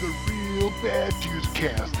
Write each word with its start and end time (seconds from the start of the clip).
the 0.00 0.14
real 0.28 0.70
bad 0.82 1.12
cast. 1.54 1.94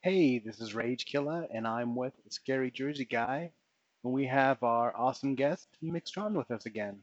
Hey, 0.00 0.38
this 0.38 0.60
is 0.60 0.74
Rage 0.74 1.04
Killer, 1.04 1.46
and 1.52 1.66
I'm 1.66 1.96
with 1.96 2.14
Scary 2.28 2.70
Jersey 2.70 3.04
Guy, 3.04 3.50
we 4.10 4.26
have 4.26 4.62
our 4.62 4.94
awesome 4.96 5.34
guest, 5.34 5.68
Mick 5.82 6.06
Strawn, 6.06 6.34
with 6.34 6.50
us 6.50 6.66
again. 6.66 6.98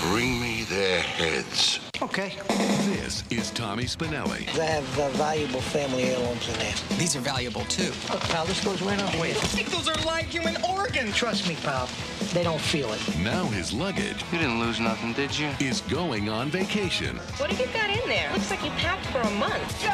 Bring 0.00 0.40
me 0.40 0.64
their 0.64 1.00
heads. 1.00 1.83
Okay. 2.02 2.32
This 2.48 3.22
is 3.30 3.50
Tommy 3.52 3.84
Spinelli. 3.84 4.48
I 4.58 4.64
have 4.64 4.98
uh, 4.98 5.08
valuable 5.10 5.60
family 5.60 6.02
heirlooms 6.04 6.48
in 6.48 6.54
there. 6.58 6.74
These 6.98 7.14
are 7.14 7.20
valuable 7.20 7.62
too. 7.66 7.92
Look, 8.10 8.20
pal, 8.22 8.44
this 8.46 8.62
goes 8.64 8.82
right 8.82 9.00
on 9.00 9.18
with. 9.20 9.36
I 9.36 9.46
think 9.46 9.68
those 9.70 9.88
are 9.88 9.94
live 10.04 10.26
human 10.26 10.56
organs. 10.64 11.14
Trust 11.14 11.48
me, 11.48 11.56
pal. 11.62 11.88
They 12.32 12.42
don't 12.42 12.60
feel 12.60 12.92
it. 12.92 13.00
Now 13.18 13.44
his 13.46 13.72
luggage 13.72 14.24
You 14.32 14.38
didn't 14.38 14.58
lose 14.58 14.80
nothing, 14.80 15.12
did 15.12 15.38
you? 15.38 15.50
is 15.60 15.82
going 15.82 16.28
on 16.28 16.50
vacation. 16.50 17.16
What 17.38 17.50
have 17.52 17.60
you 17.60 17.72
got 17.72 17.90
in 17.90 18.08
there? 18.08 18.30
Looks 18.32 18.50
like 18.50 18.64
you 18.64 18.70
packed 18.72 19.06
for 19.06 19.20
a 19.20 19.30
month. 19.38 19.84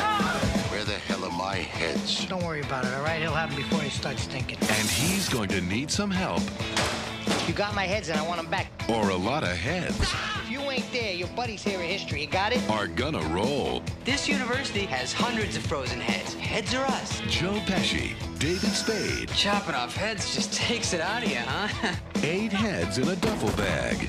Where 0.70 0.84
the 0.84 0.98
hell 0.98 1.24
are 1.24 1.36
my 1.36 1.56
heads? 1.56 2.24
Don't 2.26 2.42
worry 2.42 2.62
about 2.62 2.86
it, 2.86 2.94
all 2.94 3.02
right? 3.02 3.20
It'll 3.20 3.34
happen 3.34 3.56
before 3.56 3.80
he 3.80 3.90
starts 3.90 4.24
thinking. 4.24 4.56
And 4.62 4.88
he's 4.88 5.28
going 5.28 5.50
to 5.50 5.60
need 5.60 5.90
some 5.90 6.10
help 6.10 6.40
You 7.46 7.54
got 7.54 7.74
my 7.74 7.84
heads 7.84 8.08
and 8.08 8.18
I 8.18 8.26
want 8.26 8.40
them 8.40 8.50
back. 8.50 8.70
or 8.88 9.10
a 9.10 9.16
lot 9.16 9.42
of 9.42 9.50
heads 9.50 9.98
If 10.00 10.48
you 10.50 10.60
ain't 10.70 10.90
there, 10.92 11.12
your 11.12 11.28
buddies 11.28 11.62
here 11.64 11.80
in 11.80 11.88
history. 11.88 12.20
You 12.22 12.28
got 12.28 12.52
it? 12.52 12.60
are 12.70 12.86
gonna 12.86 13.22
roll. 13.28 13.82
This 14.04 14.28
university 14.28 14.86
has 14.86 15.12
hundreds 15.12 15.56
of 15.56 15.64
frozen 15.66 16.00
heads. 16.00 16.34
Heads 16.34 16.74
are 16.74 16.84
us. 16.86 17.20
Joe 17.28 17.54
Pesci, 17.66 18.14
David 18.38 18.70
Spade, 18.70 19.28
Chopping 19.30 19.74
off 19.74 19.96
heads 19.96 20.32
just 20.34 20.52
takes 20.56 20.92
it 20.92 21.00
out 21.00 21.24
of 21.24 21.28
you, 21.30 21.38
huh? 21.38 21.94
eight 22.22 22.52
heads 22.52 22.98
in 22.98 23.08
a 23.08 23.16
duffel 23.16 23.50
bag. 23.56 24.08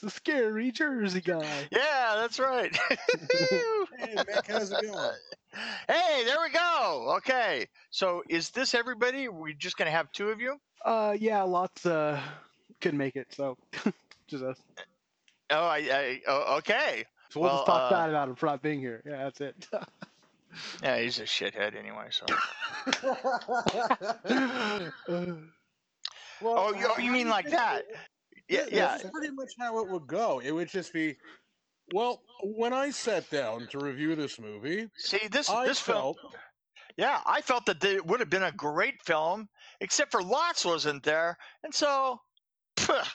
The 0.00 0.10
Scary 0.10 0.70
Jersey 0.72 1.20
Guy. 1.20 1.68
Yeah, 1.72 2.14
that's 2.16 2.38
right. 2.38 2.76
Hey, 3.98 4.16
Mick, 4.16 4.46
how's 4.48 4.72
it 4.72 4.82
going? 4.82 5.10
hey, 5.88 6.24
there 6.24 6.36
we 6.42 6.50
go. 6.52 7.14
Okay, 7.18 7.66
so 7.90 8.22
is 8.28 8.50
this 8.50 8.74
everybody? 8.74 9.28
We're 9.28 9.52
just 9.54 9.76
gonna 9.76 9.92
have 9.92 10.10
two 10.12 10.30
of 10.30 10.40
you? 10.40 10.56
Uh, 10.84 11.16
yeah, 11.18 11.42
lots 11.42 11.86
uh 11.86 12.20
couldn't 12.80 12.98
make 12.98 13.16
it, 13.16 13.28
so 13.32 13.56
just 14.28 14.42
us. 14.44 14.60
Oh, 15.50 15.64
I, 15.64 15.78
I 15.78 16.20
oh, 16.26 16.56
okay. 16.58 17.04
So 17.30 17.40
we'll, 17.40 17.50
Well, 17.50 17.58
just 17.58 17.66
talk 17.66 17.82
uh, 17.82 17.90
bad 17.90 18.10
about 18.10 18.28
him 18.28 18.36
for 18.36 18.46
not 18.46 18.62
being 18.62 18.80
here. 18.80 19.02
Yeah, 19.06 19.24
that's 19.24 19.40
it. 19.40 19.68
Yeah, 20.82 20.98
he's 20.98 21.18
a 21.18 21.22
shithead 21.22 21.74
anyway. 21.74 22.08
So. 22.10 22.26
Well, 26.40 26.58
Oh, 26.58 26.74
you, 26.74 26.86
oh, 26.88 26.98
you 26.98 27.10
mean 27.10 27.28
like 27.28 27.48
that? 27.50 27.84
Yeah, 28.48 28.66
yeah. 28.70 28.98
That's 28.98 29.10
pretty 29.10 29.30
much 29.32 29.52
how 29.58 29.78
it 29.80 29.88
would 29.88 30.06
go. 30.06 30.40
It 30.40 30.50
would 30.50 30.68
just 30.68 30.92
be, 30.92 31.16
well, 31.94 32.22
when 32.42 32.72
I 32.72 32.90
sat 32.90 33.30
down 33.30 33.66
to 33.68 33.78
review 33.78 34.14
this 34.16 34.38
movie, 34.40 34.88
See, 34.96 35.28
this 35.30 35.48
I 35.48 35.66
this 35.66 35.78
film. 35.80 36.14
felt 36.14 36.18
Yeah, 36.96 37.20
I 37.24 37.40
felt 37.40 37.66
that 37.66 37.82
it 37.84 38.04
would 38.06 38.20
have 38.20 38.30
been 38.30 38.42
a 38.42 38.52
great 38.52 39.02
film, 39.02 39.48
except 39.82 40.10
for 40.10 40.22
Lots 40.22 40.64
wasn't 40.64 41.02
there, 41.02 41.36
and 41.62 41.74
so 41.74 42.20
pff, 42.76 43.08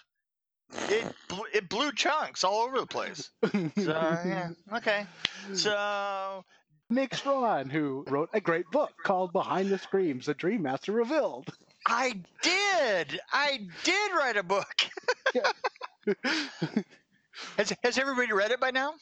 it 0.90 1.14
it 1.54 1.70
blew 1.70 1.92
chunks 1.92 2.44
all 2.44 2.62
over 2.64 2.80
the 2.80 2.86
place. 2.86 3.32
So 3.78 4.20
yeah, 4.26 4.50
okay. 4.74 5.08
So 5.54 6.44
Mick 6.92 7.16
Strawn, 7.16 7.70
who 7.70 8.06
wrote 8.08 8.30
a 8.34 8.42
great 8.42 8.70
book 8.72 8.92
called 9.04 9.34
Behind 9.34 9.70
the 9.70 9.78
Screams, 9.78 10.26
The 10.28 10.34
Dream 10.34 10.62
Master 10.62 10.92
Revealed. 10.92 11.50
I 11.88 12.22
did, 12.42 13.20
I 13.32 13.60
did 13.84 14.12
write 14.12 14.38
a 14.38 14.44
book. 14.44 14.68
has 17.58 17.74
has 17.84 17.98
everybody 17.98 18.34
read 18.34 18.52
it 18.52 18.60
by 18.60 18.72
now? 18.72 18.94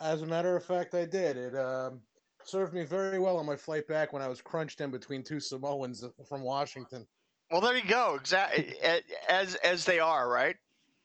as 0.00 0.22
a 0.22 0.26
matter 0.26 0.56
of 0.56 0.64
fact, 0.64 0.94
I 0.94 1.04
did. 1.04 1.36
It 1.36 1.56
um, 1.56 2.00
served 2.48 2.74
me 2.74 2.84
very 2.84 3.18
well 3.18 3.36
on 3.36 3.46
my 3.46 3.56
flight 3.56 3.86
back 3.86 4.12
when 4.12 4.22
I 4.22 4.28
was 4.28 4.40
crunched 4.42 4.80
in 4.80 4.90
between 4.90 5.22
two 5.22 5.40
Samoans 5.40 6.04
from 6.28 6.42
Washington. 6.42 7.06
Well, 7.50 7.60
there 7.60 7.76
you 7.76 7.88
go. 7.88 8.14
Exactly 8.14 8.78
as 9.28 9.54
as 9.56 9.84
they 9.84 10.00
are, 10.00 10.28
right? 10.28 10.56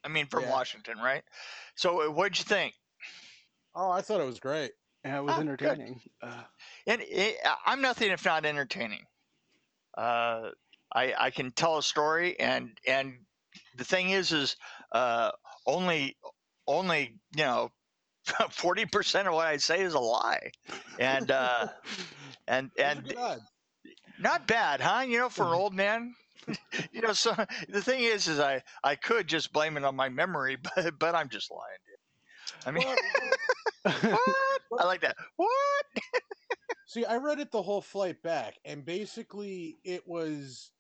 I 0.04 0.10
mean, 0.10 0.28
from 0.28 0.44
Yeah. 0.44 0.50
Washington, 0.50 0.98
right? 1.00 1.24
So, 1.76 2.02
uh, 2.02 2.12
what'd 2.12 2.38
you 2.38 2.44
think? 2.44 2.76
Oh, 3.76 3.90
I 3.92 4.02
thought 4.02 4.22
it 4.22 4.26
was 4.26 4.40
great. 4.40 4.74
And 5.04 5.16
it 5.16 5.22
was 5.22 5.36
Oh, 5.36 5.40
entertaining. 5.40 6.02
Uh, 6.22 6.46
And 6.86 7.02
it, 7.02 7.38
I'm 7.66 7.82
nothing 7.82 8.12
if 8.12 8.26
not 8.26 8.46
entertaining. 8.46 9.06
Uh, 9.98 10.52
I 10.94 11.14
I 11.18 11.32
can 11.32 11.52
tell 11.52 11.78
a 11.78 11.84
story, 11.84 12.40
and 12.40 12.80
and 12.88 13.26
the 13.76 13.86
thing 13.86 14.12
is, 14.12 14.32
is 14.32 14.58
uh, 14.92 15.32
only 15.66 16.18
only 16.68 17.20
you 17.36 17.44
know 17.44 17.72
forty 18.52 18.86
percent 18.86 19.28
of 19.28 19.34
what 19.34 19.48
I 19.48 19.58
say 19.58 19.82
is 19.82 19.94
a 19.94 20.00
lie, 20.00 20.52
and 21.00 21.32
uh, 21.32 21.68
and 22.48 22.72
and 22.78 23.14
odds. 23.18 23.42
not 24.20 24.48
bad, 24.48 24.82
huh? 24.82 25.02
You 25.02 25.20
know, 25.20 25.30
for 25.30 25.44
an 25.44 25.54
old 25.54 25.74
man. 25.74 26.16
you 26.92 27.02
know, 27.02 27.14
so 27.14 27.34
the 27.70 27.82
thing 27.82 28.02
is, 28.02 28.28
is 28.28 28.40
I 28.40 28.62
I 28.84 28.96
could 28.96 29.28
just 29.28 29.54
blame 29.54 29.78
it 29.78 29.86
on 29.86 29.96
my 29.96 30.10
memory, 30.10 30.58
but 30.76 31.00
but 31.00 31.16
I'm 31.16 31.30
just 31.30 31.52
lying. 31.52 31.64
Dude. 31.86 32.68
I 32.68 32.72
mean, 32.72 32.88
what? 32.88 34.82
I 34.82 34.86
like 34.86 35.02
that. 35.02 35.16
What? 35.38 35.86
See, 36.88 37.06
I 37.06 37.18
read 37.18 37.40
it 37.40 37.52
the 37.52 37.62
whole 37.62 37.82
flight 37.82 38.22
back, 38.22 38.56
and 38.66 38.86
basically 38.86 39.80
it 39.84 40.08
was 40.08 40.72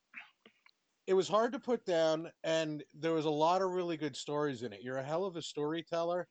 it 1.07 1.13
was 1.13 1.27
hard 1.27 1.51
to 1.53 1.59
put 1.59 1.85
down, 1.85 2.31
and 2.43 2.83
there 2.93 3.13
was 3.13 3.25
a 3.25 3.31
lot 3.31 3.61
of 3.61 3.71
really 3.71 3.97
good 3.97 4.15
stories 4.15 4.63
in 4.63 4.73
it. 4.73 4.81
You're 4.81 4.97
a 4.97 5.03
hell 5.03 5.25
of 5.25 5.35
a 5.35 5.41
storyteller, 5.41 6.27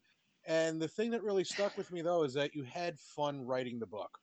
and 0.46 0.80
the 0.80 0.88
thing 0.88 1.10
that 1.10 1.22
really 1.22 1.44
stuck 1.44 1.76
with 1.76 1.90
me 1.92 2.02
though 2.02 2.22
is 2.24 2.34
that 2.34 2.54
you 2.54 2.64
had 2.64 2.98
fun 2.98 3.44
writing 3.44 3.78
the 3.78 3.86
book. 3.86 4.18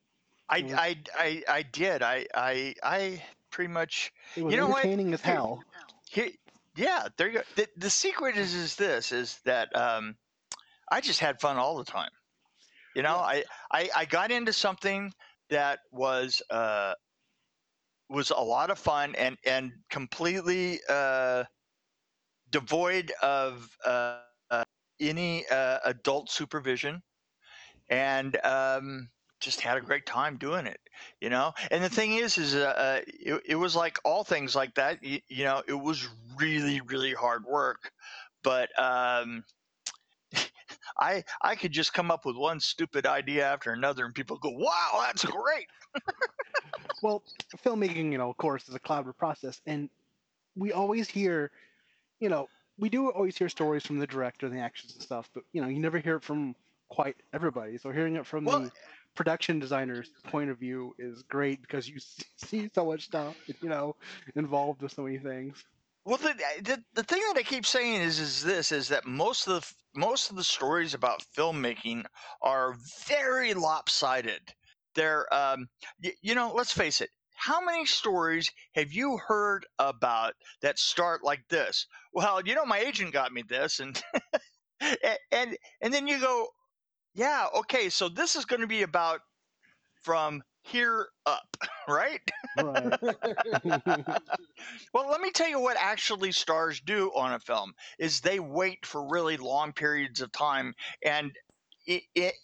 I. 0.50 0.58
I, 0.76 0.98
I, 1.18 1.44
I 1.48 1.62
did. 1.62 2.02
I, 2.02 2.26
I, 2.34 2.74
I 2.84 3.24
pretty 3.52 3.72
much. 3.72 4.12
it 4.36 4.44
was 4.44 4.52
You 4.54 4.60
know 4.60 4.68
what? 4.68 4.80
entertaining 4.84 5.14
as 5.14 5.22
Here- 5.22 5.34
hell. 5.36 5.64
Here, 6.12 6.30
yeah, 6.76 7.08
there 7.18 7.28
you 7.28 7.34
go. 7.40 7.44
The, 7.56 7.68
the 7.78 7.90
secret 7.90 8.36
is 8.36 8.54
is 8.56 8.76
this: 8.76 9.12
is 9.12 9.40
that 9.46 9.76
um, 9.76 10.16
I 10.92 11.02
just 11.02 11.20
had 11.20 11.40
fun 11.40 11.58
all 11.58 11.78
the 11.78 11.84
time. 11.84 12.10
You 12.96 13.04
know, 13.04 13.18
I, 13.18 13.44
I, 13.72 13.90
I 13.96 14.06
got 14.06 14.32
into 14.32 14.52
something 14.54 15.14
that 15.52 15.80
was 15.92 16.42
uh, 16.50 16.94
was 18.10 18.32
a 18.32 18.40
lot 18.42 18.72
of 18.72 18.80
fun 18.80 19.14
and 19.16 19.38
and 19.46 19.72
completely 19.92 20.80
uh, 20.90 21.44
devoid 22.50 23.12
of 23.22 23.70
uh, 23.86 24.18
any 25.00 25.46
uh, 25.50 25.80
adult 25.86 26.30
supervision, 26.30 27.02
and 27.90 28.38
um, 28.46 29.10
just 29.40 29.62
had 29.62 29.78
a 29.78 29.82
great 29.82 30.06
time 30.06 30.38
doing 30.38 30.66
it. 30.66 30.80
You 31.22 31.30
know, 31.30 31.54
and 31.72 31.84
the 31.84 31.90
thing 31.90 32.16
is, 32.16 32.38
is 32.38 32.56
uh, 32.56 32.74
uh, 32.78 33.00
it, 33.08 33.42
it 33.46 33.56
was 33.56 33.76
like 33.76 33.98
all 34.04 34.24
things 34.24 34.56
like 34.56 34.76
that. 34.76 35.04
You, 35.04 35.20
you 35.28 35.44
know, 35.44 35.64
it 35.68 35.74
was 35.74 36.08
really 36.38 36.82
really 36.82 37.14
hard 37.14 37.46
work, 37.46 37.92
but 38.44 38.70
um, 38.80 39.44
I 41.00 41.24
I 41.42 41.56
could 41.56 41.72
just 41.72 41.94
come 41.94 42.12
up 42.12 42.26
with 42.26 42.36
one 42.36 42.60
stupid 42.60 43.06
idea 43.06 43.46
after 43.46 43.72
another, 43.72 44.06
and 44.06 44.14
people 44.14 44.38
go, 44.38 44.50
"Wow, 44.50 45.04
that's 45.06 45.26
great." 45.26 45.68
well, 47.02 47.24
filmmaking, 47.66 48.12
you 48.12 48.18
know, 48.18 48.30
of 48.30 48.38
course, 48.38 48.68
is 48.68 48.76
a 48.76 48.80
collaborative 48.80 49.18
process, 49.18 49.62
and 49.66 49.90
we 50.56 50.74
always 50.74 51.08
hear, 51.08 51.52
you 52.20 52.30
know, 52.30 52.50
we 52.80 52.90
do 52.90 53.12
always 53.12 53.38
hear 53.38 53.50
stories 53.50 53.86
from 53.86 54.00
the 54.00 54.08
director 54.08 54.46
and 54.46 54.56
the 54.56 54.60
actors 54.62 54.94
and 54.94 55.02
stuff, 55.04 55.30
but 55.34 55.44
you 55.54 55.62
know, 55.62 55.68
you 55.68 55.80
never 55.80 56.00
hear 56.00 56.16
it 56.18 56.24
from 56.24 56.56
quite 56.90 57.18
everybody. 57.34 57.78
So 57.78 57.92
hearing 57.92 58.16
it 58.16 58.26
from 58.26 58.46
Well- 58.46 58.62
the 58.62 58.72
production 59.16 59.60
designer's 59.60 60.10
point 60.26 60.50
of 60.50 60.58
view 60.58 60.96
is 60.98 61.24
great 61.24 61.62
because 61.62 61.88
you 61.90 61.98
see 62.38 62.70
so 62.74 62.86
much 62.86 63.06
stuff, 63.06 63.36
you 63.62 63.70
know, 63.70 63.96
involved 64.36 64.82
with 64.82 64.94
so 64.94 65.04
many 65.04 65.18
things. 65.18 65.64
Well, 66.06 66.18
the, 66.18 66.34
the 66.62 66.84
the 66.96 67.04
thing 67.04 67.22
that 67.28 67.38
I 67.38 67.44
keep 67.44 67.66
saying 67.66 68.02
is 68.02 68.20
is 68.20 68.44
this 68.44 68.72
is 68.72 68.88
that 68.88 69.06
most 69.06 69.48
of 69.48 69.62
the 69.62 70.00
most 70.00 70.30
of 70.30 70.38
the 70.38 70.44
stories 70.44 70.94
about 70.94 71.22
filmmaking 71.38 72.06
are 72.42 72.76
very 73.08 73.54
lopsided. 73.54 74.42
They're 74.96 75.32
um, 75.34 75.68
y- 76.04 76.14
you 76.22 76.34
know, 76.36 76.54
let's 76.56 76.72
face 76.72 77.02
it. 77.02 77.10
How 77.40 77.62
many 77.64 77.86
stories 77.86 78.52
have 78.76 78.92
you 78.92 79.18
heard 79.18 79.66
about 79.80 80.34
that 80.62 80.78
start 80.78 81.24
like 81.24 81.48
this? 81.48 81.88
Well, 82.12 82.42
you 82.46 82.54
know, 82.54 82.66
my 82.66 82.80
agent 82.80 83.14
got 83.14 83.32
me 83.32 83.44
this, 83.48 83.80
and 83.80 84.02
and 85.32 85.58
and, 85.82 85.94
then 85.94 86.06
you 86.06 86.20
go, 86.20 86.48
yeah, 87.14 87.48
okay, 87.60 87.90
so 87.90 88.10
this 88.10 88.36
is 88.36 88.44
going 88.44 88.60
to 88.60 88.68
be 88.68 88.82
about 88.82 89.22
from 90.04 90.44
here 90.64 91.08
up, 91.26 91.56
right? 91.88 92.22
Right. 92.58 93.00
Well, 94.94 95.10
let 95.10 95.22
me 95.22 95.32
tell 95.32 95.48
you 95.48 95.60
what 95.60 95.78
actually 95.80 96.32
stars 96.32 96.82
do 96.82 97.12
on 97.16 97.34
a 97.34 97.40
film 97.40 97.74
is 98.00 98.22
they 98.22 98.40
wait 98.40 98.86
for 98.86 99.08
really 99.08 99.38
long 99.38 99.72
periods 99.72 100.20
of 100.22 100.32
time 100.32 100.74
and 101.06 101.32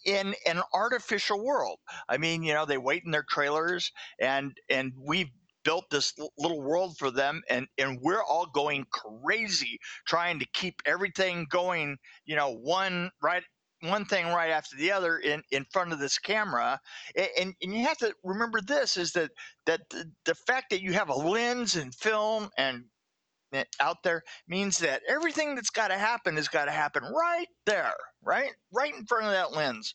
in 0.06 0.36
an 0.48 0.62
artificial 0.74 1.44
world. 1.44 1.80
I 2.10 2.18
mean, 2.18 2.44
you 2.44 2.54
know, 2.54 2.66
they 2.66 2.80
wait 2.80 3.04
in 3.06 3.12
their 3.12 3.26
trailers 3.30 3.92
and 4.20 4.58
and 4.70 4.94
we've 5.00 5.32
built 5.64 5.86
this 5.92 6.14
little 6.38 6.62
world 6.62 6.98
for 6.98 7.12
them 7.12 7.44
and 7.50 7.68
and 7.78 8.00
we're 8.02 8.24
all 8.24 8.48
going 8.48 8.86
crazy 8.92 9.80
trying 10.08 10.40
to 10.40 10.48
keep 10.54 10.82
everything 10.86 11.48
going, 11.50 11.98
you 12.26 12.36
know, 12.36 12.52
one 12.54 13.12
right 13.22 13.44
one 13.84 14.06
thing 14.06 14.28
right 14.28 14.52
after 14.52 14.78
the 14.78 14.92
other 14.92 15.18
in 15.20 15.44
in 15.52 15.66
front 15.72 15.94
of 15.94 16.00
this 16.00 16.20
camera 16.20 16.80
and 17.38 17.56
and 17.62 17.74
you 17.74 17.86
have 17.86 17.98
to 17.98 18.14
remember 18.24 18.62
this 18.62 18.98
is 18.98 19.14
that 19.14 19.32
that 19.68 19.82
the, 19.92 20.12
the 20.26 20.36
fact 20.36 20.72
that 20.72 20.82
you 20.82 20.94
have 20.94 21.10
a 21.10 21.16
lens 21.16 21.76
and 21.76 21.94
film 21.96 22.50
and 22.58 22.86
out 23.80 24.04
there 24.04 24.24
means 24.48 24.78
that 24.80 25.02
everything 25.08 25.56
that's 25.56 25.70
got 25.70 25.90
to 25.90 25.98
happen 25.98 26.36
has 26.36 26.48
got 26.48 26.66
to 26.66 26.72
happen 26.72 27.04
right 27.04 27.48
there, 27.66 27.94
right, 28.24 28.52
right 28.72 28.94
in 28.96 29.06
front 29.06 29.26
of 29.26 29.32
that 29.32 29.54
lens. 29.54 29.94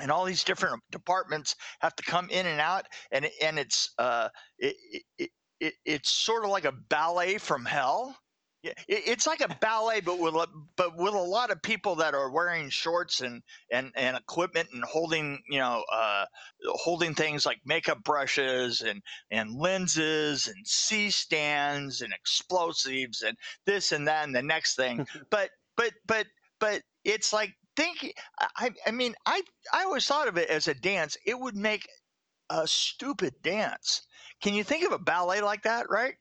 And 0.00 0.10
all 0.10 0.24
these 0.24 0.44
different 0.44 0.80
departments 0.90 1.56
have 1.80 1.96
to 1.96 2.04
come 2.04 2.30
in 2.30 2.46
and 2.46 2.60
out, 2.60 2.86
and 3.10 3.28
and 3.42 3.58
it's 3.58 3.90
uh, 3.98 4.28
it, 4.58 4.76
it, 5.18 5.30
it 5.58 5.74
it's 5.84 6.10
sort 6.10 6.44
of 6.44 6.50
like 6.50 6.64
a 6.64 6.72
ballet 6.88 7.38
from 7.38 7.64
hell. 7.64 8.16
Yeah, 8.62 8.72
it's 8.88 9.26
like 9.26 9.40
a 9.40 9.56
ballet, 9.60 10.00
but 10.00 10.18
with 10.18 10.34
a, 10.34 10.48
but 10.76 10.96
with 10.96 11.14
a 11.14 11.18
lot 11.18 11.52
of 11.52 11.62
people 11.62 11.94
that 11.96 12.14
are 12.14 12.28
wearing 12.30 12.70
shorts 12.70 13.20
and 13.20 13.42
and 13.70 13.92
and 13.94 14.16
equipment 14.16 14.70
and 14.72 14.84
holding 14.84 15.40
you 15.48 15.60
know 15.60 15.84
uh, 15.92 16.24
holding 16.66 17.14
things 17.14 17.46
like 17.46 17.60
makeup 17.64 18.02
brushes 18.02 18.80
and 18.80 19.00
and 19.30 19.54
lenses 19.54 20.48
and 20.48 20.66
C 20.66 21.08
stands 21.10 22.02
and 22.02 22.12
explosives 22.12 23.22
and 23.22 23.36
this 23.64 23.92
and 23.92 24.08
that 24.08 24.26
and 24.26 24.34
the 24.34 24.42
next 24.42 24.74
thing. 24.74 25.06
but 25.30 25.50
but 25.76 25.92
but 26.06 26.26
but 26.58 26.82
it's 27.04 27.32
like 27.32 27.54
thinking. 27.76 28.12
I 28.56 28.72
I 28.84 28.90
mean 28.90 29.14
I 29.24 29.42
I 29.72 29.84
always 29.84 30.06
thought 30.06 30.26
of 30.26 30.36
it 30.36 30.50
as 30.50 30.66
a 30.66 30.74
dance. 30.74 31.16
It 31.24 31.38
would 31.38 31.56
make 31.56 31.86
a 32.50 32.66
stupid 32.66 33.34
dance. 33.42 34.02
Can 34.40 34.54
you 34.54 34.64
think 34.64 34.84
of 34.84 34.92
a 34.92 34.98
ballet 34.98 35.42
like 35.42 35.62
that? 35.62 35.88
Right. 35.88 36.14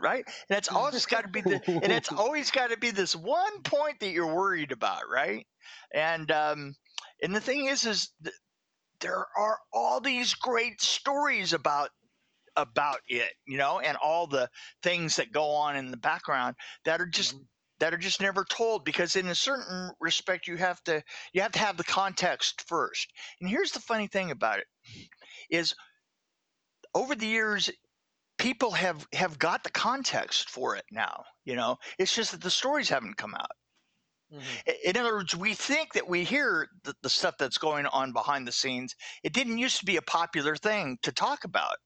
Right, 0.00 0.24
and 0.48 0.58
it's 0.58 0.68
always 0.68 1.06
got 1.06 1.22
to 1.22 1.28
be 1.28 1.40
the, 1.40 1.60
and 1.82 1.92
it's 1.92 2.12
always 2.12 2.50
got 2.50 2.70
to 2.70 2.78
be 2.78 2.90
this 2.90 3.14
one 3.14 3.62
point 3.62 4.00
that 4.00 4.10
you're 4.10 4.34
worried 4.34 4.72
about, 4.72 5.02
right? 5.12 5.46
And 5.92 6.30
um, 6.30 6.74
and 7.22 7.34
the 7.34 7.40
thing 7.40 7.66
is, 7.66 7.84
is 7.84 8.12
th- 8.22 8.34
there 9.00 9.26
are 9.36 9.58
all 9.72 10.00
these 10.00 10.34
great 10.34 10.80
stories 10.80 11.52
about 11.52 11.90
about 12.56 13.00
it, 13.08 13.32
you 13.46 13.58
know, 13.58 13.80
and 13.80 13.96
all 13.96 14.26
the 14.26 14.48
things 14.82 15.16
that 15.16 15.32
go 15.32 15.50
on 15.50 15.76
in 15.76 15.90
the 15.90 15.96
background 15.96 16.56
that 16.84 17.00
are 17.00 17.06
just 17.06 17.36
that 17.80 17.94
are 17.94 17.98
just 17.98 18.20
never 18.20 18.44
told 18.44 18.84
because 18.84 19.16
in 19.16 19.26
a 19.28 19.34
certain 19.34 19.90
respect 20.00 20.46
you 20.46 20.56
have 20.56 20.82
to 20.84 21.02
you 21.32 21.42
have 21.42 21.52
to 21.52 21.58
have 21.58 21.76
the 21.76 21.84
context 21.84 22.62
first. 22.68 23.12
And 23.40 23.48
here's 23.48 23.72
the 23.72 23.80
funny 23.80 24.06
thing 24.06 24.30
about 24.30 24.60
it 24.60 24.66
is 25.50 25.74
over 26.94 27.14
the 27.14 27.26
years 27.26 27.70
people 28.40 28.72
have 28.72 29.06
have 29.14 29.38
got 29.38 29.64
the 29.64 29.70
context 29.72 30.50
for 30.50 30.76
it 30.76 30.86
now, 30.92 31.24
you 31.46 31.56
know. 31.56 31.78
It's 31.98 32.14
just 32.16 32.32
that 32.32 32.42
the 32.42 32.50
stories 32.50 32.90
haven't 32.90 33.18
come 33.18 33.34
out. 33.36 33.52
I- 34.68 34.78
In 34.84 34.96
other 34.98 35.14
words, 35.14 35.36
we 35.36 35.54
think 35.54 35.94
that 35.94 36.08
we 36.08 36.24
hear 36.24 36.68
the, 36.84 36.94
the 37.02 37.10
stuff 37.10 37.36
that's 37.38 37.58
going 37.58 37.86
on 37.86 38.12
behind 38.12 38.48
the 38.48 38.52
scenes. 38.52 38.96
It 39.24 39.34
didn't 39.34 39.58
used 39.58 39.78
to 39.80 39.86
be 39.86 39.96
a 39.98 40.02
popular 40.02 40.56
thing 40.56 40.98
to 41.02 41.12
talk 41.12 41.44
about. 41.44 41.76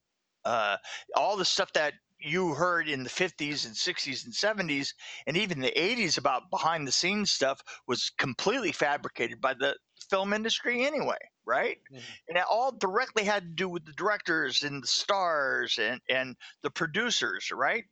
Uh, 0.45 0.79
all 1.17 1.37
the 1.37 1.45
stuff 1.47 1.73
that 1.75 1.95
you 2.25 2.55
heard 2.55 2.89
in 2.89 3.03
the 3.03 3.11
50s 3.11 3.67
and 3.67 3.75
60s 3.75 4.25
and 4.25 4.35
70s 4.35 4.95
and 5.27 5.37
even 5.37 5.61
the 5.61 5.73
80s 5.77 6.19
about 6.19 6.51
behind 6.51 6.87
the 6.87 6.93
scenes 6.93 7.31
stuff 7.31 7.61
was 7.87 8.11
completely 8.19 8.73
fabricated 8.73 9.41
by 9.41 9.55
the 9.55 9.77
film 10.11 10.33
industry 10.33 10.85
anyway 10.85 11.19
right? 11.47 11.79
And 12.29 12.39
it 12.39 12.45
all 12.51 12.73
directly 12.73 13.25
had 13.25 13.43
to 13.43 13.49
do 13.49 13.69
with 13.69 13.85
the 13.85 13.93
directors 13.93 14.63
and 14.63 14.83
the 14.83 14.87
stars 14.87 15.79
and 15.81 16.01
and 16.09 16.37
the 16.63 16.71
producers 16.71 17.51
right? 17.53 17.85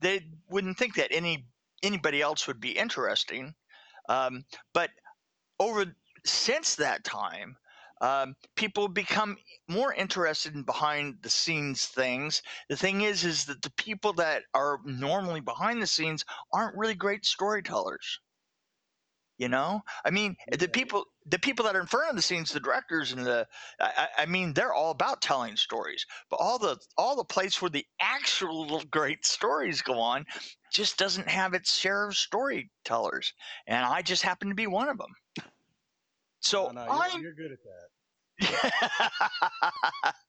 They 0.00 0.26
wouldn't 0.48 0.78
think 0.78 0.94
that 0.96 1.12
any 1.12 1.46
anybody 1.82 2.20
else 2.20 2.46
would 2.46 2.60
be 2.60 2.70
interesting. 2.70 3.54
Um, 4.08 4.44
but 4.72 4.90
over 5.58 5.86
since 6.24 6.76
that 6.76 7.04
time, 7.04 7.56
um, 8.00 8.34
people 8.56 8.88
become 8.88 9.36
more 9.68 9.92
interested 9.92 10.54
in 10.54 10.62
behind 10.62 11.18
the 11.22 11.30
scenes 11.30 11.86
things. 11.86 12.42
The 12.68 12.76
thing 12.76 13.02
is, 13.02 13.24
is 13.24 13.44
that 13.46 13.62
the 13.62 13.72
people 13.72 14.12
that 14.14 14.44
are 14.54 14.78
normally 14.84 15.40
behind 15.40 15.82
the 15.82 15.86
scenes 15.86 16.24
aren't 16.52 16.76
really 16.76 16.94
great 16.94 17.26
storytellers. 17.26 18.20
You 19.36 19.48
know, 19.48 19.80
I 20.04 20.10
mean, 20.10 20.36
the 20.52 20.68
people, 20.68 21.06
the 21.24 21.38
people 21.38 21.64
that 21.64 21.74
are 21.74 21.80
in 21.80 21.86
front 21.86 22.10
of 22.10 22.16
the 22.16 22.20
scenes, 22.20 22.52
the 22.52 22.60
directors 22.60 23.12
and 23.12 23.24
the, 23.24 23.48
I, 23.80 23.90
I 23.96 24.22
I 24.22 24.26
mean, 24.26 24.52
they're 24.52 24.74
all 24.74 24.90
about 24.90 25.22
telling 25.22 25.56
stories. 25.56 26.04
But 26.28 26.36
all 26.40 26.58
the 26.58 26.78
all 26.98 27.16
the 27.16 27.24
place 27.24 27.62
where 27.62 27.70
the 27.70 27.86
actual 28.00 28.82
great 28.90 29.24
stories 29.24 29.80
go 29.80 29.98
on, 29.98 30.26
just 30.70 30.98
doesn't 30.98 31.26
have 31.28 31.54
its 31.54 31.74
share 31.74 32.08
of 32.08 32.18
storytellers, 32.18 33.32
and 33.66 33.82
I 33.82 34.02
just 34.02 34.22
happen 34.22 34.50
to 34.50 34.54
be 34.54 34.66
one 34.66 34.90
of 34.90 34.98
them. 34.98 35.14
So 36.40 36.70
No, 36.72 36.72
no, 36.72 36.84
you're, 36.84 36.92
I'm 37.02 37.22
you're 37.22 37.34
good 37.34 37.52
at 37.52 37.58
that. 37.62 37.88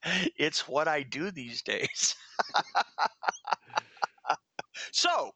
it's 0.38 0.68
what 0.68 0.88
I 0.88 1.04
do 1.04 1.32
these 1.32 1.62
days. 1.62 2.16
so, 4.92 5.32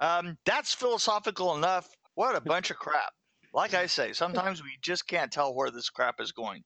um, 0.00 0.36
that's 0.44 0.74
philosophical 0.74 1.56
enough. 1.56 1.88
What 2.14 2.36
a 2.36 2.40
bunch 2.40 2.70
of 2.70 2.76
crap. 2.78 3.12
Like 3.54 3.74
I 3.74 3.84
say, 3.86 4.12
sometimes 4.14 4.62
we 4.62 4.70
just 4.80 5.06
can't 5.06 5.30
tell 5.30 5.54
where 5.54 5.70
this 5.70 5.90
crap 5.90 6.20
is 6.20 6.32
going. 6.32 6.64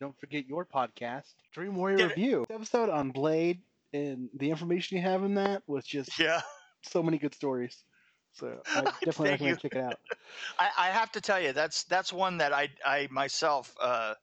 Don't 0.00 0.16
forget 0.20 0.46
your 0.46 0.64
podcast, 0.64 1.34
Dream 1.52 1.74
Warrior 1.74 1.96
Did 1.96 2.10
it- 2.12 2.16
Review. 2.16 2.44
This 2.48 2.54
episode 2.54 2.90
on 2.90 3.10
Blade 3.10 3.60
and 3.92 4.28
the 4.34 4.48
information 4.50 4.96
you 4.96 5.02
have 5.02 5.24
in 5.24 5.34
that 5.34 5.62
was 5.66 5.84
just 5.84 6.16
Yeah. 6.18 6.40
so 6.84 7.02
many 7.02 7.18
good 7.18 7.34
stories. 7.34 7.82
So 8.32 8.62
I 8.74 8.86
definitely 9.04 9.30
recommend 9.30 9.42
you. 9.42 9.58
check 9.60 9.74
it 9.74 9.78
out. 9.80 10.00
I, 10.58 10.70
I 10.76 10.88
have 10.90 11.12
to 11.12 11.20
tell 11.20 11.40
you, 11.40 11.52
that's 11.52 11.84
that's 11.84 12.12
one 12.12 12.38
that 12.38 12.52
I 12.52 12.70
I 12.84 13.08
myself 13.10 13.74
uh, 13.80 14.14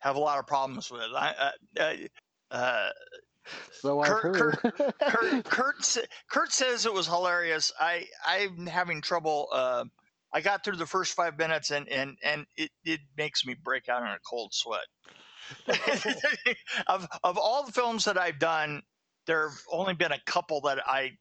have 0.00 0.16
a 0.16 0.20
lot 0.20 0.38
of 0.38 0.46
problems 0.46 0.90
with. 0.90 1.10
I, 1.14 1.52
uh, 1.78 1.80
uh, 1.80 1.96
uh, 2.54 2.90
So 3.70 4.00
Kurt- 4.02 4.26
heard. 4.32 4.58
Kurt 5.06 5.44
Kurt, 5.48 5.84
sa- 5.84 6.00
Kurt 6.30 6.52
says 6.52 6.86
it 6.86 6.92
was 6.92 7.06
hilarious. 7.06 7.72
I 7.78 8.08
I'm 8.24 8.66
having 8.66 9.02
trouble. 9.02 9.48
Uh, 9.52 9.86
I 10.32 10.40
got 10.40 10.64
through 10.64 10.76
the 10.76 10.86
first 10.86 11.14
five 11.14 11.38
minutes 11.38 11.70
and 11.70 11.88
and 11.88 12.18
and 12.22 12.46
it, 12.56 12.70
it 12.84 13.00
makes 13.16 13.44
me 13.46 13.54
break 13.54 13.88
out 13.88 14.02
in 14.02 14.08
a 14.08 14.18
cold 14.20 14.54
sweat. 14.54 14.86
of 16.86 17.06
of 17.22 17.38
all 17.38 17.64
the 17.66 17.72
films 17.72 18.04
that 18.06 18.18
I've 18.18 18.38
done, 18.38 18.82
there 19.26 19.48
have 19.48 19.58
only 19.70 19.94
been 19.94 20.12
a 20.12 20.20
couple 20.26 20.60
that 20.62 20.82
I 20.86 21.18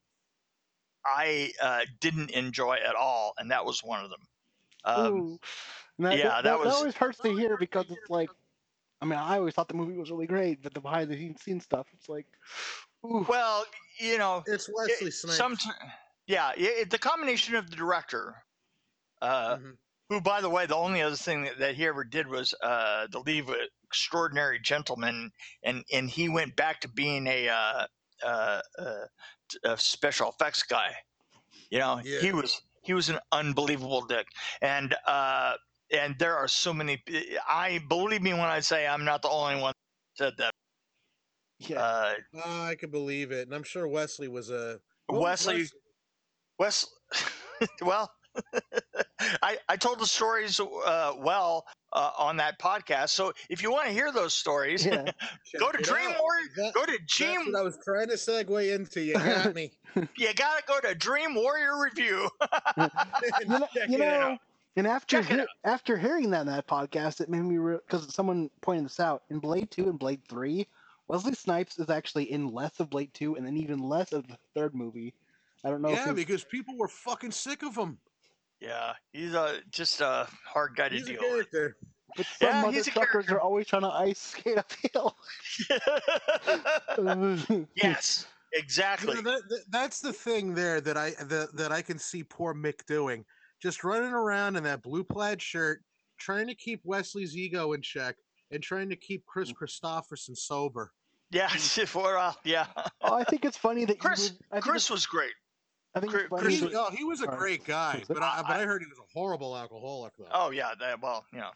I 1.06 1.52
uh, 1.62 1.82
didn't 2.00 2.32
enjoy 2.32 2.76
at 2.76 2.96
all, 2.96 3.34
and 3.38 3.52
that 3.52 3.66
was 3.66 3.84
one 3.84 4.04
of 4.04 4.10
them. 4.10 4.20
Um, 4.86 5.40
that, 6.00 6.18
yeah, 6.18 6.30
that, 6.30 6.44
that 6.44 6.60
was- 6.60 6.74
always 6.74 6.96
hurts 6.96 7.20
to 7.20 7.36
hear 7.36 7.58
because 7.58 7.86
it's 7.90 8.10
like, 8.10 8.30
I 9.02 9.06
mean, 9.06 9.20
I 9.20 9.38
always 9.38 9.54
thought 9.54 9.68
the 9.68 9.74
movie 9.74 9.98
was 9.98 10.12
really 10.12 10.28
great, 10.28 10.62
but 10.64 10.74
the 10.74 10.80
behind 10.82 11.10
the 11.10 11.36
scenes 11.40 11.64
stuff, 11.64 11.88
it's 11.94 12.08
like, 12.10 12.26
ooh. 13.06 13.26
well, 13.28 13.66
you 14.00 14.18
know, 14.18 14.44
It's 14.48 14.70
it- 14.70 14.76
Wesley 14.76 15.12
Snipes. 15.12 15.38
some 15.38 15.58
yeah, 16.26 16.52
it, 16.56 16.90
the 16.90 16.98
combination 16.98 17.56
of 17.56 17.70
the 17.70 17.76
director, 17.76 18.46
uh, 19.22 19.58
Mhm. 19.58 19.78
who, 20.10 20.22
by 20.22 20.40
the 20.40 20.50
way, 20.50 20.66
the 20.66 20.76
only 20.76 21.02
other 21.02 21.18
thing 21.18 21.44
that, 21.44 21.60
that 21.60 21.76
he 21.76 21.86
ever 21.86 22.06
did 22.06 22.28
was 22.28 22.54
uh, 22.62 23.08
to 23.08 23.20
League 23.20 23.50
of 23.50 23.56
Extraordinary 23.86 24.60
Gentlemen, 24.60 25.32
and 25.64 25.84
and 25.92 26.10
he 26.10 26.30
went 26.30 26.56
back 26.56 26.80
to 26.82 26.88
being 26.88 27.28
a, 27.28 27.50
uh, 27.50 27.88
uh, 29.66 29.72
a 29.74 29.78
special 29.78 30.30
effects 30.30 30.64
guy. 30.64 30.96
You 31.70 31.80
know, 31.80 32.02
Yeah. 32.04 32.20
he 32.22 32.32
was 32.34 32.62
he 32.84 32.94
was 32.94 33.10
an 33.10 33.20
unbelievable 33.32 34.06
dick, 34.06 34.28
and 34.62 34.96
uh, 35.08 35.56
and 35.92 36.16
there 36.20 36.36
are 36.36 36.48
so 36.48 36.74
many. 36.74 37.02
I 37.48 37.80
believe 37.88 38.22
me 38.22 38.32
when 38.34 38.42
I 38.42 38.60
say 38.60 38.86
I'm 38.88 39.06
not 39.06 39.22
the 39.22 39.30
only 39.30 39.62
one 39.62 39.74
that 40.18 40.24
said 40.26 40.34
that. 40.38 40.54
yeah. 41.60 41.80
Uh, 41.82 42.14
Ah, 42.36 42.66
I 42.68 42.76
can 42.76 42.92
believe 42.92 43.32
it, 43.32 43.48
and 43.48 43.56
I'm 43.56 43.64
sure 43.64 43.88
Wesley 43.88 44.28
was 44.28 44.50
a 44.50 44.80
what 45.08 45.20
was 45.22 45.46
Wesley, 45.46 45.68
Wes, 46.60 46.86
well, 47.82 48.12
I 49.42 49.58
I 49.70 49.76
told 49.78 50.00
the 50.00 50.06
stories 50.06 50.60
uh, 50.60 51.14
well 51.18 51.66
uh, 51.94 52.12
on 52.18 52.38
that 52.38 52.60
podcast. 52.60 53.10
So 53.10 53.34
if 53.50 53.62
you 53.62 53.72
want 53.72 53.88
to 53.88 53.94
hear 53.94 54.12
those 54.12 54.34
stories, 54.34 54.86
yeah. 54.86 55.12
go 55.60 55.72
to 55.72 55.78
Dream. 55.84 56.10
Warrior. 56.20 56.48
That- 56.58 56.74
Go 56.74 56.86
to 56.86 56.92
That's 56.92 57.18
Dream. 57.18 57.56
I 57.56 57.62
was 57.62 57.78
trying 57.84 58.08
to 58.08 58.16
segue 58.16 58.74
into. 58.76 59.02
You 59.02 59.14
got 59.14 59.54
me. 59.56 59.72
You 60.18 60.34
gotta 60.36 60.64
go 60.68 60.80
to 60.82 60.96
Dream 60.96 61.36
Warrior 61.36 61.82
Review. 61.84 62.30
You 63.42 63.48
know, 63.48 63.68
you 63.88 63.98
know. 63.98 64.38
And 64.76 64.88
after 64.88 65.22
Check 65.22 65.32
it 65.32 65.36
hear- 65.36 65.48
after 65.64 65.98
hearing 65.98 66.32
that 66.32 66.42
in 66.42 66.48
that 66.48 66.68
podcast, 66.68 67.22
it 67.22 67.30
made 67.30 67.42
me 67.44 67.58
because 67.88 68.14
someone 68.14 68.50
pointed 68.62 68.86
this 68.86 69.00
out 69.00 69.24
in 69.30 69.40
Blade 69.40 69.70
Two 69.70 69.84
and 69.90 70.00
Blade 70.00 70.22
Three, 70.28 70.68
Wesley 71.08 71.36
Snipes 71.36 71.78
is 71.78 71.90
actually 71.92 72.32
in 72.32 72.48
less 72.52 72.80
of 72.80 72.90
Blade 72.90 73.14
Two 73.14 73.36
and 73.36 73.46
then 73.46 73.56
even 73.58 73.80
less 73.80 74.14
of 74.14 74.28
the 74.28 74.38
third 74.56 74.74
movie. 74.74 75.14
I 75.64 75.70
don't 75.70 75.82
know. 75.82 75.90
yeah, 75.90 76.10
if 76.10 76.16
because 76.16 76.44
people 76.44 76.76
were 76.76 76.88
fucking 76.88 77.32
sick 77.32 77.62
of 77.64 77.76
him. 77.76 77.98
Yeah, 78.64 78.94
he's 79.12 79.34
a 79.34 79.58
just 79.72 80.00
a 80.00 80.26
hard 80.48 80.76
guy 80.78 80.88
to 80.90 80.96
He's 80.96 81.04
a 81.10 81.14
deal 81.14 81.22
with. 81.22 81.52
character. 81.52 81.76
but 82.16 82.26
some 82.40 82.48
yeah, 82.48 82.72
he's 82.72 82.88
a 82.88 82.92
motherfuckers 82.92 83.12
character. 83.12 83.36
are 83.36 83.42
always 83.42 83.68
trying 83.68 83.82
to 83.82 83.90
ice 83.90 84.20
skate 84.20 84.58
uphill. 84.58 85.18
yes, 87.76 88.26
You 88.54 88.60
exactly. 88.60 89.16
know, 89.16 89.22
that, 89.22 89.42
that- 89.50 89.64
that's 89.70 90.00
the 90.00 90.14
thing 90.14 90.54
there 90.54 90.80
that 90.82 90.98
I 90.98 91.12
that, 91.26 91.50
that 91.56 91.72
I 91.72 91.82
can 91.82 92.00
see 92.00 92.24
poor 92.24 92.54
Mick 92.54 92.86
doing. 92.88 93.26
Just 93.62 93.84
running 93.84 94.12
around 94.12 94.56
in 94.58 94.64
that 94.64 94.82
blue 94.82 95.04
plaid 95.04 95.42
shirt, 95.42 95.82
trying 96.20 96.48
to 96.48 96.56
keep 96.56 96.82
Wesley's 96.84 97.36
ego 97.36 97.74
in 97.74 97.82
check 97.82 98.16
and 98.52 98.62
trying 98.62 98.90
to 98.90 98.96
keep 98.96 99.26
Chris 99.26 99.52
Mm. 99.52 99.56
Kristofferson 99.62 100.38
sober. 100.38 100.92
Yeah, 101.32 101.48
for 101.88 102.18
uh, 102.18 102.34
yeah. 102.44 102.68
oh, 103.02 103.16
I 103.16 103.24
think 103.24 103.44
it's 103.46 103.58
funny 103.58 103.86
that 103.86 104.00
Chris, 104.00 104.30
you. 104.30 104.36
Would, 104.36 104.46
I 104.52 104.56
think 104.56 104.66
Chris 104.66 104.90
was 104.90 105.06
great. 105.06 105.32
I 105.96 106.00
think 106.00 106.12
Chris- 106.12 106.28
Chris 106.30 106.60
He, 106.60 106.68
that- 106.68 106.74
oh, 106.76 106.90
he 106.92 107.04
was 107.04 107.22
a 107.22 107.28
great 107.28 107.66
guy, 107.66 108.04
but 108.08 108.18
I, 108.24 108.42
but 108.42 108.52
I- 108.52 108.62
I 108.62 108.66
heard 108.66 108.82
he 108.82 108.88
was 108.88 108.98
a 108.98 109.04
horrible 109.14 109.56
alcoholic 109.56 110.14
though. 110.18 110.28
Oh 110.32 110.50
yeah, 110.52 110.72
that, 110.80 111.02
well, 111.02 111.26
yeah. 111.34 111.50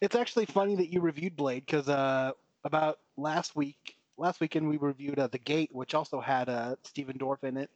It's 0.00 0.16
actually 0.16 0.46
funny 0.46 0.74
that 0.76 0.88
you 0.92 1.00
reviewed 1.00 1.36
Blade 1.36 1.64
because 1.64 1.88
uh, 1.88 2.32
about 2.64 2.98
last 3.16 3.54
week, 3.54 3.96
last 4.18 4.40
weekend 4.40 4.68
we 4.68 4.76
reviewed 4.76 5.18
uh, 5.18 5.28
The 5.28 5.38
Gate, 5.38 5.70
which 5.72 5.94
also 5.94 6.20
had 6.20 6.48
uh, 6.48 6.76
Stephen 6.82 7.16
Dorff 7.18 7.44
in 7.44 7.56
it. 7.56 7.70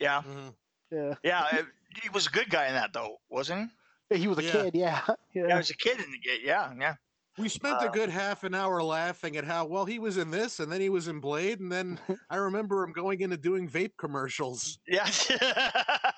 Yeah, 0.00 0.22
Mhm. 0.22 0.54
Yeah, 0.90 1.14
yeah. 1.22 1.56
it- 1.58 1.66
he 2.02 2.08
was 2.10 2.26
a 2.26 2.30
good 2.30 2.48
guy 2.50 2.68
in 2.68 2.74
that 2.74 2.92
though, 2.92 3.18
wasn't 3.28 3.70
he 4.10 4.18
He 4.18 4.28
was 4.28 4.38
a 4.38 4.44
Yeah. 4.44 4.52
kid. 4.52 4.74
Yeah, 4.74 5.00
he? 5.06 5.12
yeah. 5.40 5.46
Yeah, 5.48 5.52
he 5.54 5.58
was 5.58 5.70
a 5.70 5.76
kid 5.76 6.00
in 6.00 6.10
the 6.10 6.18
gate. 6.18 6.40
Yeah, 6.42 6.72
yeah. 6.78 6.94
We 7.38 7.48
spent 7.48 7.80
a 7.82 7.86
Uh, 7.86 7.88
good 7.88 8.10
half 8.10 8.42
an 8.42 8.54
hour 8.54 8.82
laughing 8.82 9.36
at 9.36 9.44
how 9.44 9.64
well 9.66 9.84
he 9.84 9.98
was 10.00 10.16
in 10.18 10.30
this, 10.30 10.58
and 10.58 10.70
then 10.72 10.80
he 10.80 10.88
was 10.90 11.06
in 11.08 11.20
Blade, 11.20 11.60
and 11.60 11.70
then 11.70 12.00
I 12.30 12.36
remember 12.36 12.82
him 12.82 12.92
going 12.92 13.20
into 13.20 13.36
doing 13.36 13.68
vape 13.68 13.96
commercials. 13.96 14.78
Yeah. 14.86 15.08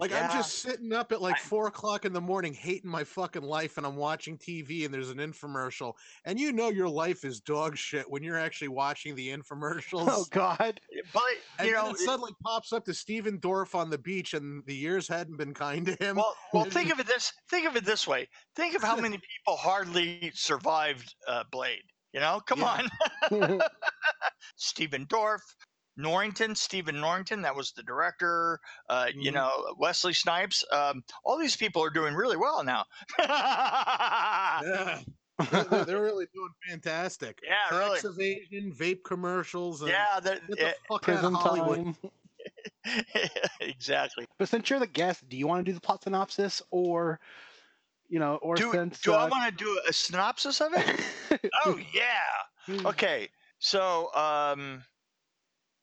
Like 0.00 0.12
I'm 0.12 0.30
just 0.30 0.60
sitting 0.60 0.92
up 0.94 1.12
at 1.12 1.20
like 1.20 1.36
four 1.36 1.66
o'clock 1.66 2.06
in 2.06 2.12
the 2.14 2.20
morning, 2.20 2.54
hating 2.54 2.90
my 2.90 3.04
fucking 3.04 3.42
life, 3.42 3.76
and 3.76 3.86
I'm 3.86 3.96
watching 3.96 4.38
TV, 4.38 4.84
and 4.86 4.94
there's 4.94 5.10
an 5.10 5.18
infomercial, 5.18 5.92
and 6.24 6.40
you 6.40 6.52
know 6.52 6.70
your 6.70 6.88
life 6.88 7.22
is 7.24 7.40
dog 7.40 7.76
shit 7.76 8.10
when 8.10 8.22
you're 8.22 8.38
actually 8.38 8.68
watching 8.68 9.14
the 9.14 9.28
infomercials. 9.36 10.08
Oh 10.08 10.24
God. 10.30 10.80
but 11.12 11.22
and 11.58 11.68
you 11.68 11.74
then 11.74 11.84
know, 11.84 11.90
it 11.90 11.98
suddenly 11.98 12.32
pops 12.42 12.72
up 12.72 12.84
to 12.86 12.94
Stephen 12.94 13.38
Dorff 13.38 13.74
on 13.74 13.90
the 13.90 13.98
beach, 13.98 14.32
and 14.32 14.64
the 14.66 14.74
years 14.74 15.06
hadn't 15.06 15.36
been 15.36 15.52
kind 15.52 15.84
to 15.86 15.94
him. 16.02 16.16
well, 16.16 16.34
well, 16.54 16.64
think 16.64 16.90
of 16.90 16.98
it 16.98 17.06
this. 17.06 17.32
Think 17.50 17.66
of 17.68 17.76
it 17.76 17.84
this 17.84 18.06
way. 18.06 18.26
Think 18.56 18.74
of 18.74 18.82
how 18.82 18.96
many 19.00 19.18
people 19.18 19.56
hardly 19.58 20.32
survived 20.34 21.14
uh, 21.28 21.44
Blade. 21.52 21.82
You 22.12 22.20
know, 22.20 22.40
come 22.44 22.60
Yeah. 22.60 22.88
on. 23.30 23.60
Stephen 24.56 25.06
Dorff, 25.06 25.42
Norrington, 26.00 26.54
Stephen 26.54 27.00
Norrington, 27.00 27.42
that 27.42 27.54
was 27.54 27.72
the 27.72 27.82
director. 27.82 28.60
Uh, 28.88 29.08
You 29.14 29.30
Mhm. 29.30 29.34
know, 29.34 29.74
Wesley 29.78 30.12
Snipes. 30.14 30.64
Um, 30.72 31.04
all 31.24 31.38
these 31.38 31.56
people 31.56 31.82
are 31.82 31.90
doing 31.90 32.14
really 32.14 32.36
well 32.36 32.62
now. 32.64 32.86
yeah, 33.18 34.60
they're, 35.50 35.64
they're- 35.64 35.84
they're 35.84 36.02
really 36.02 36.26
doing 36.34 36.50
fantastic. 36.68 37.38
Yeah, 37.42 37.78
Tax 37.78 38.04
really. 38.04 38.38
evasion, 38.40 38.72
vape 38.78 39.02
commercials. 39.04 39.80
And 39.82 39.90
yeah, 39.90 40.20
that, 40.20 40.46
Get 40.48 40.58
the 40.58 40.66
eh, 40.68 40.72
fuck 40.88 40.96
out 40.96 41.02
Prison 41.02 41.34
of 41.34 41.40
Hollywood. 41.40 41.94
exactly. 43.60 44.26
But 44.38 44.48
since 44.48 44.70
you're 44.70 44.78
the 44.78 44.86
guest, 44.86 45.28
do 45.28 45.36
you 45.36 45.46
want 45.46 45.64
to 45.64 45.70
do 45.70 45.74
the 45.74 45.80
plot 45.80 46.02
synopsis, 46.04 46.62
or 46.70 47.20
you 48.08 48.18
know, 48.18 48.36
or 48.36 48.56
Do, 48.56 48.72
since 48.72 49.00
do 49.00 49.12
I 49.12 49.24
uh, 49.24 49.28
want 49.28 49.56
to 49.56 49.64
do 49.64 49.80
a 49.88 49.92
synopsis 49.92 50.60
of 50.60 50.72
it? 50.74 51.50
oh 51.64 51.78
yeah. 51.94 52.78
Okay. 52.86 53.28
So, 53.58 54.12
um, 54.14 54.82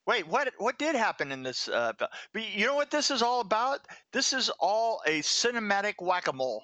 wait, 0.07 0.27
what 0.27 0.51
what 0.57 0.79
did 0.79 0.95
happen 0.95 1.31
in 1.31 1.43
this? 1.43 1.67
Uh, 1.67 1.91
but 1.99 2.09
you 2.33 2.65
know 2.65 2.75
what 2.75 2.89
this 2.89 3.11
is 3.11 3.21
all 3.21 3.41
about? 3.41 3.81
This 4.13 4.33
is 4.33 4.49
all 4.59 5.01
a 5.05 5.19
cinematic 5.19 5.95
whack 6.01 6.27
a 6.27 6.33
mole. 6.33 6.63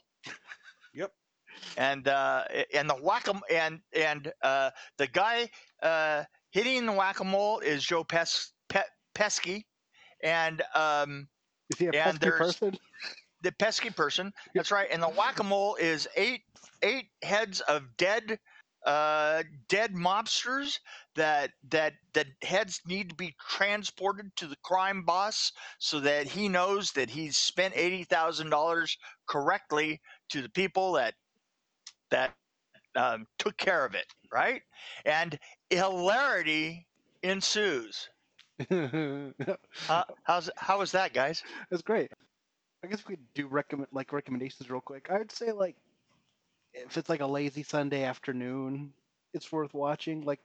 Yep. 0.93 1.11
And 1.77 2.07
uh, 2.07 2.45
and 2.73 2.89
the 2.89 2.95
whack 2.95 3.27
and 3.51 3.79
and 3.95 4.31
uh, 4.41 4.71
the 4.97 5.07
guy 5.07 5.49
uh, 5.83 6.23
hitting 6.51 6.85
the 6.85 6.93
whack 6.93 7.19
a 7.19 7.23
mole 7.23 7.59
is 7.59 7.83
Joe 7.83 8.03
Pes- 8.03 8.53
Pe- 8.69 8.81
Pesky, 9.13 9.67
and 10.23 10.63
um, 10.73 11.27
is 11.69 11.77
he 11.77 11.87
a 11.87 11.91
pesky 11.91 12.29
person? 12.29 12.77
the 13.41 13.51
pesky 13.51 13.89
person. 13.89 14.33
That's 14.55 14.71
right. 14.71 14.87
And 14.91 15.03
the 15.03 15.09
whack 15.09 15.39
a 15.39 15.43
mole 15.43 15.75
is 15.75 16.07
eight 16.15 16.41
eight 16.81 17.09
heads 17.21 17.61
of 17.61 17.83
dead 17.97 18.39
uh 18.85 19.43
dead 19.67 19.93
mobsters 19.93 20.79
that 21.15 21.51
that 21.67 21.93
that 22.13 22.27
heads 22.43 22.81
need 22.85 23.09
to 23.09 23.15
be 23.15 23.35
transported 23.49 24.35
to 24.35 24.47
the 24.47 24.57
crime 24.63 25.03
boss 25.03 25.51
so 25.79 25.99
that 25.99 26.27
he 26.27 26.47
knows 26.49 26.91
that 26.91 27.11
he's 27.11 27.37
spent 27.37 27.73
eighty 27.75 28.03
thousand 28.03 28.49
dollars 28.49 28.97
correctly 29.27 30.01
to 30.29 30.41
the 30.41 30.49
people 30.49 30.93
that 30.93 31.15
that 32.09 32.33
um, 32.95 33.27
took 33.37 33.57
care 33.57 33.85
of 33.85 33.93
it 33.95 34.07
right 34.31 34.61
and 35.05 35.39
hilarity 35.69 36.87
ensues 37.23 38.09
uh, 39.89 40.03
how's 40.23 40.49
how 40.57 40.79
was 40.79 40.91
that 40.91 41.13
guys 41.13 41.43
That's 41.69 41.83
great. 41.83 42.11
I 42.83 42.87
guess 42.87 43.05
we 43.07 43.15
could 43.15 43.33
do 43.33 43.47
recommend 43.47 43.89
like 43.91 44.11
recommendations 44.13 44.69
real 44.69 44.81
quick. 44.81 45.09
I 45.09 45.17
would 45.19 45.31
say 45.31 45.51
like 45.51 45.77
if 46.73 46.97
it's 46.97 47.09
like 47.09 47.21
a 47.21 47.27
lazy 47.27 47.63
Sunday 47.63 48.03
afternoon, 48.03 48.93
it's 49.33 49.51
worth 49.51 49.73
watching. 49.73 50.21
Like, 50.23 50.39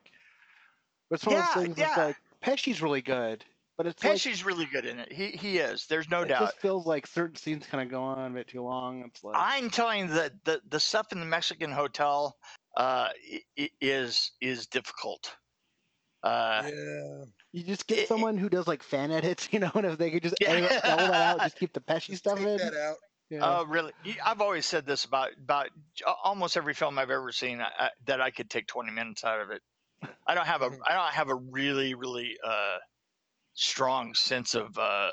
it's 1.11 1.25
one 1.25 1.35
of 1.37 1.45
those 1.45 1.63
things. 1.63 1.77
It's 1.77 1.95
yeah. 1.97 2.05
like 2.05 2.15
Pesci's 2.43 2.81
really 2.81 3.01
good, 3.01 3.43
but 3.77 3.87
it's 3.87 4.03
like 4.03 4.13
Pesci's 4.13 4.45
really 4.45 4.65
good 4.65 4.85
in 4.85 4.99
it. 4.99 5.11
He 5.11 5.27
he 5.27 5.57
is. 5.57 5.87
There's 5.87 6.09
no 6.09 6.21
it 6.21 6.27
doubt. 6.29 6.41
It 6.41 6.45
just 6.45 6.59
feels 6.59 6.85
like 6.85 7.07
certain 7.07 7.35
scenes 7.35 7.65
kind 7.65 7.83
of 7.83 7.89
go 7.89 8.01
on 8.03 8.31
a 8.31 8.33
bit 8.33 8.47
too 8.47 8.61
long. 8.61 9.03
It's 9.07 9.23
like 9.23 9.35
I'm 9.37 9.69
telling 9.69 10.07
you 10.07 10.13
that 10.15 10.33
the 10.45 10.61
the 10.69 10.79
stuff 10.79 11.11
in 11.11 11.19
the 11.19 11.25
Mexican 11.25 11.71
hotel 11.71 12.37
uh, 12.77 13.09
i- 13.33 13.41
i- 13.57 13.71
is 13.81 14.31
is 14.41 14.67
difficult. 14.67 15.35
Uh, 16.21 16.63
Yeah. 16.65 17.23
you 17.53 17.63
just 17.63 17.87
get 17.87 17.99
it- 17.99 18.07
someone 18.07 18.37
who 18.37 18.49
does 18.49 18.67
like 18.67 18.83
fan 18.83 19.09
edits, 19.11 19.47
you 19.51 19.59
know, 19.59 19.71
and 19.73 19.85
if 19.85 19.97
they 19.97 20.11
could 20.11 20.21
just 20.23 20.35
Yeah. 20.41 20.49
edit 20.49 20.71
all 20.85 20.97
that 20.97 21.13
out, 21.13 21.39
just 21.43 21.57
keep 21.57 21.73
the 21.73 21.79
Pesci 21.79 22.15
stuff 22.17 22.37
Take 22.37 22.47
in. 22.47 22.57
that 22.57 22.73
out. 22.75 22.97
Yeah. 23.29 23.39
Oh, 23.43 23.65
really? 23.65 23.93
I've 24.25 24.41
always 24.41 24.65
said 24.65 24.85
this 24.85 25.05
about 25.05 25.29
about 25.41 25.67
almost 26.23 26.57
every 26.57 26.73
film 26.73 26.97
I've 26.97 27.11
ever 27.11 27.31
seen 27.31 27.61
I, 27.61 27.69
I, 27.77 27.89
that 28.07 28.21
I 28.21 28.31
could 28.31 28.49
take 28.49 28.67
20 28.67 28.91
minutes 28.91 29.23
out 29.23 29.39
of 29.41 29.51
it. 29.51 29.61
I 30.27 30.33
don't 30.35 30.47
have 30.47 30.61
a 30.61 30.69
Mhm. 30.69 30.79
Don't 30.89 31.13
have 31.13 31.29
a 31.29 31.35
really 31.35 31.93
really 31.93 32.37
uh, 32.43 32.77
strong 33.53 34.13
sense 34.15 34.55
of 34.55 34.77
uh, 34.77 35.09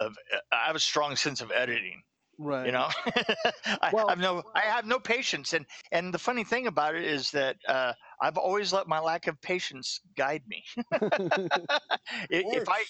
of 0.00 0.16
I 0.52 0.66
have 0.66 0.76
a 0.76 0.80
strong 0.80 1.16
sense 1.16 1.40
of 1.40 1.50
editing. 1.50 2.02
right. 2.38 2.66
you 2.66 2.72
know 2.72 2.88
I 3.66 3.90
Well- 3.92 4.08
have 4.08 4.18
no 4.18 4.42
i 4.54 4.60
have 4.60 4.86
no 4.86 4.98
patience 5.00 5.52
and 5.54 5.66
and 5.92 6.12
the 6.14 6.18
funny 6.18 6.44
thing 6.44 6.66
about 6.66 6.94
it 6.94 7.04
is 7.04 7.30
that 7.32 7.56
uh, 7.68 7.92
i've 8.20 8.36
always 8.36 8.72
let 8.72 8.86
my 8.88 9.00
lack 9.00 9.26
of 9.26 9.40
patience 9.40 10.00
guide 10.16 10.42
me 10.46 10.64
if 12.30 12.68
i 12.68 12.84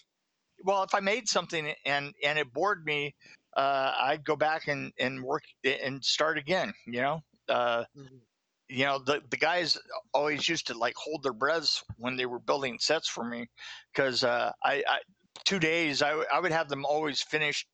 well 0.64 0.82
if 0.82 0.94
i 0.94 1.00
made 1.00 1.28
something 1.28 1.72
and 1.84 2.12
and 2.22 2.38
it 2.38 2.52
bored 2.52 2.84
me 2.84 3.14
uh, 3.56 3.94
i'd 4.02 4.24
go 4.24 4.36
back 4.36 4.68
and 4.68 4.92
and 4.98 5.22
work 5.22 5.42
and 5.64 6.04
start 6.04 6.38
again 6.38 6.72
you 6.86 7.00
know? 7.00 7.22
Uh, 7.48 7.84
Mhm. 7.96 8.20
you 8.68 8.84
know 8.84 8.98
the 8.98 9.22
the 9.30 9.36
guys 9.36 9.78
always 10.12 10.48
used 10.48 10.66
to 10.66 10.76
like 10.76 10.94
hold 10.96 11.22
their 11.22 11.32
breaths 11.32 11.82
when 11.96 12.16
they 12.16 12.26
were 12.26 12.38
building 12.38 12.78
sets 12.78 13.08
for 13.08 13.24
me 13.24 13.46
because 13.92 14.22
uh, 14.24 14.52
I, 14.62 14.84
I 14.88 14.98
two 15.44 15.58
days 15.58 16.02
I, 16.02 16.10
w- 16.10 16.26
I 16.32 16.40
would 16.40 16.52
have 16.52 16.68
them 16.68 16.84
always 16.84 17.22
finished 17.22 17.66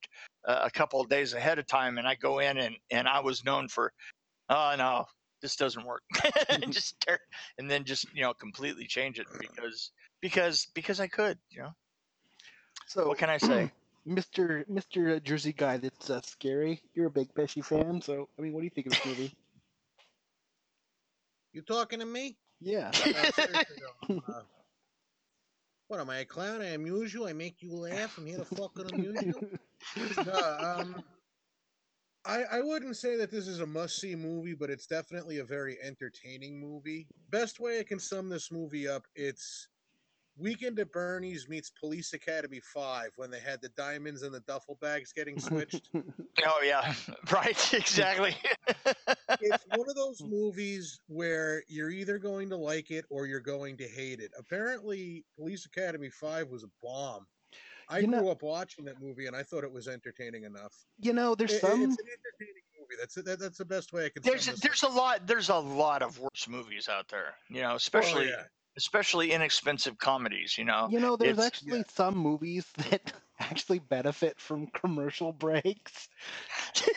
uh, 0.47 0.61
a 0.63 0.71
couple 0.71 1.01
of 1.01 1.09
days 1.09 1.33
ahead 1.33 1.59
of 1.59 1.67
time 1.67 1.97
and 1.97 2.07
I 2.07 2.15
go 2.15 2.39
in 2.39 2.57
and 2.57 2.75
and 2.89 3.07
I 3.07 3.19
was 3.19 3.43
known 3.43 3.67
for 3.67 3.91
oh 4.49 4.75
no 4.77 5.05
this 5.41 5.57
doesn't 5.57 5.85
work. 5.85 6.01
Just 6.71 6.99
tear, 7.01 7.19
and 7.59 7.69
then 7.69 7.83
just 7.83 8.07
you 8.13 8.21
know 8.21 8.33
completely 8.33 8.87
change 8.87 9.19
it 9.19 9.27
because 9.39 9.91
because 10.21 10.67
because 10.73 10.99
I 10.99 11.07
could 11.07 11.37
you 11.51 11.63
know? 11.63 11.71
So 12.87 13.07
what 13.07 13.17
can 13.17 13.29
I 13.29 13.37
say 13.37 13.71
Mr. 14.07 14.67
Mr. 14.69 15.21
Jersey 15.21 15.53
guy 15.53 15.77
that's 15.77 16.09
uh, 16.09 16.21
scary. 16.21 16.81
You're 16.93 17.07
a 17.07 17.11
big 17.11 17.33
Pesci 17.33 17.63
fan, 17.63 18.01
so 18.01 18.29
I 18.37 18.41
mean, 18.41 18.53
what 18.53 18.61
do 18.61 18.65
you 18.65 18.71
think 18.71 18.87
of 18.87 18.93
this 18.93 19.05
movie? 19.05 19.33
You 21.53 21.61
talking 21.61 21.99
to 21.99 22.05
me? 22.05 22.37
Yeah. 22.59 22.91
Uh, 23.05 23.63
uh, 24.27 24.41
what 25.87 25.99
am 25.99 26.09
I 26.09 26.19
a 26.19 26.25
clown? 26.25 26.61
I 26.61 26.69
amuse 26.69 27.13
you. 27.13 27.27
I 27.27 27.33
make 27.33 27.61
you 27.61 27.73
laugh. 27.73 28.17
I'm 28.17 28.25
here 28.25 28.37
to 28.37 28.45
fucking 28.45 28.91
amuse 28.93 29.21
you. 29.23 29.33
No, 30.25 30.57
um, 30.59 31.03
I 32.25 32.43
I 32.43 32.61
wouldn't 32.61 32.97
say 32.97 33.15
that 33.17 33.29
this 33.29 33.47
is 33.47 33.59
a 33.59 33.65
must 33.65 33.99
see 33.99 34.15
movie, 34.15 34.55
but 34.55 34.69
it's 34.71 34.87
definitely 34.87 35.39
a 35.39 35.45
very 35.45 35.77
entertaining 35.81 36.59
movie. 36.59 37.07
Best 37.29 37.59
way 37.59 37.79
I 37.79 37.83
can 37.83 37.99
sum 37.99 38.29
this 38.29 38.51
movie 38.51 38.87
up, 38.87 39.05
it's 39.15 39.67
Weekend 40.37 40.79
at 40.79 40.91
Bernie's 40.91 41.47
meets 41.47 41.69
Police 41.79 42.13
Academy 42.13 42.59
Five 42.73 43.11
when 43.15 43.31
they 43.31 43.39
had 43.39 43.61
the 43.61 43.69
diamonds 43.69 44.21
and 44.23 44.33
the 44.33 44.41
duffel 44.41 44.77
bags 44.81 45.13
getting 45.13 45.39
switched. 45.39 45.89
Oh 46.45 46.61
yeah, 46.63 46.93
right, 47.31 47.73
exactly. 47.73 48.35
it's 49.39 49.65
one 49.73 49.89
of 49.89 49.95
those 49.95 50.21
movies 50.21 50.99
where 51.07 51.63
you're 51.69 51.89
either 51.89 52.17
going 52.19 52.49
to 52.49 52.57
like 52.57 52.91
it 52.91 53.05
or 53.09 53.25
you're 53.25 53.39
going 53.39 53.77
to 53.77 53.87
hate 53.87 54.19
it. 54.19 54.31
Apparently, 54.37 55.23
Police 55.37 55.65
Academy 55.65 56.09
Five 56.09 56.49
was 56.49 56.63
a 56.63 56.67
bomb. 56.83 57.25
I 57.87 57.99
You 57.99 58.07
know- 58.07 58.19
grew 58.19 58.29
up 58.31 58.43
watching 58.43 58.83
that 58.85 59.01
movie 59.01 59.27
and 59.27 59.35
I 59.35 59.43
thought 59.43 59.63
it 59.63 59.71
was 59.71 59.87
entertaining 59.87 60.43
enough. 60.43 60.73
You 60.99 61.13
know, 61.13 61.35
there's 61.35 61.53
It- 61.53 61.61
some. 61.61 61.81
It's 61.83 61.99
an 61.99 62.07
entertaining 62.07 62.63
movie. 62.79 62.95
That's 62.99 63.15
that, 63.15 63.39
that's 63.39 63.57
the 63.57 63.65
best 63.65 63.93
way 63.93 64.05
I 64.05 64.09
can. 64.09 64.21
there's 64.23 64.43
sum 64.45 64.55
this 64.55 64.61
there's 64.61 64.83
a 64.83 64.89
lot 64.89 65.25
there's 65.25 65.49
a 65.49 65.55
lot 65.57 66.01
of 66.01 66.19
worse 66.19 66.47
movies 66.49 66.89
out 66.89 67.07
there. 67.07 67.33
You 67.49 67.61
know, 67.61 67.67
up. 67.67 67.73
Oh, 67.73 67.75
especially 67.77 68.27
yeah. 68.27 68.43
Especially 68.77 69.31
inexpensive 69.31 69.97
comedies. 69.97 70.57
You 70.57 70.65
know, 70.65 70.87
You 70.89 70.99
know, 70.99 71.15
there's 71.15 71.37
it's- 71.37 71.47
actually 71.47 71.83
some 71.93 72.15
movies 72.17 72.65
that 72.89 73.13
actually 73.39 73.79
benefit 73.79 74.39
from 74.39 74.67
commercial 74.67 75.31
breaks, 75.33 76.09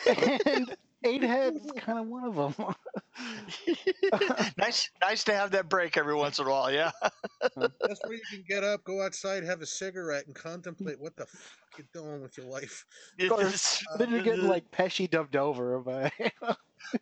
and 0.45 0.75
Eight 1.05 1.23
Heads 1.23 1.65
is 1.65 1.71
kind 1.77 1.99
of 1.99 2.07
one 2.07 2.23
of 2.25 2.35
them. 2.35 2.75
nice 4.57 4.89
nice 5.01 5.23
to 5.25 5.33
have 5.33 5.51
that 5.51 5.69
break 5.69 5.97
every 5.97 6.15
once 6.15 6.39
in 6.39 6.45
a 6.45 6.49
while. 6.49 6.71
Yeah. 6.71 6.91
That's 7.55 8.01
where 8.03 8.13
you 8.13 8.21
can 8.29 8.43
get 8.47 8.63
up, 8.63 8.83
go 8.83 9.01
outside, 9.01 9.43
have 9.43 9.61
a 9.61 9.65
cigarette, 9.65 10.25
and 10.27 10.35
contemplate 10.35 10.99
what 10.99 11.15
the 11.15 11.25
fuck 11.25 11.77
you're 11.77 11.87
doing 12.03 12.21
with 12.21 12.37
your 12.37 12.47
life. 12.47 12.85
It's- 13.17 13.83
then 13.97 14.11
you're 14.11 14.21
getting 14.23 14.47
like 14.47 14.69
Pesci 14.71 15.09
dubbed 15.09 15.35
over 15.35 15.79
by. 15.79 16.11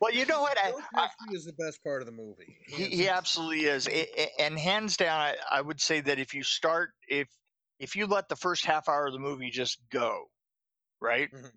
Well, 0.02 0.14
you 0.14 0.26
know 0.26 0.42
what? 0.42 0.58
I, 0.60 0.74
I, 0.96 1.10
is 1.34 1.46
the 1.46 1.54
best 1.54 1.84
part 1.84 2.02
of 2.02 2.06
the 2.06 2.12
movie. 2.12 2.58
he, 2.68 2.86
he 2.86 3.10
absolutely 3.10 3.66
is, 3.66 3.88
and 4.40 4.58
hands 4.58 4.98
down, 4.98 5.20
I, 5.20 5.38
I 5.50 5.62
would 5.62 5.82
say 5.82 6.02
that 6.02 6.20
if 6.20 6.34
you 6.34 6.44
start 6.44 6.92
if 7.08 7.30
if 7.80 7.96
you 7.96 8.08
let 8.08 8.30
the 8.30 8.36
first 8.36 8.66
half 8.66 8.90
hour 8.90 9.08
of 9.08 9.14
the 9.14 9.20
movie 9.20 9.50
just 9.50 9.88
go, 9.90 10.26
right? 11.02 11.30
Mhm. 11.32 11.52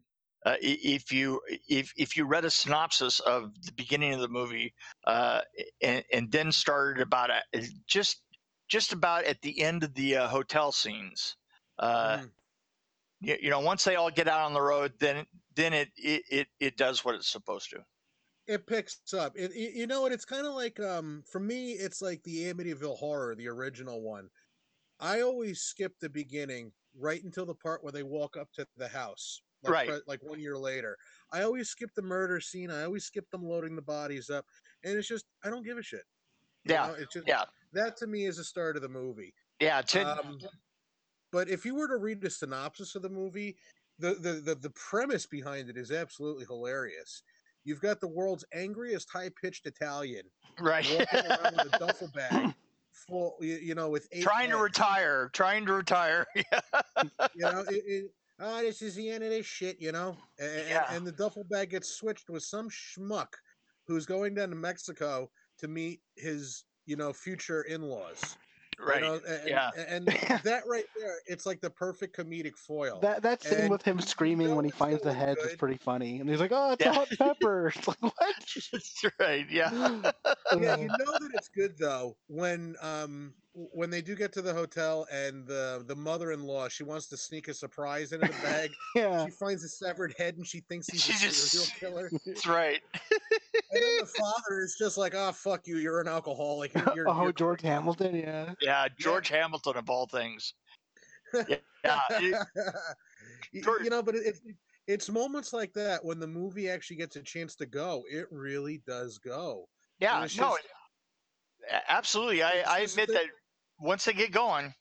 Uh, 0.44 0.56
if 0.62 1.12
you 1.12 1.42
if 1.68 1.92
if 1.98 2.16
you 2.16 2.26
read 2.26 2.44
a 2.46 2.50
synopsis 2.50 3.20
of 3.20 3.54
the 3.62 3.72
beginning 3.72 4.14
of 4.14 4.20
the 4.20 4.28
movie 4.28 4.74
uh, 5.06 5.42
and, 5.82 6.04
and 6.12 6.32
then 6.32 6.50
started 6.52 7.02
about 7.02 7.30
a, 7.30 7.42
just 7.86 8.22
just 8.68 8.92
about 8.92 9.24
at 9.24 9.42
the 9.42 9.60
end 9.62 9.84
of 9.84 9.94
the 9.94 10.16
uh, 10.16 10.28
hotel 10.28 10.72
scenes, 10.72 11.36
uh, 11.78 12.18
Mhm. 12.18 12.32
you, 13.20 13.36
you 13.42 13.50
know, 13.50 13.60
once 13.60 13.84
they 13.84 13.96
all 13.96 14.10
get 14.10 14.28
out 14.28 14.42
on 14.46 14.54
the 14.54 14.62
road, 14.62 14.98
then 14.98 15.26
then 15.54 15.72
it 15.74 15.90
it, 15.96 16.22
it, 16.30 16.48
it 16.60 16.76
does 16.76 17.04
what 17.04 17.14
it's 17.14 17.28
supposed 17.28 17.70
to. 17.70 17.84
It 18.50 18.66
picks 18.66 19.14
up. 19.14 19.34
It, 19.36 19.52
it- 19.52 19.74
you 19.74 19.86
know 19.86 20.02
what? 20.02 20.12
It's 20.12 20.24
kind 20.24 20.46
of 20.46 20.54
like 20.54 20.80
um 20.80 21.22
for 21.30 21.40
me, 21.40 21.72
it's 21.72 22.02
like 22.02 22.22
the 22.24 22.44
Amityville 22.52 22.98
Horror, 22.98 23.34
the 23.34 23.48
original 23.48 24.02
one. 24.02 24.30
I 25.00 25.20
always 25.22 25.62
skip 25.62 25.98
the 26.00 26.10
beginning 26.10 26.72
right 26.94 27.22
until 27.24 27.46
the 27.46 27.54
part 27.54 27.82
where 27.84 27.92
they 27.92 28.02
walk 28.04 28.36
up 28.36 28.52
to 28.54 28.66
the 28.76 28.88
house, 28.88 29.42
like, 29.62 29.74
Right. 29.74 29.90
Like 30.06 30.22
one 30.22 30.40
year 30.40 30.58
later, 30.58 30.96
I 31.32 31.42
always 31.42 31.68
skip 31.70 31.90
the 31.94 32.02
murder 32.02 32.40
scene. 32.40 32.70
I 32.70 32.84
always 32.84 33.04
skip 33.06 33.30
them 33.30 33.44
loading 33.44 33.76
the 33.76 33.82
bodies 33.82 34.30
up, 34.30 34.46
and 34.84 34.96
it's 34.98 35.08
just 35.08 35.26
I 35.44 35.50
don't 35.50 35.64
give 35.64 35.78
a 35.78 35.82
shit. 35.82 36.04
You 36.64 36.72
Yeah, 36.72 36.86
know, 36.88 36.94
it's 36.94 37.14
just 37.14 37.26
yeah. 37.26 37.44
that 37.72 37.96
to 37.98 38.06
me 38.06 38.26
is 38.26 38.36
the 38.38 38.44
start 38.44 38.76
of 38.76 38.82
the 38.82 38.88
movie. 38.88 39.34
Yeah, 39.60 39.82
Um, 39.94 40.38
but 41.32 41.48
if 41.48 41.64
you 41.64 41.74
were 41.74 41.88
to 41.88 41.96
read 41.96 42.20
the 42.20 42.30
synopsis 42.30 42.94
of 42.94 43.02
the 43.02 43.08
movie, 43.10 43.58
the, 43.98 44.14
the, 44.14 44.32
the, 44.34 44.54
the 44.54 44.70
premise 44.70 45.26
behind 45.26 45.68
it 45.70 45.76
is 45.76 45.92
absolutely 45.92 46.44
hilarious. 46.46 47.22
You've 47.64 47.80
got 47.80 48.00
the 48.00 48.08
world's 48.08 48.44
angriest 48.54 49.08
high 49.10 49.30
pitched 49.40 49.66
Italian 49.66 50.24
right. 50.60 50.86
walking 50.96 51.30
around 51.30 51.56
with 51.56 51.74
a 51.74 51.78
duffel 51.78 52.08
bag 52.14 52.54
full, 52.92 53.36
you, 53.40 53.56
you 53.56 53.74
know, 53.74 53.88
with 53.88 54.08
eight 54.12 54.22
trying 54.22 54.50
to 54.50 54.56
retire, 54.56 55.30
trying 55.32 55.66
to 55.66 55.72
retire. 55.74 56.26
You 57.34 57.42
know, 57.42 57.64
it, 57.68 57.82
it, 57.86 58.04
oh, 58.40 58.60
this 58.60 58.82
is 58.82 58.94
the 58.94 59.08
end 59.08 59.24
of 59.24 59.30
this 59.30 59.46
shit, 59.46 59.80
you 59.80 59.92
know? 59.92 60.16
And, 60.38 60.68
Yeah. 60.68 60.84
and 60.90 61.06
the 61.06 61.12
duffel 61.12 61.44
bag 61.44 61.70
gets 61.70 61.88
switched 61.94 62.28
with 62.28 62.42
some 62.42 62.68
schmuck 62.68 63.28
who's 63.86 64.04
going 64.04 64.34
down 64.34 64.50
to 64.50 64.56
Mexico 64.56 65.30
to 65.58 65.68
meet 65.68 66.00
his, 66.16 66.64
you 66.86 66.96
know, 66.96 67.12
future 67.12 67.62
in 67.62 67.82
laws. 67.82 68.36
Right. 68.80 69.00
You 69.00 69.00
know, 69.00 69.14
and, 69.26 69.40
yeah. 69.44 69.72
and 69.76 70.18
that 70.42 70.64
right 70.66 70.86
there, 70.96 71.20
it's 71.26 71.46
like 71.46 71.60
the 71.60 71.70
perfect 71.70 72.16
comedic 72.16 72.56
foil. 72.58 73.02
That 73.02 73.22
that 73.22 73.42
scene 73.42 73.68
And 73.68 73.70
with 73.70 73.82
him 73.82 74.00
screaming 74.00 74.54
when 74.54 74.64
he 74.64 74.70
finds 74.72 75.02
the 75.02 75.12
going 75.12 75.14
heads 75.14 75.44
is 75.44 75.54
pretty 75.54 75.78
funny, 75.78 76.18
and 76.20 76.28
he's 76.28 76.40
like, 76.40 76.52
"Oh, 76.52 76.72
it's 76.72 76.84
Yeah. 76.84 76.86
a 76.86 76.92
hot 76.92 77.08
pepper." 77.18 77.68
It's 77.76 77.86
like 77.88 78.02
what? 78.02 78.14
That's 78.72 79.04
right. 79.18 79.48
Yeah. 79.50 79.70
yeah, 80.50 80.72
you 80.72 80.90
know 80.90 81.16
that 81.18 81.30
it's 81.34 81.48
good 81.48 81.78
though 81.78 82.18
when 82.26 82.76
um 82.80 83.34
w- 83.34 83.39
when 83.54 83.90
they 83.90 84.00
do 84.00 84.14
get 84.14 84.32
to 84.32 84.42
the 84.42 84.54
hotel 84.54 85.06
and 85.12 85.44
the 85.46 85.82
the 85.88 85.96
mother-in-law 85.96 86.68
she 86.68 86.84
wants 86.84 87.06
to 87.08 87.16
sneak 87.16 87.48
a 87.48 87.54
surprise 87.54 88.12
into 88.12 88.26
the 88.28 88.32
bag. 88.42 88.70
yeah. 88.94 89.24
She 89.24 89.30
finds 89.32 89.64
a 89.64 89.68
severed 89.68 90.14
head 90.16 90.36
and 90.36 90.46
she 90.46 90.60
thinks 90.60 90.86
he's 90.86 91.02
She 91.02 91.12
a 91.12 91.16
just- 91.30 91.48
serial 91.50 91.68
killer. 91.78 92.10
That's 92.26 92.46
right. 92.46 92.78
And 93.72 93.82
then 93.82 93.96
the 94.00 94.06
father 94.18 94.60
is 94.62 94.76
just 94.78 94.96
like, 94.96 95.14
"Oh 95.16 95.32
fuck 95.32 95.66
you, 95.66 95.78
you're 95.78 96.00
an 96.00 96.06
alcoholic." 96.08 96.72
You're, 96.74 96.92
you're, 96.94 97.08
oh, 97.08 97.22
you're 97.24 97.32
George 97.32 97.62
Hamilton, 97.62 98.14
yeah. 98.14 98.54
Yeah. 98.60 98.86
George 98.98 99.28
Hamilton 99.28 99.76
of 99.76 99.90
all 99.90 100.06
things. 100.06 100.54
Yeah. 101.34 101.56
it- 102.10 102.36
George- 103.64 103.82
you 103.84 103.90
know, 103.90 104.02
but 104.02 104.14
it, 104.14 104.26
it, 104.26 104.36
it's 104.86 105.08
moments 105.10 105.52
like 105.52 105.72
that 105.72 106.04
when 106.04 106.20
the 106.20 106.26
movie 106.26 106.68
actually 106.70 106.96
gets 106.96 107.16
a 107.16 107.22
chance 107.22 107.54
to 107.56 107.66
go. 107.66 108.04
It 108.10 108.26
really 108.30 108.80
does 108.86 109.18
go. 109.18 109.68
yeah. 109.98 110.20
No. 110.20 110.26
just- 110.26 110.38
a- 110.40 111.92
Absolutely. 111.92 112.42
I, 112.42 112.62
I 112.66 112.78
admit 112.80 113.08
that- 113.08 113.14
that 113.14 113.24
once 113.80 114.04
they 114.04 114.12
get 114.12 114.32
going, 114.32 114.74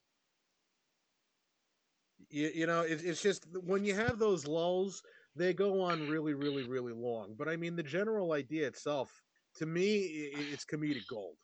You, 2.29 2.49
you 2.53 2.67
know, 2.67 2.81
it, 2.81 3.03
it's 3.03 3.21
just 3.21 3.47
when 3.63 3.85
you 3.85 3.95
have 3.95 4.19
those 4.19 4.47
lulls, 4.47 5.03
they 5.35 5.53
go 5.53 5.81
on 5.81 6.03
really, 6.03 6.33
really, 6.33 6.63
really 6.63 6.93
long. 6.93 7.35
But 7.35 7.47
I 7.49 7.55
mean, 7.55 7.75
the 7.75 7.83
general 7.83 8.33
idea 8.33 8.67
itself, 8.67 9.21
to 9.55 9.65
me, 9.65 10.03
i- 10.05 10.38
i- 10.39 10.51
it's 10.53 10.65
comedic 10.65 11.05
gold. 11.07 11.38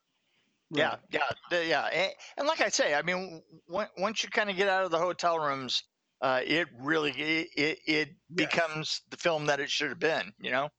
yeah, 0.74 0.96
Right. 0.96 1.02
yeah, 1.10 1.30
the- 1.50 1.66
yeah. 1.66 1.86
And, 1.86 2.14
and 2.38 2.48
like 2.48 2.62
I 2.62 2.70
say, 2.70 2.94
I 2.94 3.02
mean, 3.02 3.42
w- 3.68 3.90
once 3.98 4.24
you 4.24 4.30
kind 4.30 4.50
of 4.50 4.56
get 4.58 4.68
out 4.68 4.84
of 4.86 4.92
the 4.92 5.00
hotel 5.00 5.40
rooms, 5.40 5.84
uh, 6.22 6.42
it 6.44 6.68
really 6.80 7.12
it 7.12 7.50
it, 7.56 7.80
it 7.88 8.10
Yes. 8.30 8.50
becomes 8.50 9.02
the 9.10 9.18
film 9.18 9.46
that 9.48 9.60
it 9.60 9.70
should 9.70 9.90
have 9.90 10.00
been. 10.00 10.34
You 10.40 10.52
know. 10.52 10.70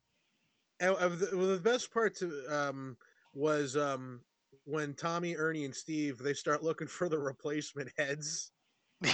And, 0.80 0.94
uh, 0.96 1.08
the, 1.08 1.36
well, 1.36 1.46
the 1.48 1.60
best 1.60 1.92
part 1.92 2.14
to, 2.16 2.46
um, 2.48 2.98
was 3.32 3.76
um, 3.76 4.24
when 4.66 4.94
Tommy, 4.94 5.36
Ernie, 5.36 5.64
and 5.64 5.74
Steve 5.74 6.18
they 6.18 6.34
start 6.34 6.62
looking 6.62 6.88
for 6.88 7.08
the 7.08 7.18
replacement 7.18 7.90
heads. 7.96 8.50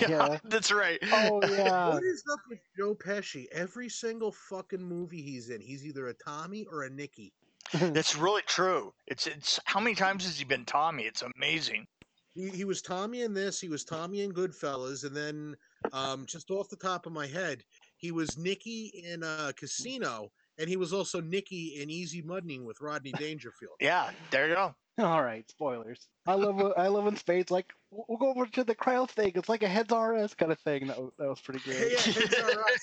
Yeah. 0.01 0.39
that's 0.45 0.73
right. 0.73 0.99
Oh 1.13 1.41
yeah. 1.51 1.91
What 1.91 2.03
is 2.03 2.25
up 2.33 2.41
with 2.49 2.61
Joe 2.77 2.95
Pesci? 2.95 3.47
Every 3.53 3.89
single 3.89 4.33
fucking 4.33 4.83
movie 4.83 5.23
he's 5.23 5.51
in, 5.51 5.61
he's 5.61 5.85
either 5.87 6.09
a 6.09 6.15
Tommy 6.15 6.67
or 6.71 6.83
a 6.83 6.91
Nicky. 6.91 7.33
That's 7.73 8.17
really 8.17 8.43
true. 8.47 8.93
It's 9.07 9.27
it's 9.27 9.59
how 9.65 9.81
many 9.81 9.95
times 9.95 10.25
has 10.25 10.39
he 10.39 10.45
been 10.45 10.65
Tommy? 10.65 11.05
It's 11.05 11.23
amazing. 11.37 11.87
He, 12.35 12.49
he 12.49 12.65
was 12.65 12.83
Tommy 12.83 13.23
in 13.23 13.33
this. 13.35 13.61
He 13.61 13.69
was 13.69 13.85
Tommy 13.85 14.23
in 14.23 14.33
Goodfellas, 14.33 15.05
and 15.05 15.15
then 15.15 15.55
um, 15.93 16.27
just 16.27 16.51
off 16.51 16.69
the 16.69 16.77
top 16.77 17.07
of 17.07 17.13
my 17.13 17.27
head, 17.27 17.63
he 17.97 18.11
was 18.11 18.39
Nicky 18.39 19.05
in 19.07 19.23
uh, 19.23 19.53
Casino, 19.57 20.31
and 20.59 20.69
he 20.69 20.77
was 20.77 20.93
also 20.93 21.21
Nicky 21.21 21.81
in 21.81 21.91
Easy 21.91 22.23
Money 22.23 22.59
with 22.59 22.81
Rodney 22.81 23.13
Dangerfield. 23.13 23.75
Yeah, 23.81 24.11
there 24.31 24.49
you 24.49 24.55
go. 24.55 24.75
All 24.99 25.23
right, 25.23 25.49
spoilers. 25.51 26.09
I 26.27 26.35
love 26.35 26.61
I 26.77 26.89
love 26.89 27.05
when 27.05 27.17
Spade's 27.17 27.51
like, 27.51 27.73
"We'll 27.91 28.05
we'll 28.09 28.19
go 28.19 28.31
over 28.31 28.47
to 28.47 28.65
the 28.65 28.75
crowd 28.75 29.11
thing. 29.11 29.33
It's 29.35 29.49
like 29.49 29.63
a 29.63 29.69
heads 29.69 29.93
RS 29.93 30.35
kind 30.35 30.53
of 30.53 30.61
thing." 30.61 30.87
That 30.89 31.01
was, 31.01 31.13
that 31.19 31.29
was 31.29 31.41
pretty 31.41 31.61
yeah, 31.79 31.87
great. 31.91 31.93
it's 32.17 32.39
all 32.39 32.55
right. 32.55 32.79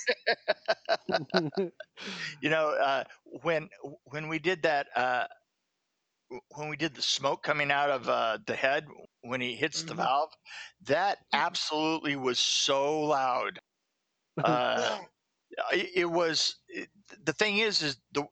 You 2.41 2.50
know, 2.50 2.69
uh, 2.69 3.04
when 3.24 3.69
when 4.06 4.28
we 4.28 4.39
did 4.39 4.63
that, 4.63 4.88
uh, 4.95 5.28
when 6.56 6.69
we 6.69 6.78
did 6.78 6.95
the 6.95 7.02
smoke 7.02 7.43
coming 7.43 7.72
out 7.72 7.89
of 7.89 8.08
uh, 8.08 8.38
the 8.45 8.56
head 8.56 8.86
when 9.22 9.41
he 9.41 9.56
hits 9.56 9.84
the 9.84 9.95
Mhm. 9.95 9.95
valve, 9.95 10.32
that 10.82 11.19
absolutely 11.34 12.15
was 12.15 12.39
so 12.39 13.02
loud. 13.02 13.60
Uh, 14.43 15.00
it, 15.74 15.91
it 15.95 16.06
was. 16.06 16.58
It, 16.69 16.89
the 17.24 17.34
thing 17.34 17.58
is, 17.60 17.82
is 17.82 18.02
the 18.12 18.28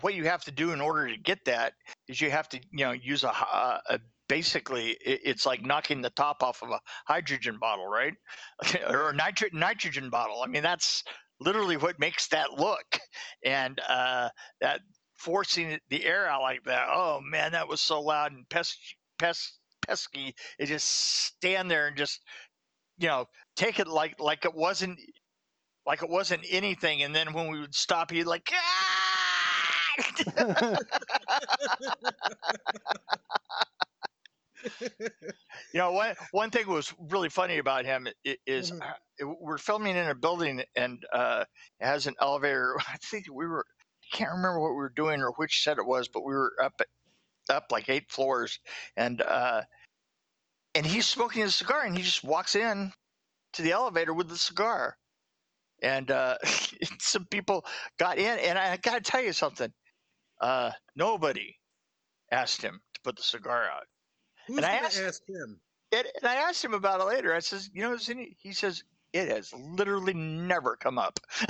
what 0.00 0.14
you 0.14 0.24
have 0.24 0.42
to 0.44 0.50
do 0.50 0.72
in 0.72 0.80
order 0.80 1.08
to 1.08 1.16
get 1.16 1.44
that 1.46 1.74
is 2.08 2.20
you 2.20 2.30
have 2.30 2.48
to 2.50 2.58
you 2.72 2.84
know 2.84 2.92
use 2.92 3.24
a, 3.24 3.28
hy- 3.28 3.58
uh, 3.88 3.94
a 3.94 4.00
basically 4.28 4.96
it's 5.04 5.44
like 5.44 5.64
knocking 5.64 6.00
the 6.00 6.10
top 6.10 6.42
off 6.42 6.62
of 6.62 6.70
a 6.70 6.80
hydrogen 7.06 7.58
bottle 7.60 7.86
right? 7.86 8.14
Or 8.88 9.10
a 9.10 9.14
nitri- 9.14 9.50
nitrogen 9.52 10.08
bottle. 10.10 10.42
I 10.42 10.46
mean 10.46 10.62
that's 10.62 11.02
literally 11.40 11.76
what 11.76 11.98
makes 11.98 12.28
that 12.28 12.52
look. 12.52 12.98
And 13.44 13.78
uh 13.88 14.30
that 14.60 14.80
forcing 15.18 15.78
the 15.90 16.04
air 16.04 16.26
out 16.26 16.42
like 16.42 16.64
that 16.64 16.88
oh 16.90 17.20
man 17.22 17.52
that 17.52 17.68
was 17.68 17.80
so 17.80 18.00
loud 18.00 18.32
and 18.32 18.48
pes- 18.48 18.94
pes- 19.18 19.58
pesky. 19.86 20.34
It 20.58 20.66
just 20.66 20.88
stand 20.88 21.70
there 21.70 21.86
and 21.88 21.96
just 21.96 22.20
you 22.98 23.08
know 23.08 23.26
take 23.56 23.78
it 23.80 23.88
like 23.88 24.18
like 24.20 24.44
it 24.44 24.54
wasn't 24.54 24.98
like 25.86 26.02
it 26.02 26.08
wasn't 26.10 26.42
anything. 26.48 27.02
And 27.02 27.14
then 27.14 27.32
when 27.32 27.48
we 27.50 27.60
would 27.60 27.74
stop 27.74 28.10
he'd 28.10 28.24
like 28.24 28.48
"Ah!" 28.52 29.11
You 35.72 35.78
know, 35.80 35.92
one 35.92 36.14
one 36.30 36.50
thing 36.50 36.68
was 36.68 36.94
really 36.98 37.28
funny 37.28 37.58
about 37.58 37.84
him 37.84 38.06
is 38.46 38.70
Mhm. 38.70 38.82
uh, 38.82 39.26
we're 39.40 39.58
filming 39.58 39.96
in 39.96 40.08
a 40.08 40.14
building 40.14 40.64
and 40.76 41.04
uh, 41.12 41.44
it 41.80 41.86
has 41.86 42.06
an 42.06 42.14
elevator. 42.20 42.76
I 42.88 42.96
think 42.98 43.26
we 43.30 43.46
were 43.46 43.66
I 44.12 44.16
can't 44.16 44.30
remember 44.32 44.60
what 44.60 44.70
we 44.70 44.76
were 44.76 44.90
doing 44.94 45.20
or 45.20 45.32
which 45.32 45.62
set 45.62 45.78
it 45.78 45.86
was, 45.86 46.08
but 46.08 46.22
we 46.24 46.34
were 46.34 46.52
up 46.62 46.80
up 47.50 47.66
like 47.72 47.88
eight 47.88 48.10
floors 48.10 48.60
and 48.96 49.20
uh, 49.22 49.62
and 50.74 50.86
he's 50.86 51.06
smoking 51.06 51.42
a 51.42 51.50
cigar 51.50 51.84
and 51.84 51.96
he 51.96 52.02
just 52.02 52.24
walks 52.24 52.54
in 52.54 52.92
to 53.54 53.62
the 53.62 53.72
elevator 53.72 54.14
with 54.14 54.28
the 54.28 54.38
cigar. 54.38 54.96
And 55.82 56.10
uh, 56.10 56.38
some 57.00 57.26
people 57.26 57.64
got 57.98 58.18
in, 58.18 58.38
and 58.38 58.58
I 58.58 58.76
got 58.78 58.94
to 59.04 59.10
tell 59.10 59.22
you 59.22 59.32
something. 59.32 59.72
Uh, 60.42 60.72
nobody 60.96 61.54
asked 62.30 62.60
him 62.60 62.80
to 62.94 63.00
put 63.02 63.16
the 63.16 63.22
cigar 63.22 63.64
out. 63.64 63.84
Who's 64.46 64.56
And 64.58 64.66
I 64.66 64.72
asked- 64.72 64.98
ask 65.00 65.22
him? 65.28 65.60
And, 65.92 66.06
and 66.16 66.26
I 66.26 66.34
asked 66.36 66.64
him 66.64 66.74
about 66.74 67.00
it 67.00 67.04
later. 67.04 67.34
I 67.34 67.38
says, 67.40 67.70
you 67.72 67.82
know, 67.82 67.96
any, 68.10 68.36
he 68.40 68.52
says 68.52 68.82
it 69.12 69.28
has 69.28 69.52
literally 69.52 70.14
never 70.14 70.74
come 70.76 70.98
up 70.98 71.20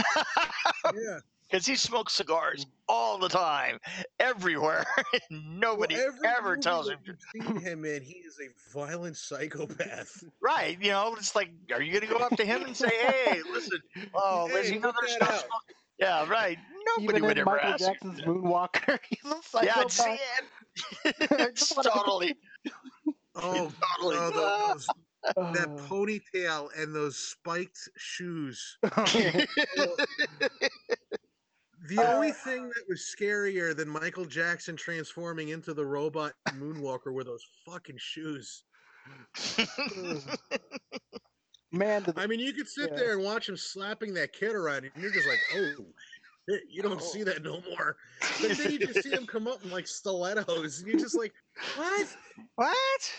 Yeah. 0.87 1.21
because 1.49 1.65
he 1.65 1.77
smokes 1.77 2.13
cigars 2.13 2.67
all 2.89 3.19
the 3.19 3.29
time, 3.29 3.79
everywhere. 4.19 4.85
Nobody 5.31 5.95
Well, 5.95 6.09
every 6.09 6.29
ever 6.29 6.57
tells 6.57 6.89
him. 6.91 6.99
seen 7.33 7.57
him 7.61 7.85
in. 7.85 8.03
He 8.03 8.15
is 8.15 8.37
a 8.41 8.49
violent 8.77 9.17
psychopath. 9.17 10.25
Right? 10.43 10.77
You 10.83 10.91
know, 10.91 11.15
it's 11.17 11.37
like, 11.37 11.51
are 11.73 11.81
you 11.81 11.93
going 11.93 12.07
to 12.13 12.19
go 12.19 12.23
up 12.25 12.37
to 12.37 12.45
him 12.45 12.63
and 12.65 12.77
say, 12.77 12.91
"Hey, 12.91 13.41
listen, 13.53 13.79
oh, 14.13 14.49
Hey, 14.49 14.55
there's 14.55 14.71
that 14.83 14.95
stuff 15.09 15.29
smoking." 15.29 15.77
Yeah, 16.01 16.29
right. 16.29 16.59
Nobody 16.99 17.17
Even 17.19 17.23
would 17.27 17.33
in 17.33 17.39
ever 17.39 17.51
Michael 17.57 17.69
ask. 17.71 17.81
you. 17.81 17.87
Jackson's 17.87 18.21
Moonwalker, 18.23 18.99
he's 19.09 19.25
a 19.25 19.65
Yeah, 19.65 19.87
psychopath. 19.89 20.21
it. 21.05 21.17
it's 21.41 21.61
Just 21.69 21.77
wanna- 21.77 21.91
totally, 21.91 22.35
Oh, 23.35 23.73
totally. 24.01 24.17
oh, 24.19 24.31
tho- 24.31 24.69
those, 24.75 24.87
that 25.55 25.69
Uh, 25.69 25.77
ponytail 25.89 26.69
and 26.77 26.95
those 26.95 27.17
spiked 27.17 27.89
shoes. 27.97 28.77
The 28.83 29.49
Uh, 31.99 32.03
only 32.15 32.31
thing 32.33 32.69
that 32.69 32.85
was 32.89 33.13
scarier 33.19 33.75
than 33.77 33.89
Michael 33.89 34.25
Jackson 34.25 34.77
transforming 34.77 35.49
into 35.49 35.75
the 35.75 35.85
robot 35.85 36.33
moonwalker 36.51 37.13
were 37.13 37.25
those 37.25 37.45
fucking 37.67 37.97
shoes. 37.99 38.63
Man, 41.73 42.03
did 42.03 42.19
I 42.19 42.27
mean, 42.27 42.39
you 42.39 42.53
could 42.53 42.69
sit 42.69 42.91
Yeah. 42.91 42.97
there 42.97 43.13
and 43.15 43.25
watch 43.25 43.49
him 43.49 43.57
slapping 43.57 44.13
that 44.15 44.33
kid 44.35 44.53
around, 44.53 44.85
and 44.85 44.93
you're 45.03 45.11
just 45.11 45.27
like, 45.27 45.39
oh, 45.55 45.75
shit, 45.77 45.87
you 46.47 46.83
don't 46.83 47.03
see 47.03 47.23
that 47.23 47.43
no 47.43 47.63
more. 47.71 47.97
But 48.41 48.57
then 48.59 48.73
you 48.73 48.79
just 48.79 49.03
see 49.03 49.11
him 49.11 49.27
come 49.27 49.47
up 49.47 49.65
in 49.65 49.71
like 49.71 49.87
stilettos, 49.87 50.81
and 50.81 50.89
you're 50.89 51.01
just 51.01 51.17
like, 51.17 51.33
what? 51.77 52.17
what? 52.57 53.13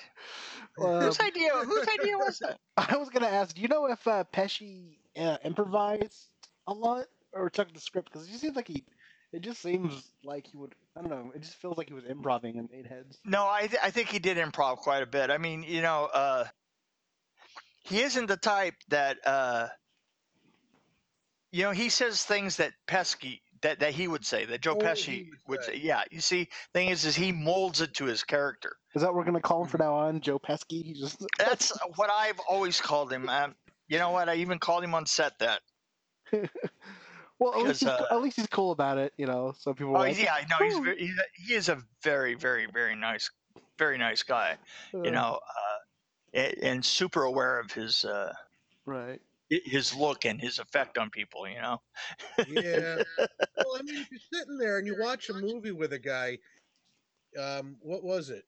uh, 0.81 1.01
Whose 1.01 1.19
idea? 1.19 1.51
Whose 1.51 1.87
idea 1.99 2.17
was 2.17 2.39
that? 2.39 2.59
I 2.77 2.97
was 2.97 3.09
gonna 3.09 3.27
ask, 3.27 3.55
do 3.55 3.61
you 3.61 3.67
know 3.67 3.85
if 3.87 4.05
uh, 4.07 4.23
Pesci 4.33 4.97
uh, 5.17 5.37
improvised 5.43 6.27
a 6.67 6.73
lot 6.73 7.05
or 7.31 7.49
took 7.49 7.73
the 7.73 7.79
script? 7.79 8.11
Because 8.11 8.27
he 8.27 8.37
seems 8.37 8.55
like 8.55 8.67
he, 8.67 8.83
it 9.31 9.41
just 9.41 9.61
seems 9.61 10.11
like 10.23 10.47
he 10.47 10.57
would. 10.57 10.75
I 10.95 11.01
don't 11.01 11.09
know. 11.09 11.31
It 11.33 11.41
just 11.41 11.55
feels 11.55 11.77
like 11.77 11.87
he 11.87 11.93
was 11.93 12.05
improvising 12.05 12.57
in 12.57 12.69
Eight 12.73 12.87
Heads. 12.87 13.19
No, 13.25 13.47
I 13.47 13.67
th- 13.67 13.81
I 13.81 13.89
think 13.89 14.09
he 14.09 14.19
did 14.19 14.37
improv 14.37 14.77
quite 14.77 15.01
a 15.01 15.07
bit. 15.07 15.31
I 15.31 15.37
mean, 15.37 15.63
you 15.63 15.81
know, 15.81 16.09
uh, 16.13 16.45
he 17.83 18.01
isn't 18.01 18.27
the 18.27 18.37
type 18.37 18.75
that 18.89 19.17
uh, 19.25 19.67
you 21.53 21.63
know. 21.63 21.71
He 21.71 21.87
says 21.87 22.23
things 22.23 22.57
that 22.57 22.73
Pesky 22.87 23.41
that 23.63 23.79
that 23.79 23.93
he 23.93 24.07
would 24.07 24.25
say 24.25 24.45
that 24.45 24.61
Joe 24.61 24.75
he 24.75 24.81
Pesci 24.81 25.29
would 25.29 25.39
would 25.47 25.63
say. 25.63 25.79
Yeah, 25.81 26.03
you 26.11 26.19
see, 26.19 26.49
thing 26.73 26.89
is, 26.89 27.05
is 27.05 27.15
he 27.15 27.31
molds 27.31 27.81
it 27.81 27.93
to 27.95 28.05
his 28.05 28.23
character. 28.23 28.75
Is 28.93 29.01
that 29.01 29.07
what 29.07 29.15
we're 29.15 29.23
gonna 29.23 29.41
call 29.41 29.63
him 29.63 29.69
from 29.69 29.79
now 29.79 29.93
on, 29.95 30.21
Joe 30.21 30.37
Pesky? 30.37 30.81
He 30.81 30.93
just 30.93 31.25
That's 31.39 31.71
what 31.95 32.09
I've 32.11 32.39
always 32.47 32.79
called 32.79 33.11
him. 33.11 33.27
Um, 33.29 33.55
you 33.87 33.97
know 33.97 34.11
what? 34.11 34.29
I 34.29 34.35
even 34.35 34.59
called 34.59 34.83
him 34.83 34.93
on 34.93 35.05
set 35.05 35.39
that. 35.39 35.61
well, 37.39 37.53
at 37.53 37.63
least, 37.63 37.81
he's, 37.81 37.89
uh, 37.89 38.05
at 38.11 38.21
least 38.21 38.37
he's 38.37 38.47
cool 38.47 38.71
about 38.71 38.97
it, 38.97 39.13
you 39.17 39.25
know. 39.25 39.53
So 39.57 39.73
people. 39.73 39.95
Oh 39.95 39.99
like, 39.99 40.21
yeah, 40.21 40.35
no, 40.49 40.65
he's, 40.65 40.77
very, 40.77 40.99
he's 40.99 41.17
a, 41.17 41.23
he 41.33 41.53
is 41.53 41.69
a 41.69 41.81
very 42.03 42.35
very 42.35 42.67
very 42.67 42.95
nice, 42.95 43.29
very 43.77 43.97
nice 43.97 44.23
guy. 44.23 44.57
Uh, 44.93 45.03
You 45.03 45.11
know, 45.11 45.39
uh, 45.39 45.77
and, 46.33 46.57
and 46.61 46.85
super 46.85 47.23
aware 47.23 47.59
of 47.59 47.71
his. 47.71 48.03
Uh, 48.03 48.33
right? 48.85 49.21
I- 49.53 49.61
his 49.69 49.93
look 49.95 50.25
and 50.25 50.41
his 50.41 50.59
effect 50.59 50.97
on 50.97 51.09
people, 51.09 51.47
you 51.47 51.61
know. 51.61 51.81
Yeah. 52.47 53.03
well, 53.17 53.77
I 53.77 53.81
mean, 53.83 53.97
if 53.97 54.09
you're 54.11 54.19
sitting 54.33 54.57
there 54.57 54.77
and 54.77 54.87
you 54.87 54.95
watch 54.99 55.29
a 55.29 55.33
movie 55.33 55.71
with 55.71 55.93
a 55.93 55.99
guy, 55.99 56.39
um, 57.39 57.77
what 57.81 58.03
was 58.03 58.29
it? 58.29 58.43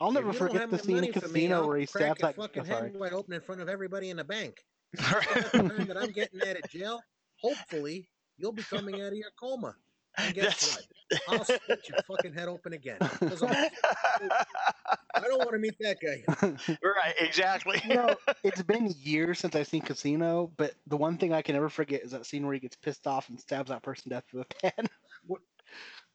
I'll 0.00 0.12
never 0.12 0.32
you 0.32 0.38
forget 0.38 0.70
the 0.70 0.78
scene 0.78 0.96
in 0.96 0.96
money 0.96 1.06
me, 1.08 1.12
Casino 1.12 1.66
where 1.66 1.78
he 1.78 1.86
crack 1.86 2.18
stabs 2.18 2.20
that. 2.20 2.36
fucking 2.36 2.64
sorry. 2.66 2.90
head 2.90 2.96
wide 2.96 3.12
open 3.12 3.34
in 3.34 3.40
front 3.40 3.60
of 3.60 3.68
everybody 3.68 4.10
in 4.10 4.16
the 4.16 4.24
bank. 4.24 4.64
That's 4.94 5.50
the 5.52 5.62
time 5.62 5.86
that 5.86 5.96
I'm 5.96 6.10
getting 6.10 6.40
out 6.42 6.56
of 6.56 6.68
jail. 6.70 7.00
Hopefully, 7.40 8.08
you'll 8.36 8.52
be 8.52 8.62
coming 8.64 9.00
out 9.00 9.08
of 9.08 9.14
your 9.14 9.30
coma. 9.38 9.74
And 10.18 10.34
guess 10.34 10.44
That's- 10.44 10.76
what? 10.76 10.86
I'll 11.28 11.44
split 11.44 11.88
your 11.90 11.98
fucking 12.08 12.32
head 12.32 12.48
open 12.48 12.72
again. 12.72 12.96
'Cause 12.98 13.42
I'm- 13.42 13.70
I 15.14 15.20
don't 15.20 15.38
want 15.38 15.52
to 15.52 15.58
meet 15.58 15.74
that 15.80 15.98
guy. 16.00 16.22
right, 16.82 17.14
exactly. 17.20 17.82
you 17.86 17.94
know, 17.96 18.16
it's 18.42 18.62
been 18.62 18.94
years 18.98 19.38
since 19.38 19.54
I've 19.54 19.66
seen 19.68 19.82
Casino, 19.82 20.50
but 20.56 20.72
the 20.86 20.96
one 20.96 21.18
thing 21.18 21.34
I 21.34 21.42
can 21.42 21.54
never 21.54 21.68
forget 21.68 22.02
is 22.02 22.12
that 22.12 22.24
scene 22.24 22.44
where 22.46 22.54
he 22.54 22.60
gets 22.60 22.76
pissed 22.76 23.06
off 23.06 23.28
and 23.28 23.38
stabs 23.38 23.68
that 23.68 23.82
person 23.82 24.04
to 24.04 24.08
death 24.10 24.24
with 24.32 24.46
a 24.62 24.70
pen. 24.70 24.88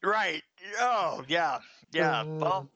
right. 0.04 0.42
Oh, 0.80 1.24
yeah. 1.28 1.60
Yeah. 1.92 2.22
Uh, 2.22 2.26
well, 2.26 2.70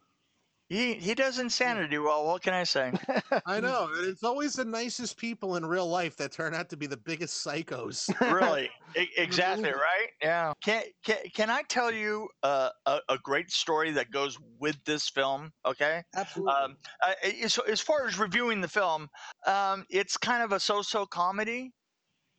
he 0.72 0.94
he 0.94 1.14
does 1.14 1.38
insanity 1.38 1.98
well. 1.98 2.26
What 2.26 2.42
can 2.42 2.54
I 2.54 2.64
say? 2.64 2.94
I 3.46 3.60
know. 3.60 3.90
and 3.94 4.08
It's 4.08 4.24
always 4.24 4.54
the 4.54 4.64
nicest 4.64 5.18
people 5.18 5.58
in 5.58 5.66
real 5.66 5.88
life 5.88 6.16
that 6.16 6.32
turn 6.32 6.54
out 6.54 6.70
to 6.70 6.78
be 6.78 6.88
the 6.88 6.96
biggest 6.96 7.46
psychos. 7.46 8.08
really, 8.34 8.70
E- 8.96 9.10
exactly 9.18 9.70
right. 9.72 10.08
Yeah. 10.22 10.54
Can 10.64 10.84
can 11.04 11.18
can 11.34 11.50
I 11.50 11.64
tell 11.64 11.92
you 11.92 12.30
uh, 12.44 12.70
a 12.86 13.00
a 13.10 13.18
great 13.18 13.52
story 13.52 13.92
that 13.92 14.12
goes 14.12 14.38
with 14.60 14.78
this 14.86 15.10
film? 15.10 15.52
Okay. 15.66 16.04
Absolutely. 16.16 16.54
Um, 16.54 16.78
uh, 17.06 17.14
as, 17.44 17.58
as 17.68 17.82
far 17.82 18.08
as 18.08 18.18
reviewing 18.18 18.62
the 18.62 18.70
film, 18.70 19.10
um, 19.46 19.86
it's 19.90 20.16
kind 20.16 20.42
of 20.42 20.54
a 20.54 20.60
so-so 20.60 21.06
comedy. 21.06 21.74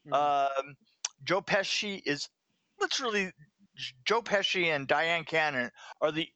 Mhm. 0.09 0.15
Um, 0.15 0.75
Joe 1.23 1.43
Pesci 1.43 2.01
is 2.07 2.29
literally 2.81 3.31
Joe 4.07 4.23
Pesci 4.23 4.75
and 4.75 4.89
Dyan 4.89 5.27
Cannon 5.27 5.71
are 6.01 6.11
the 6.13 6.29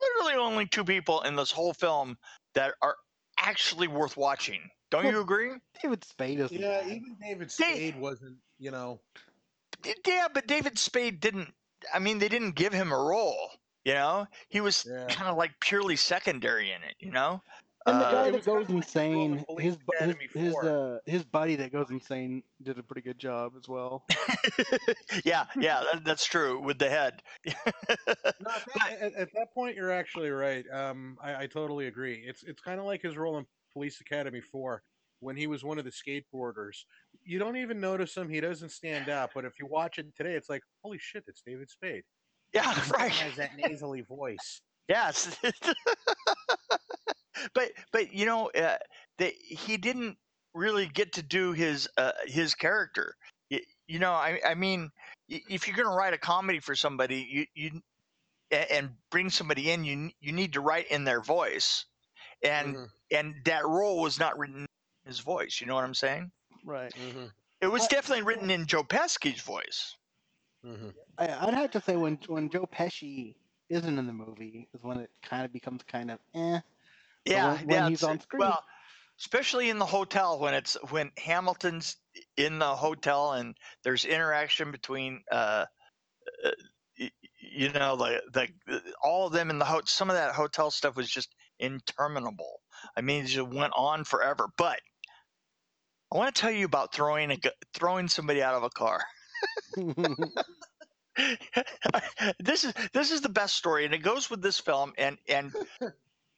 literally 0.00 0.34
only 0.42 0.66
two 0.66 0.84
people 0.84 1.20
in 1.22 1.36
this 1.36 1.50
whole 1.50 1.72
film 1.74 2.16
that 2.54 2.74
are 2.82 2.96
actually 3.38 3.88
worth 3.88 4.16
watching. 4.16 4.60
Don't 4.90 5.06
you 5.06 5.20
agree? 5.20 5.52
David 5.82 6.04
Spade 6.04 6.40
is. 6.40 6.52
yeah, 6.52 6.82
even 6.84 7.16
David 7.22 7.50
Spade 7.52 7.96
wasn't, 7.98 8.38
you 8.58 8.70
know. 8.70 9.00
Yeah, 10.06 10.28
but 10.32 10.46
David 10.46 10.78
Spade 10.78 11.20
didn't. 11.20 11.54
I 11.94 11.98
mean, 11.98 12.18
they 12.18 12.28
didn't 12.28 12.56
give 12.56 12.72
him 12.72 12.92
a 12.92 12.98
role. 12.98 13.50
You 13.84 13.94
know, 13.94 14.26
he 14.50 14.60
was 14.60 14.86
Yeah. 14.86 15.06
kind 15.08 15.28
of 15.30 15.36
like 15.38 15.52
purely 15.60 15.96
secondary 15.96 16.70
in 16.70 16.82
it. 16.82 16.96
You 16.98 17.12
know. 17.12 17.40
And 17.86 18.00
the 18.00 18.06
Uh, 18.06 18.12
guy 18.12 18.28
it 18.28 18.32
that 18.32 18.44
goes 18.44 18.68
like 18.68 18.90
the 18.90 19.08
role 19.10 19.24
in 19.26 19.38
insane, 19.38 19.44
his 19.58 19.78
his 19.98 20.16
his, 20.34 20.54
uh, 20.56 20.98
his 21.06 21.24
buddy 21.24 21.56
that 21.56 21.72
goes 21.72 21.90
insane 21.90 22.42
did 22.62 22.78
a 22.78 22.82
pretty 22.82 23.00
good 23.00 23.18
job 23.18 23.54
as 23.56 23.68
well. 23.68 24.04
yeah, 25.24 25.46
yeah, 25.56 25.82
that, 25.92 26.04
that's 26.04 26.24
true 26.24 26.60
with 26.60 26.78
the 26.78 26.90
head. 26.90 27.22
No, 28.40 28.50
at, 28.50 28.64
that, 28.74 28.92
at, 29.00 29.14
at 29.14 29.28
that 29.34 29.48
point, 29.54 29.76
you're 29.76 29.90
actually 29.92 30.30
right. 30.30 30.64
Um, 30.70 31.18
I, 31.22 31.42
I 31.42 31.46
totally 31.46 31.86
agree. 31.86 32.22
It's 32.26 32.42
it's 32.42 32.60
kind 32.60 32.80
of 32.80 32.86
like 32.86 33.02
his 33.02 33.16
role 33.16 33.38
in 33.38 33.46
Police 33.72 34.00
Academy 34.00 34.40
Four 34.40 34.82
when 35.20 35.36
he 35.36 35.46
was 35.46 35.62
one 35.64 35.78
of 35.78 35.84
the 35.84 35.90
skateboarders. 35.90 36.84
You 37.24 37.38
don't 37.38 37.56
even 37.56 37.80
notice 37.80 38.16
him; 38.16 38.28
he 38.28 38.40
doesn't 38.40 38.70
stand 38.70 39.08
out. 39.08 39.30
But 39.34 39.44
if 39.44 39.58
you 39.58 39.66
watch 39.66 39.98
it 39.98 40.14
today, 40.16 40.34
it's 40.34 40.48
like, 40.48 40.62
holy 40.82 40.98
shit, 40.98 41.24
it's 41.26 41.42
David 41.42 41.70
Spade. 41.70 42.04
yeah, 42.54 42.74
He 42.74 42.90
right. 42.92 43.12
has 43.12 43.36
that 43.36 43.56
nasally 43.56 44.02
voice. 44.02 44.62
Yes. 44.88 45.36
But 47.54 47.70
but 47.92 48.12
you 48.12 48.26
know 48.26 48.50
uh, 48.50 48.76
that 49.18 49.32
he 49.34 49.76
didn't 49.76 50.18
really 50.54 50.86
get 50.86 51.14
to 51.14 51.22
do 51.22 51.52
his 51.52 51.88
uh, 51.96 52.12
his 52.26 52.54
character. 52.54 53.14
You, 53.50 53.60
you 53.86 53.98
know, 53.98 54.12
I 54.12 54.40
I 54.46 54.54
mean, 54.54 54.90
if 55.28 55.66
you're 55.66 55.76
going 55.76 55.88
to 55.88 55.94
write 55.94 56.14
a 56.14 56.18
comedy 56.18 56.60
for 56.60 56.74
somebody, 56.74 57.26
you 57.30 57.46
you 57.54 57.80
and 58.50 58.90
bring 59.10 59.30
somebody 59.30 59.70
in, 59.70 59.84
you 59.84 60.10
you 60.20 60.32
need 60.32 60.54
to 60.54 60.60
write 60.60 60.88
in 60.88 61.04
their 61.04 61.20
voice, 61.20 61.86
and 62.42 62.76
Mhm, 62.76 62.90
and 63.10 63.34
that 63.44 63.66
role 63.66 64.00
was 64.00 64.18
not 64.18 64.38
written 64.38 64.62
in 64.62 64.66
his 65.06 65.20
voice. 65.20 65.60
You 65.60 65.66
know 65.66 65.74
what 65.74 65.84
I'm 65.84 65.94
saying? 65.94 66.32
Right. 66.64 66.94
mhm, 66.94 67.32
It 67.60 67.68
was 67.68 67.84
I- 67.84 67.88
definitely 67.88 68.24
written 68.24 68.50
in 68.50 68.66
Joe 68.66 68.84
Pesci's 68.84 69.40
voice. 69.42 69.96
mhm. 70.64 70.94
I, 71.18 71.46
I'd 71.46 71.54
have 71.54 71.70
to 71.72 71.80
say 71.80 71.96
when 71.96 72.16
when 72.26 72.50
Joe 72.50 72.66
Pesci 72.66 73.36
isn't 73.68 73.98
in 73.98 74.06
the 74.06 74.12
movie 74.12 74.68
is 74.74 74.82
when 74.82 74.98
it 74.98 75.10
kind 75.22 75.44
of 75.44 75.52
becomes 75.52 75.82
kind 75.84 76.10
of 76.10 76.18
eh. 76.34 76.60
Yeah, 77.24 77.54
when- 77.54 77.66
when 77.66 77.68
yeah. 77.70 77.88
he's 77.88 78.02
on 78.02 78.20
screen- 78.20 78.40
Well, 78.40 78.64
especially 79.18 79.70
in 79.70 79.78
the 79.78 79.86
hotel 79.86 80.38
when 80.38 80.54
it's 80.54 80.74
when 80.90 81.12
Hamilton's 81.18 81.96
in 82.36 82.58
the 82.58 82.74
hotel 82.74 83.32
and 83.32 83.56
there's 83.84 84.04
interaction 84.04 84.70
between 84.72 85.22
uh, 85.30 85.66
uh 86.44 86.50
you 87.42 87.70
know 87.72 87.96
the 87.96 88.22
the 88.32 88.48
all 89.02 89.26
of 89.26 89.32
them 89.32 89.50
in 89.50 89.58
the 89.58 89.64
hotel. 89.64 89.86
some 89.86 90.10
of 90.10 90.16
that 90.16 90.34
hotel 90.34 90.70
stuff 90.70 90.96
was 90.96 91.10
just 91.10 91.34
interminable. 91.58 92.60
I 92.96 93.00
mean, 93.02 93.24
it 93.24 93.28
just 93.28 93.48
went 93.48 93.72
on 93.76 94.04
forever. 94.04 94.48
But 94.56 94.80
I 96.12 96.16
want 96.16 96.34
to 96.34 96.40
tell 96.40 96.50
you 96.50 96.64
about 96.66 96.94
throwing 96.94 97.30
a 97.30 97.38
throwing 97.74 98.08
somebody 98.08 98.42
out 98.42 98.54
of 98.54 98.62
a 98.62 98.70
car. 98.70 99.00
this 102.40 102.64
is 102.64 102.72
this 102.92 103.10
is 103.10 103.20
the 103.20 103.28
best 103.28 103.56
story, 103.56 103.84
and 103.84 103.94
it 103.94 103.98
goes 103.98 104.30
with 104.30 104.42
this 104.42 104.58
film. 104.58 104.92
And 104.98 105.18
and 105.28 105.52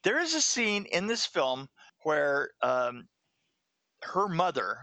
there 0.04 0.20
is 0.20 0.34
a 0.34 0.40
scene 0.40 0.86
in 0.86 1.06
this 1.06 1.26
film 1.26 1.68
where 2.04 2.50
um, 2.62 3.06
her 4.02 4.28
mother 4.28 4.78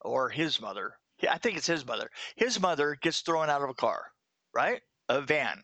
or 0.00 0.28
his 0.28 0.60
mother, 0.60 0.94
I 1.28 1.38
think 1.38 1.56
it's 1.56 1.66
his 1.66 1.86
mother. 1.86 2.10
His 2.36 2.60
mother 2.60 2.96
gets 3.00 3.20
thrown 3.20 3.48
out 3.50 3.62
of 3.62 3.70
a 3.70 3.74
car, 3.74 4.02
right? 4.54 4.80
A 5.08 5.20
van. 5.20 5.62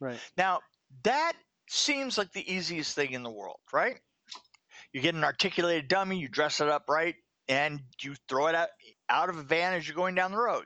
right. 0.00 0.18
Now, 0.36 0.60
that 1.04 1.32
seems 1.68 2.16
like 2.18 2.32
the 2.32 2.50
easiest 2.52 2.94
thing 2.94 3.12
in 3.12 3.22
the 3.22 3.30
world, 3.30 3.58
right? 3.72 3.98
You 4.92 5.00
get 5.00 5.14
an 5.14 5.24
articulated 5.24 5.88
dummy, 5.88 6.18
you 6.18 6.28
dress 6.28 6.60
it 6.60 6.68
up 6.68 6.84
right, 6.88 7.14
and 7.48 7.80
you 8.02 8.14
throw 8.28 8.46
it 8.48 8.54
out 8.54 8.68
out 9.08 9.28
of 9.30 9.36
a 9.36 9.42
van 9.42 9.72
as 9.74 9.86
you're 9.86 9.96
going 9.96 10.14
down 10.14 10.32
the 10.32 10.38
road. 10.38 10.64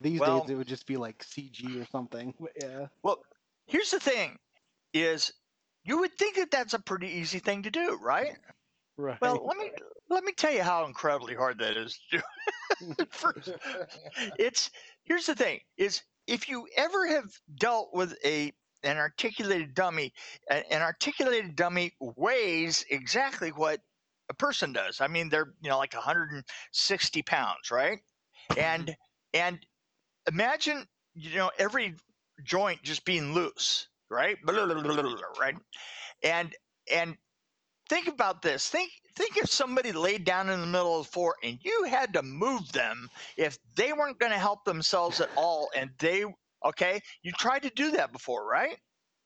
These 0.00 0.20
Well- 0.20 0.40
days 0.42 0.50
it 0.50 0.54
would 0.56 0.66
just 0.66 0.86
be 0.86 0.96
like 0.96 1.22
CG 1.24 1.80
or 1.80 1.86
something. 1.90 2.34
Yeah. 2.60 2.86
Well, 3.02 3.22
here's 3.66 3.90
the 3.90 4.00
thing 4.00 4.38
is 4.92 5.32
you 5.86 5.98
would 6.00 6.12
think 6.18 6.36
that 6.36 6.50
that's 6.50 6.74
a 6.74 6.80
pretty 6.80 7.06
easy 7.06 7.38
thing 7.38 7.62
to 7.62 7.70
do, 7.70 7.98
right? 8.02 8.36
Right. 8.98 9.20
Well, 9.20 9.46
let 9.46 9.56
me 9.56 9.70
let 10.10 10.24
me 10.24 10.32
tell 10.32 10.52
you 10.52 10.62
how 10.62 10.84
incredibly 10.84 11.34
hard 11.34 11.58
that 11.60 11.76
is 11.76 11.98
to 12.10 12.18
do. 12.18 13.04
First, 13.10 13.50
it's 14.38 14.70
here's 15.04 15.26
the 15.26 15.34
thing 15.34 15.60
is 15.76 16.02
if 16.26 16.48
you 16.48 16.66
ever 16.76 17.06
have 17.06 17.30
dealt 17.56 17.90
with 17.94 18.16
a 18.24 18.52
an 18.82 18.96
articulated 18.96 19.74
dummy 19.74 20.12
a- 20.50 20.72
an 20.72 20.82
articulated 20.82 21.56
dummy 21.56 21.92
weighs 22.00 22.84
exactly 22.90 23.50
what 23.50 23.80
a 24.28 24.34
person 24.34 24.72
does 24.72 25.00
i 25.00 25.06
mean 25.06 25.28
they're 25.28 25.54
you 25.62 25.70
know 25.70 25.78
like 25.78 25.94
160 25.94 27.22
pounds 27.22 27.70
right 27.70 27.98
and 28.56 28.86
mm-hmm. 28.86 28.92
and 29.34 29.66
imagine 30.28 30.86
you 31.14 31.36
know 31.36 31.50
every 31.58 31.94
joint 32.44 32.82
just 32.82 33.04
being 33.04 33.32
loose 33.32 33.88
right? 34.10 34.38
Right? 35.38 35.56
And 36.22 36.54
and 36.92 37.16
think 37.88 38.08
about 38.08 38.42
this. 38.42 38.68
Think 38.68 38.92
think 39.16 39.36
if 39.36 39.50
somebody 39.50 39.92
laid 39.92 40.24
down 40.24 40.50
in 40.50 40.60
the 40.60 40.66
middle 40.66 41.00
of 41.00 41.06
the 41.06 41.12
floor 41.12 41.36
and 41.42 41.58
you 41.62 41.84
had 41.84 42.14
to 42.14 42.22
move 42.22 42.72
them 42.72 43.08
if 43.36 43.58
they 43.76 43.92
weren't 43.92 44.18
going 44.18 44.32
to 44.32 44.38
help 44.38 44.64
themselves 44.64 45.20
at 45.20 45.30
all 45.36 45.70
and 45.76 45.90
they 45.98 46.24
okay? 46.64 47.00
You 47.22 47.32
tried 47.32 47.62
to 47.62 47.70
do 47.70 47.92
that 47.92 48.12
before 48.12 48.46
right? 48.48 48.78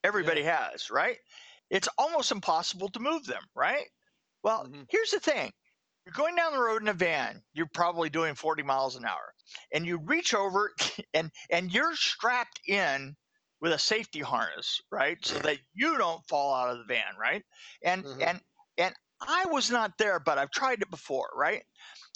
Everybody 0.05 0.43
has 0.45 0.91
right? 0.91 1.19
It's 1.71 1.89
almost 1.99 2.33
impossible 2.33 2.89
to 2.91 3.01
move 3.01 3.27
them 3.27 3.43
right? 3.55 3.87
Well 4.43 4.67
Mhm. 4.67 4.87
here's 4.91 5.11
the 5.13 5.21
thing. 5.21 5.53
You're 6.07 6.15
going 6.15 6.37
down 6.37 6.53
the 6.53 6.61
road 6.61 6.83
in 6.83 6.89
a 6.89 6.95
van. 6.95 7.43
You're 7.53 7.69
probably 7.75 8.11
doing 8.11 8.35
40 8.35 8.63
miles 8.63 8.97
an 8.97 9.05
hour. 9.07 9.35
And 9.73 9.87
you 9.87 9.99
reach 9.99 10.35
over 10.35 10.73
and 11.15 11.33
and 11.51 11.73
you're 11.73 11.97
strapped 11.97 12.61
in 12.69 13.17
with 13.61 13.73
a 13.73 13.79
safety 13.79 14.21
harness 14.21 14.81
right 14.91 15.25
so 15.25 15.39
that 15.41 15.59
you 15.75 15.99
don't 15.99 16.27
fall 16.29 16.55
out 16.55 16.71
of 16.71 16.79
the 16.79 16.85
van 16.85 17.17
right? 17.19 17.45
And 17.85 18.05
Mhm. 18.05 18.21
and 18.21 18.41
and 18.79 18.95
i 19.23 19.45
was 19.47 19.71
not 19.71 19.99
there 19.99 20.19
but 20.21 20.39
i've 20.39 20.51
tried 20.51 20.83
it 20.83 20.91
before 20.91 21.29
right? 21.37 21.63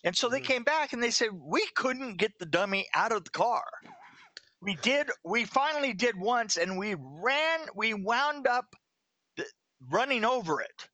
And 0.04 0.16
so 0.16 0.28
they 0.28 0.40
Mhm. 0.40 0.42
came 0.42 0.64
back 0.64 0.92
and 0.92 1.02
they 1.02 1.10
said 1.10 1.30
we 1.34 1.66
couldn't 1.76 2.16
get 2.18 2.32
the 2.38 2.46
dummy 2.46 2.86
out 2.94 3.12
of 3.12 3.24
the 3.24 3.30
car. 3.30 3.64
We 4.60 4.74
did 4.76 5.10
we 5.24 5.44
finally 5.44 5.92
did 5.92 6.16
once 6.18 6.56
and 6.56 6.76
we 6.78 6.96
ran 6.98 7.68
we 7.76 7.94
wound 7.94 8.46
up 8.48 8.74
running 9.90 10.24
over 10.24 10.60
it. 10.60 10.88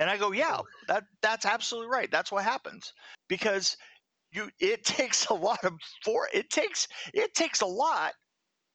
And 0.00 0.10
i 0.10 0.16
go 0.18 0.32
yeah 0.32 0.60
that 0.88 1.04
that's 1.22 1.46
absolutely 1.46 1.90
right. 1.90 2.10
That's 2.10 2.32
what 2.32 2.44
happens. 2.44 2.92
Because 3.28 3.76
you 4.32 4.50
it 4.60 4.84
takes 4.86 5.26
a 5.26 5.34
lot 5.34 5.64
of 5.64 5.74
for 6.04 6.28
it 6.34 6.50
takes 6.50 6.88
it 7.14 7.34
takes 7.34 7.60
a 7.62 7.66
lot 7.66 8.14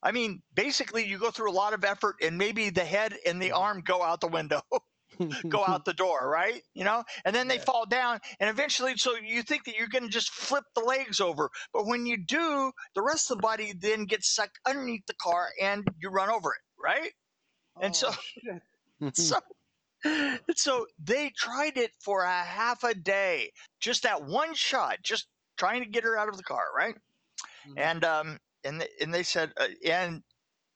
i 0.03 0.11
mean 0.11 0.43
basically 0.53 1.05
you 1.07 1.17
go 1.19 1.31
through 1.31 1.51
a 1.51 1.53
lot 1.53 1.73
of 1.73 1.83
effort 1.85 2.17
and 2.21 2.37
maybe 2.37 2.69
the 2.71 2.85
head 2.85 3.15
and 3.25 3.41
the 3.41 3.51
arm 3.53 3.81
go 3.81 4.03
out 4.03 4.21
the 4.21 4.27
window 4.27 4.61
go 5.49 5.65
out 5.65 5.85
the 5.85 5.93
door 5.93 6.29
right? 6.29 6.63
You 6.73 6.83
know? 6.83 7.03
And 7.25 7.35
then 7.35 7.47
they 7.47 7.57
Yeah. 7.57 7.59
fall 7.59 7.85
down 7.85 8.19
and 8.39 8.49
eventually 8.49 8.97
so 8.97 9.15
you 9.15 9.43
think 9.43 9.65
that 9.65 9.75
you're 9.75 9.87
going 9.87 10.03
to 10.03 10.09
just 10.09 10.31
flip 10.31 10.65
the 10.75 10.81
legs 10.81 11.19
over. 11.19 11.49
But 11.73 11.85
when 11.85 12.05
you 12.05 12.17
do 12.25 12.71
the 12.95 13.01
rest 13.03 13.31
of 13.31 13.37
the 13.37 13.41
body 13.41 13.73
then 13.73 14.05
gets 14.05 14.33
sucked 14.33 14.59
underneath 14.65 15.05
the 15.07 15.15
car 15.15 15.49
and 15.61 15.85
you 15.99 16.09
run 16.09 16.29
over 16.29 16.53
it 16.53 16.61
right? 16.83 17.11
And 17.81 17.95
so 17.95 18.11
Oh, 18.11 18.61
so 19.13 19.37
so 20.55 20.87
they 20.99 21.31
tried 21.37 21.77
it 21.77 21.91
for 22.03 22.23
a 22.23 22.43
half 22.43 22.83
a 22.83 22.93
day 22.95 23.51
just 23.79 24.03
that 24.03 24.23
one 24.25 24.53
shot 24.55 24.97
just 25.03 25.27
trying 25.57 25.83
to 25.83 25.89
get 25.89 26.03
her 26.03 26.17
out 26.17 26.29
of 26.29 26.37
the 26.37 26.43
car 26.43 26.65
right? 26.75 26.95
Mhm. 27.65 27.77
and 27.77 28.03
um 28.03 28.39
and 28.65 28.81
th- 28.81 28.91
and 29.01 29.13
they 29.13 29.23
said 29.23 29.53
uh, 29.57 29.67
and 29.85 30.23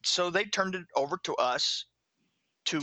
so 0.03 0.29
they 0.29 0.45
turned 0.45 0.75
it 0.75 0.85
over 0.95 1.17
to 1.23 1.35
us 1.35 1.85
to 2.65 2.81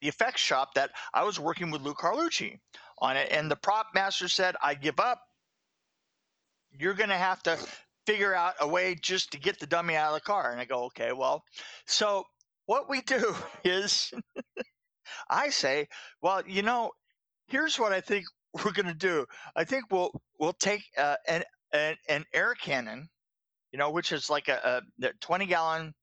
the 0.00 0.08
effects 0.08 0.40
shop 0.40 0.74
that 0.74 0.90
I 1.14 1.24
was 1.24 1.40
working 1.40 1.70
with 1.70 1.82
Lou 1.82 1.94
Carlucci 1.94 2.58
on 2.98 3.16
it. 3.16 3.28
And 3.32 3.50
the 3.50 3.56
prop 3.56 3.88
master 3.94 4.28
said 4.28 4.56
I 4.62 4.74
give 4.74 5.00
up. 5.00 5.20
You're 6.72 6.94
going 6.94 7.10
to 7.10 7.16
have 7.16 7.42
to 7.44 7.58
figure 8.06 8.34
out 8.34 8.54
a 8.60 8.68
way 8.68 8.96
just 8.96 9.32
to 9.32 9.38
get 9.38 9.60
the 9.60 9.66
dummy 9.66 9.96
out 9.96 10.08
of 10.08 10.14
the 10.14 10.20
car. 10.20 10.50
And 10.52 10.60
I 10.60 10.64
go 10.64 10.84
okay 10.86 11.12
well 11.12 11.44
so 11.86 12.24
what 12.66 12.88
we 12.88 13.02
do 13.02 13.34
is 13.64 14.12
I 15.30 15.50
say, 15.50 15.88
well, 16.22 16.42
you 16.46 16.62
know, 16.62 16.92
here's 17.48 17.78
what 17.78 17.92
I 17.92 18.00
think 18.00 18.26
we're 18.64 18.72
going 18.72 18.86
to 18.86 18.94
do. 18.94 19.26
I 19.56 19.64
think 19.64 19.84
we'll 19.90 20.12
we'll 20.38 20.54
take 20.54 20.82
uh, 20.98 21.16
an, 21.28 21.44
an 21.72 21.96
an 22.08 22.24
air 22.34 22.54
cannon, 22.54 23.08
you 23.72 23.78
know, 23.78 23.90
which 23.90 24.12
is 24.12 24.30
like 24.30 24.48
a, 24.48 24.82
a 25.02 25.12
20 25.20 25.46
gallon 25.46 25.94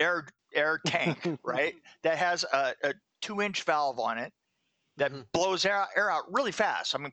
air 0.00 0.26
air 0.54 0.78
tank, 0.86 1.30
right? 1.44 1.74
That 2.02 2.18
has 2.18 2.44
a, 2.44 2.74
a 2.84 2.94
two 3.22 3.40
inch 3.42 3.64
valve 3.64 3.98
on 4.00 4.18
it 4.18 4.32
that 4.96 5.12
Mhm. 5.12 5.26
blows 5.32 5.64
air 5.64 5.76
out, 5.76 5.88
air 5.96 6.10
out 6.10 6.24
really 6.32 6.52
fast. 6.52 6.94
I 6.94 6.98
mean, 6.98 7.12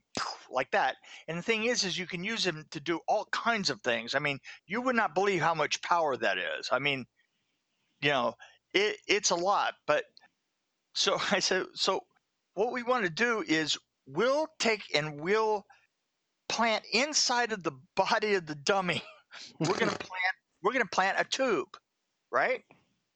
like 0.50 0.72
that. 0.72 0.98
And 1.28 1.38
the 1.38 1.44
thing 1.44 1.66
is, 1.66 1.84
is 1.84 1.98
you 1.98 2.08
can 2.08 2.24
use 2.24 2.44
them 2.44 2.66
to 2.72 2.80
do 2.80 3.00
all 3.08 3.26
kinds 3.28 3.70
of 3.70 3.82
things. 3.82 4.16
I 4.16 4.20
mean, 4.20 4.40
you 4.68 4.82
would 4.82 4.96
not 4.96 5.16
believe 5.16 5.42
how 5.42 5.56
much 5.56 5.82
power 5.82 6.18
that 6.18 6.38
is. 6.38 6.70
I 6.72 6.80
mean, 6.80 7.06
you 8.02 8.10
know, 8.10 8.36
it, 8.74 8.98
it's 9.08 9.32
a 9.32 9.36
lot. 9.36 9.76
But 9.88 10.06
so 10.94 11.18
I 11.32 11.40
said, 11.40 11.68
so 11.76 12.02
what 12.54 12.74
we 12.74 12.84
want 12.84 13.06
to 13.06 13.10
do 13.12 13.44
is 13.48 13.78
we'll 14.08 14.48
take 14.60 14.84
and 14.96 15.22
we'll 15.22 15.66
plant 16.50 16.86
inside 16.94 17.52
of 17.54 17.64
the 17.64 17.74
body 17.96 18.36
of 18.36 18.46
the 18.48 18.56
dummy. 18.56 19.04
We're 19.60 19.78
gonna 19.78 19.92
plant. 20.00 20.36
We're 20.62 20.74
gonna 20.74 20.86
plant 20.92 21.20
a 21.20 21.24
tube, 21.26 21.78
right? 22.32 22.64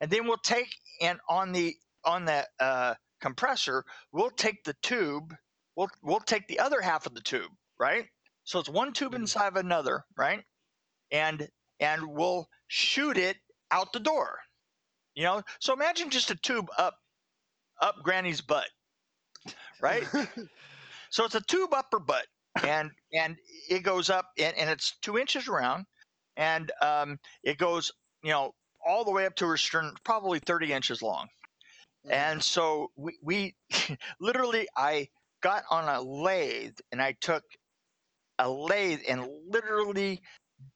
And 0.01 0.11
then 0.11 0.27
we'll 0.27 0.37
take 0.37 0.75
and 1.01 1.19
on 1.29 1.51
the 1.53 1.75
on 2.05 2.25
the 2.25 2.47
uh, 2.59 2.95
compressor, 3.21 3.85
we'll 4.11 4.31
take 4.31 4.63
the 4.63 4.75
tube. 4.81 5.35
We'll 5.75 5.89
we'll 6.01 6.19
take 6.19 6.47
the 6.47 6.59
other 6.59 6.81
half 6.81 7.05
of 7.05 7.13
the 7.15 7.21
tube, 7.21 7.51
right? 7.79 8.05
So 8.43 8.59
it's 8.59 8.69
one 8.69 8.93
tube 8.93 9.13
Mhm. 9.13 9.19
inside 9.21 9.47
of 9.47 9.55
another, 9.57 10.05
right? 10.17 10.43
And 11.11 11.49
and 11.79 12.07
we'll 12.07 12.47
shoot 12.67 13.17
it 13.17 13.37
out 13.71 13.93
the 13.93 13.99
door. 13.99 14.39
You 15.15 15.23
know, 15.23 15.43
so 15.59 15.73
imagine 15.73 16.09
just 16.09 16.31
a 16.31 16.35
tube 16.35 16.67
up 16.77 16.95
up 17.81 17.97
Granny's 18.03 18.41
butt, 18.41 18.69
right? 19.81 20.07
so 21.09 21.25
it's 21.25 21.35
a 21.35 21.41
tube 21.41 21.73
up 21.73 21.87
her 21.91 21.99
butt, 21.99 22.27
and 22.63 22.91
and 23.13 23.37
it 23.69 23.79
goes 23.83 24.09
up, 24.09 24.27
and, 24.37 24.55
and 24.57 24.69
it's 24.69 24.97
two 25.01 25.17
inches 25.17 25.47
around, 25.47 25.85
and 26.37 26.71
um, 26.81 27.19
it 27.43 27.57
goes, 27.57 27.91
you 28.23 28.31
know, 28.31 28.53
all 28.85 29.05
the 29.05 29.11
way 29.11 29.25
up 29.25 29.35
to 29.35 29.47
her 29.47 29.57
stern, 29.57 29.93
probably 30.03 30.39
thirty 30.39 30.73
inches 30.73 31.01
long. 31.01 31.27
And 32.09 32.43
so 32.43 32.91
we, 32.97 33.17
we 33.21 33.55
literally, 34.19 34.67
I 34.75 35.07
got 35.41 35.63
on 35.69 35.87
a 35.87 36.01
lathe 36.01 36.77
and 36.91 37.01
I 37.01 37.15
took 37.21 37.43
a 38.39 38.49
lathe 38.49 39.01
and 39.07 39.27
literally 39.47 40.21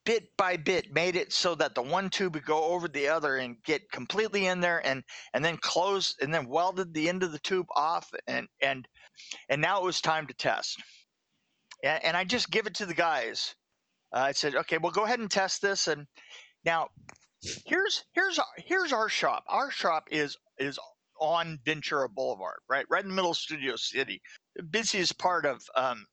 bit 0.04 0.28
by 0.36 0.56
bit 0.56 0.92
made 0.92 1.16
it 1.16 1.32
so 1.32 1.54
that 1.54 1.74
the 1.74 1.82
one 1.82 2.10
tube 2.10 2.34
would 2.34 2.44
go 2.44 2.64
over 2.64 2.88
the 2.88 3.08
other 3.08 3.36
and 3.36 3.62
get 3.64 3.90
completely 3.90 4.46
in 4.46 4.60
there 4.60 4.84
and 4.86 5.02
and 5.32 5.42
then 5.42 5.56
close 5.56 6.14
and 6.20 6.32
then 6.32 6.46
welded 6.46 6.92
the 6.92 7.08
end 7.08 7.22
of 7.22 7.32
the 7.32 7.38
tube 7.38 7.66
off 7.74 8.10
and 8.26 8.48
and 8.60 8.86
and 9.48 9.62
now 9.62 9.80
it 9.80 9.84
was 9.84 10.00
time 10.00 10.26
to 10.26 10.34
test. 10.34 10.82
And, 11.82 12.04
and 12.04 12.16
i 12.16 12.24
just 12.24 12.50
give 12.50 12.66
it 12.66 12.74
to 12.76 12.86
the 12.86 12.94
guys 12.94 13.54
uh, 14.12 14.20
i 14.20 14.32
said 14.32 14.54
okay 14.54 14.78
well 14.78 14.92
go 14.92 15.04
ahead 15.04 15.18
and 15.18 15.30
test 15.30 15.62
this 15.62 15.88
and 15.88 16.06
now 16.64 16.88
here's 17.66 18.04
here's 18.12 18.38
our, 18.38 18.46
here's 18.56 18.92
our 18.92 19.08
shop. 19.08 19.44
Our 19.48 19.70
shop 19.70 20.08
is 20.10 20.36
is 20.58 20.78
on 21.20 21.58
ventura 21.64 22.08
boulevard 22.08 22.58
right 22.68 22.86
right 22.88 23.02
in 23.02 23.08
the 23.08 23.14
middle 23.14 23.32
of 23.32 23.36
studio 23.36 23.76
city. 23.76 24.20
The 24.56 24.62
busiest 24.62 25.18
part 25.18 25.46
of 25.46 25.62
um, 25.76 26.06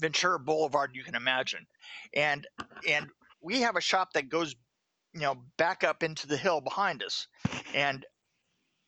ventura 0.00 0.38
boulevard 0.38 0.90
you 0.94 1.04
can 1.04 1.14
imagine. 1.14 1.66
And 2.14 2.46
and 2.88 3.06
we 3.40 3.60
have 3.60 3.76
a 3.76 3.80
shop 3.80 4.12
that 4.14 4.28
goes 4.28 4.54
you 5.12 5.20
know 5.20 5.36
back 5.56 5.84
up 5.84 6.02
into 6.02 6.26
the 6.26 6.36
hill 6.36 6.60
behind 6.60 7.02
us. 7.02 7.26
And 7.74 8.04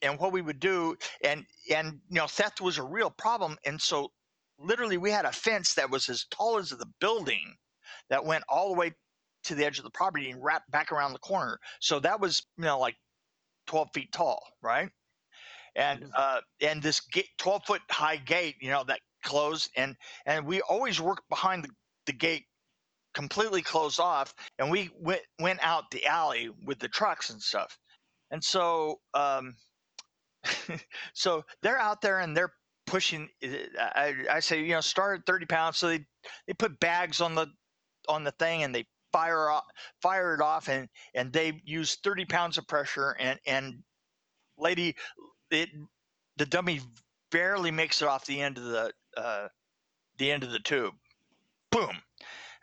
and 0.02 0.18
what 0.18 0.32
we 0.32 0.42
would 0.42 0.60
do, 0.60 0.96
and 1.24 1.46
and 1.74 2.00
you 2.08 2.16
know 2.16 2.26
theft 2.26 2.60
was 2.60 2.78
a 2.78 2.82
real 2.82 3.10
problem, 3.10 3.56
and 3.64 3.80
so 3.80 4.12
literally 4.58 4.98
we 4.98 5.10
had 5.10 5.24
a 5.24 5.32
fence 5.32 5.74
that 5.74 5.90
was 5.90 6.08
as 6.08 6.24
tall 6.30 6.58
as 6.58 6.70
the 6.70 6.86
building, 7.00 7.56
that 8.10 8.24
went 8.24 8.44
all 8.48 8.72
the 8.72 8.78
way 8.78 8.92
to 9.44 9.54
the 9.54 9.64
edge 9.64 9.78
of 9.78 9.84
the 9.84 9.90
property 9.90 10.30
and 10.30 10.42
wrapped 10.42 10.70
back 10.70 10.92
around 10.92 11.12
the 11.12 11.18
corner. 11.20 11.58
So 11.80 12.00
that 12.00 12.20
was 12.20 12.46
you 12.58 12.64
know 12.64 12.78
like 12.78 12.96
twelve 13.66 13.88
feet 13.94 14.12
tall, 14.12 14.42
right? 14.62 14.90
And 15.76 16.10
uh, 16.16 16.40
and 16.60 16.82
this 16.82 17.02
twelve 17.38 17.64
foot 17.66 17.82
high 17.90 18.16
gate, 18.16 18.56
you 18.60 18.70
know 18.70 18.84
that 18.84 19.00
closed, 19.24 19.70
and 19.76 19.96
and 20.26 20.46
we 20.46 20.60
always 20.62 21.00
worked 21.00 21.28
behind 21.28 21.64
the, 21.64 21.70
the 22.06 22.12
gate 22.12 22.44
completely 23.14 23.62
closed 23.62 23.98
off 23.98 24.34
and 24.58 24.70
we 24.70 24.90
went 25.00 25.22
went 25.40 25.58
out 25.62 25.90
the 25.90 26.04
alley 26.06 26.50
with 26.64 26.78
the 26.78 26.88
trucks 26.88 27.30
and 27.30 27.40
stuff 27.40 27.78
and 28.30 28.44
so 28.44 29.00
um 29.14 29.54
so 31.14 31.42
they're 31.62 31.78
out 31.78 32.02
there 32.02 32.20
and 32.20 32.36
they're 32.36 32.52
pushing 32.86 33.28
I, 33.42 34.14
I 34.30 34.40
say 34.40 34.60
you 34.62 34.74
know 34.74 34.82
start 34.82 35.20
at 35.20 35.26
30 35.26 35.46
pounds 35.46 35.78
so 35.78 35.88
they 35.88 36.06
they 36.46 36.52
put 36.52 36.78
bags 36.78 37.20
on 37.22 37.34
the 37.34 37.48
on 38.08 38.24
the 38.24 38.32
thing 38.32 38.62
and 38.62 38.74
they 38.74 38.86
fire 39.12 39.50
off, 39.50 39.64
fire 40.02 40.34
it 40.34 40.40
off 40.40 40.68
and 40.68 40.88
and 41.14 41.32
they 41.32 41.60
use 41.64 41.96
30 42.02 42.24
pounds 42.26 42.58
of 42.58 42.66
pressure 42.66 43.16
and 43.18 43.38
and 43.46 43.82
lady 44.58 44.96
it 45.50 45.68
the 46.36 46.46
dummy 46.46 46.80
barely 47.30 47.70
makes 47.70 48.02
it 48.02 48.08
off 48.08 48.26
the 48.26 48.40
end 48.40 48.58
of 48.58 48.64
the 48.64 48.92
uh 49.16 49.48
the 50.18 50.30
end 50.30 50.42
of 50.42 50.50
the 50.50 50.58
tube 50.60 50.94
boom 51.70 51.96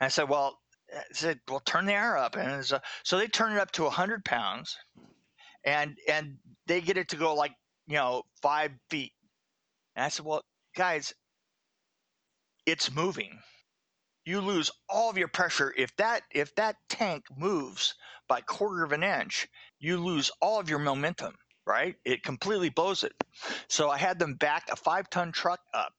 and 0.04 0.08
I 0.08 0.10
said, 0.10 0.28
well, 0.28 0.60
I 0.94 1.02
said, 1.14 1.40
well, 1.48 1.62
turn 1.62 1.86
the 1.86 1.94
air 1.94 2.18
up. 2.18 2.36
And 2.36 2.64
so, 2.66 2.80
so 3.04 3.18
they 3.18 3.28
turn 3.28 3.54
it 3.54 3.60
up 3.60 3.72
to 3.72 3.84
100 3.84 4.26
pounds 4.26 4.78
and, 5.64 5.98
and 6.10 6.36
they 6.68 6.82
get 6.82 6.98
it 6.98 7.08
to 7.10 7.16
go 7.16 7.34
like, 7.34 7.54
you 7.88 7.96
know, 7.96 8.24
five 8.42 8.72
feet. 8.90 9.14
And 9.96 10.06
I 10.06 10.10
said, 10.10 10.26
well, 10.26 10.44
guys, 10.76 11.14
it's 12.66 12.94
moving. 12.94 13.40
You 14.26 14.42
lose 14.42 14.72
all 14.90 15.10
of 15.10 15.18
your 15.18 15.28
pressure. 15.28 15.74
If 15.76 15.96
that, 15.98 16.24
if 16.32 16.56
that 16.56 16.78
tank 16.90 17.26
moves 17.36 17.96
by 18.28 18.42
quarter 18.42 18.84
of 18.84 18.92
an 18.92 19.04
inch, 19.04 19.48
you 19.80 19.98
lose 19.98 20.32
all 20.42 20.60
of 20.60 20.70
your 20.70 20.80
momentum, 20.80 21.36
right? 21.66 21.96
It 22.06 22.24
completely 22.24 22.70
blows 22.70 23.04
it. 23.04 23.14
So 23.68 23.90
I 23.90 23.98
had 23.98 24.20
them 24.20 24.36
back 24.36 24.70
a 24.72 24.76
five 24.76 25.10
ton 25.10 25.32
truck 25.32 25.60
up 25.74 25.94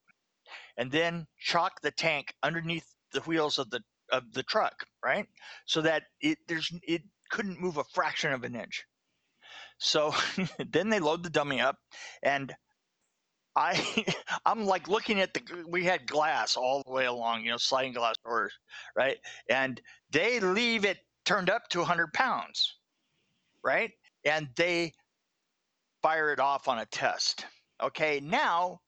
and 0.76 0.90
then 0.90 1.26
chalk 1.38 1.80
the 1.82 1.90
tank 1.90 2.34
underneath 2.42 2.86
the 3.12 3.20
wheels 3.22 3.58
of 3.58 3.70
the 3.70 3.82
of 4.10 4.32
the 4.32 4.42
truck, 4.42 4.84
right? 5.04 5.26
So 5.66 5.82
that 5.82 6.04
it 6.20 6.38
there's 6.48 6.70
it 6.82 7.02
couldn't 7.30 7.60
move 7.60 7.76
a 7.76 7.84
fraction 7.84 8.32
of 8.32 8.44
an 8.44 8.54
inch. 8.54 8.84
So 9.78 10.14
then 10.70 10.90
they 10.90 11.00
load 11.00 11.22
the 11.22 11.30
dummy 11.30 11.60
up, 11.60 11.78
and 12.22 12.54
I 13.56 14.04
I'm 14.46 14.66
like 14.66 14.88
looking 14.88 15.20
at 15.20 15.34
the 15.34 15.42
we 15.66 15.84
had 15.84 16.06
glass 16.06 16.56
all 16.56 16.82
the 16.84 16.92
way 16.92 17.06
along, 17.06 17.44
you 17.44 17.50
know, 17.50 17.56
sliding 17.56 17.92
glass 17.92 18.16
doors, 18.24 18.52
right? 18.96 19.18
And 19.48 19.80
they 20.10 20.40
leave 20.40 20.84
it 20.84 20.98
turned 21.24 21.50
up 21.50 21.68
to 21.70 21.78
100 21.78 22.12
pounds, 22.12 22.76
right? 23.62 23.90
And 24.24 24.48
they 24.56 24.92
fire 26.02 26.32
it 26.32 26.40
off 26.40 26.68
on 26.68 26.78
a 26.78 26.86
test. 26.86 27.46
Okay, 27.82 28.20
now 28.20 28.80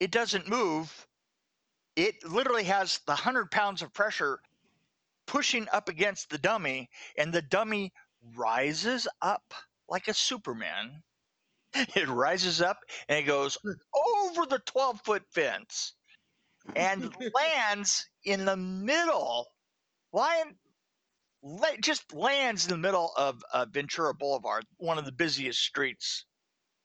it 0.00 0.10
doesn't 0.10 0.48
move 0.48 1.06
it 1.98 2.24
literally 2.24 2.62
has 2.62 3.00
the 3.06 3.12
100 3.12 3.50
pounds 3.50 3.82
of 3.82 3.92
pressure 3.92 4.38
pushing 5.26 5.66
up 5.72 5.88
against 5.88 6.30
the 6.30 6.38
dummy, 6.38 6.88
and 7.16 7.32
the 7.32 7.42
dummy 7.42 7.92
rises 8.36 9.08
up 9.20 9.52
like 9.88 10.06
a 10.06 10.14
Superman. 10.14 11.02
It 11.96 12.08
rises 12.08 12.60
up 12.62 12.78
and 13.08 13.18
it 13.18 13.26
goes 13.26 13.58
over 13.64 14.46
the 14.46 14.60
12 14.66 15.00
foot 15.04 15.22
fence 15.32 15.94
and 16.74 17.14
lands 17.34 18.08
in 18.24 18.44
the 18.44 18.56
middle, 18.56 19.46
lying, 20.12 20.56
just 21.80 22.12
lands 22.12 22.64
in 22.64 22.70
the 22.70 22.78
middle 22.78 23.12
of 23.16 23.42
uh, 23.52 23.66
Ventura 23.70 24.14
Boulevard, 24.14 24.64
one 24.78 24.98
of 24.98 25.04
the 25.04 25.12
busiest 25.12 25.60
streets 25.60 26.24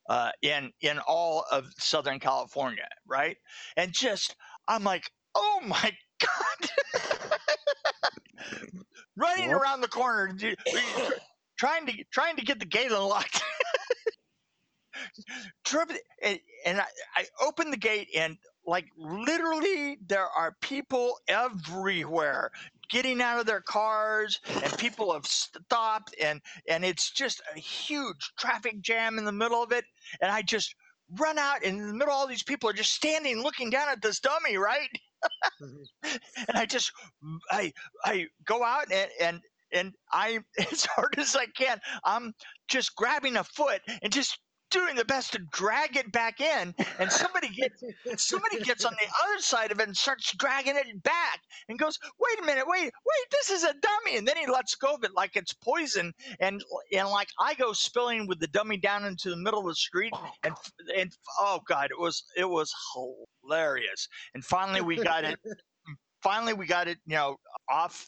uh, 0.09 0.31
in 0.41 0.71
in 0.81 0.99
all 1.07 1.45
of 1.51 1.65
Southern 1.79 2.19
California, 2.19 2.87
right? 3.07 3.37
And 3.77 3.93
just 3.93 4.35
I'm 4.67 4.83
like, 4.83 5.09
oh 5.35 5.61
my 5.65 5.91
god, 6.21 6.69
running 9.15 9.51
around 9.51 9.81
the 9.81 9.87
corner, 9.87 10.35
trying 11.57 11.85
to 11.87 11.93
trying 12.11 12.35
to 12.35 12.45
get 12.45 12.59
the 12.59 12.65
gate 12.65 12.91
unlocked. 15.73 15.99
and, 16.21 16.39
and 16.65 16.81
I, 16.81 16.85
I 17.15 17.25
open 17.45 17.71
the 17.71 17.77
gate 17.77 18.09
and 18.15 18.37
like 18.65 18.85
literally 18.97 19.97
there 20.07 20.27
are 20.27 20.55
people 20.61 21.17
everywhere 21.27 22.51
getting 22.89 23.21
out 23.21 23.39
of 23.39 23.45
their 23.45 23.61
cars 23.61 24.39
and 24.63 24.77
people 24.77 25.11
have 25.13 25.25
stopped 25.25 26.15
and 26.21 26.41
and 26.69 26.85
it's 26.85 27.11
just 27.11 27.41
a 27.55 27.59
huge 27.59 28.31
traffic 28.37 28.81
jam 28.81 29.17
in 29.17 29.25
the 29.25 29.31
middle 29.31 29.61
of 29.61 29.71
it 29.71 29.85
and 30.21 30.31
i 30.31 30.41
just 30.41 30.75
run 31.19 31.37
out 31.37 31.63
and 31.63 31.79
in 31.79 31.87
the 31.87 31.93
middle 31.93 32.13
all 32.13 32.27
these 32.27 32.43
people 32.43 32.69
are 32.69 32.73
just 32.73 32.93
standing 32.93 33.41
looking 33.41 33.69
down 33.69 33.89
at 33.89 34.01
this 34.01 34.19
dummy 34.19 34.57
right 34.57 34.89
mm-hmm. 35.61 36.15
and 36.47 36.57
I 36.57 36.65
just 36.65 36.91
I 37.51 37.73
I 38.03 38.27
go 38.45 38.63
out 38.63 38.91
and 38.91 39.09
and 39.21 39.41
and 39.71 39.93
I 40.11 40.39
as 40.71 40.85
hard 40.85 41.15
as 41.17 41.35
I 41.35 41.45
can 41.47 41.79
I'm 42.03 42.33
just 42.67 42.95
grabbing 42.95 43.37
a 43.37 43.43
foot 43.43 43.81
and 44.01 44.11
just 44.11 44.39
doing 44.73 44.95
the 44.95 45.05
best 45.05 45.33
to 45.33 45.39
drag 45.51 45.95
it 45.95 46.11
back 46.11 46.41
in 46.41 46.73
and 46.99 47.11
somebody 47.11 47.47
gets 47.49 47.83
somebody 48.17 48.59
gets 48.59 48.83
on 48.83 48.93
the 48.93 49.07
other 49.23 49.39
side 49.39 49.71
of 49.71 49.79
it 49.79 49.87
and 49.87 49.95
starts 49.95 50.35
dragging 50.35 50.75
it 50.75 51.03
back 51.03 51.39
and 51.69 51.77
goes 51.77 51.99
wait 52.19 52.39
a 52.41 52.45
minute 52.45 52.65
wait 52.67 52.85
wait 52.85 53.27
this 53.31 53.51
is 53.51 53.63
a 53.63 53.73
dummy 53.73 54.17
and 54.17 54.27
then 54.27 54.35
he 54.35 54.47
lets 54.47 54.73
go 54.75 54.95
of 54.95 55.03
it 55.03 55.11
like 55.15 55.35
it's 55.35 55.53
poison 55.53 56.11
and 56.39 56.63
and 56.91 57.07
like 57.09 57.29
i 57.39 57.53
go 57.53 57.71
spilling 57.71 58.27
with 58.27 58.39
the 58.39 58.47
dummy 58.47 58.75
down 58.77 59.05
into 59.05 59.29
the 59.29 59.37
middle 59.37 59.59
of 59.59 59.67
the 59.67 59.75
street 59.75 60.13
and 60.43 60.55
and 60.97 61.11
oh 61.39 61.59
god 61.67 61.89
it 61.91 61.99
was 61.99 62.23
it 62.35 62.49
was 62.49 62.73
hilarious 63.43 64.07
and 64.33 64.43
finally 64.43 64.81
we 64.81 64.95
got 64.97 65.23
it 65.23 65.39
finally 66.23 66.53
we 66.53 66.65
got 66.65 66.87
it 66.87 66.97
you 67.05 67.15
know 67.15 67.37
off 67.69 68.07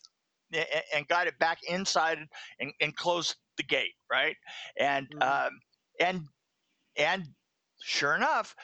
and 0.94 1.08
got 1.08 1.28
it 1.28 1.38
back 1.38 1.60
inside 1.68 2.18
and, 2.60 2.72
and 2.82 2.96
closed 2.96 3.36
the 3.58 3.64
gate 3.64 3.94
right 4.12 4.36
and 4.80 5.08
mm-hmm. 5.10 5.48
um, 5.48 5.52
and 6.00 6.22
and 6.98 7.26
sure 7.82 8.16
enough, 8.16 8.56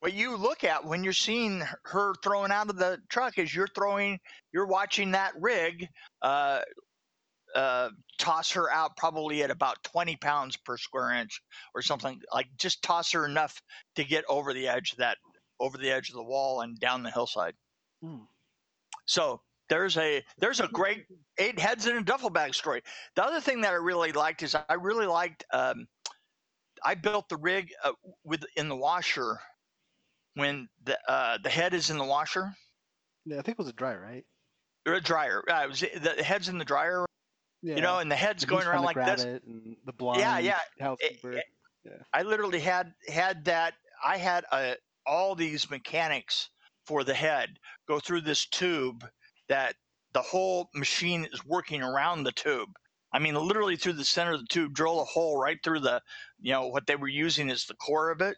what 0.00 0.14
you 0.14 0.36
look 0.36 0.64
at 0.64 0.84
when 0.84 1.04
you're 1.04 1.12
seeing 1.12 1.62
her 1.84 2.14
throwing 2.24 2.50
out 2.50 2.68
of 2.68 2.76
the 2.76 2.98
truck 3.08 3.38
is 3.38 3.54
you're 3.54 3.68
throwing, 3.68 4.18
you're 4.52 4.66
watching 4.66 5.12
that 5.12 5.32
rig 5.38 5.86
uh, 6.22 6.60
uh, 7.54 7.90
toss 8.18 8.50
her 8.52 8.70
out 8.72 8.96
probably 8.96 9.42
at 9.42 9.50
about 9.50 9.82
20 9.84 10.16
pounds 10.16 10.56
per 10.56 10.76
square 10.76 11.12
inch 11.12 11.40
or 11.74 11.82
something 11.82 12.20
like 12.32 12.46
just 12.58 12.82
toss 12.82 13.12
her 13.12 13.26
enough 13.26 13.60
to 13.94 14.04
get 14.04 14.24
over 14.28 14.52
the 14.52 14.66
edge 14.66 14.92
of 14.92 14.98
that 14.98 15.18
over 15.60 15.78
the 15.78 15.90
edge 15.90 16.08
of 16.08 16.14
the 16.14 16.22
wall 16.22 16.62
and 16.62 16.80
down 16.80 17.02
the 17.02 17.10
hillside. 17.10 17.54
Mm. 18.02 18.26
So 19.06 19.40
there's 19.68 19.96
a 19.96 20.22
there's 20.38 20.60
a 20.60 20.68
great 20.68 21.04
eight 21.38 21.58
heads 21.58 21.86
in 21.86 21.96
a 21.96 22.02
duffel 22.02 22.30
bag 22.30 22.54
story. 22.54 22.82
The 23.16 23.24
other 23.24 23.40
thing 23.40 23.60
that 23.62 23.72
I 23.72 23.76
really 23.76 24.12
liked 24.12 24.42
is 24.42 24.54
I 24.54 24.74
really 24.74 25.06
liked 25.06 25.44
um, 25.52 25.86
I 26.84 26.94
built 26.94 27.28
the 27.28 27.36
rig 27.36 27.72
uh, 27.84 27.92
with 28.24 28.44
in 28.56 28.68
the 28.68 28.76
washer 28.76 29.38
when 30.34 30.68
the 30.84 30.98
uh, 31.08 31.38
the 31.42 31.50
head 31.50 31.74
is 31.74 31.90
in 31.90 31.98
the 31.98 32.04
washer. 32.04 32.54
Yeah, 33.24 33.38
I 33.38 33.42
think 33.42 33.56
it 33.56 33.58
was 33.58 33.68
a 33.68 33.72
dryer, 33.72 34.00
right? 34.00 34.24
Or 34.86 34.94
a 34.94 35.00
dryer. 35.00 35.42
Uh, 35.48 35.62
it 35.64 35.68
was 35.68 35.80
the 35.80 36.22
head's 36.22 36.48
in 36.48 36.58
the 36.58 36.64
dryer. 36.64 37.04
Yeah. 37.62 37.76
You 37.76 37.82
know, 37.82 37.98
and 37.98 38.10
the 38.10 38.16
head's 38.16 38.44
going 38.44 38.66
around 38.66 38.84
like 38.84 38.96
this. 38.96 39.22
and 39.22 39.76
the 39.86 39.92
blind. 39.92 40.20
Yeah, 40.20 40.38
yeah. 40.38 40.58
Housekeeper. 40.80 41.32
It, 41.32 41.44
yeah. 41.84 41.92
I 42.12 42.22
literally 42.22 42.58
had 42.60 42.92
had 43.08 43.44
that. 43.44 43.74
I 44.04 44.16
had 44.16 44.44
a, 44.50 44.54
uh, 44.54 44.74
all 45.06 45.34
these 45.34 45.70
mechanics 45.70 46.50
for 46.86 47.04
the 47.04 47.14
head 47.14 47.58
go 47.86 48.00
through 48.00 48.22
this 48.22 48.46
tube 48.46 49.04
that 49.48 49.76
the 50.12 50.22
whole 50.22 50.68
machine 50.74 51.26
is 51.32 51.44
working 51.46 51.82
around 51.82 52.24
the 52.24 52.32
tube. 52.32 52.70
I 53.12 53.18
mean, 53.18 53.34
literally 53.34 53.76
through 53.76 53.94
the 53.94 54.04
center 54.04 54.32
of 54.32 54.40
the 54.40 54.46
tube, 54.46 54.74
drill 54.74 55.00
a 55.00 55.04
hole 55.04 55.38
right 55.38 55.58
through 55.62 55.80
the, 55.80 56.00
you 56.40 56.52
know, 56.52 56.68
what 56.68 56.86
they 56.86 56.96
were 56.96 57.08
using 57.08 57.50
as 57.50 57.66
the 57.66 57.74
core 57.74 58.10
of 58.10 58.20
it, 58.20 58.36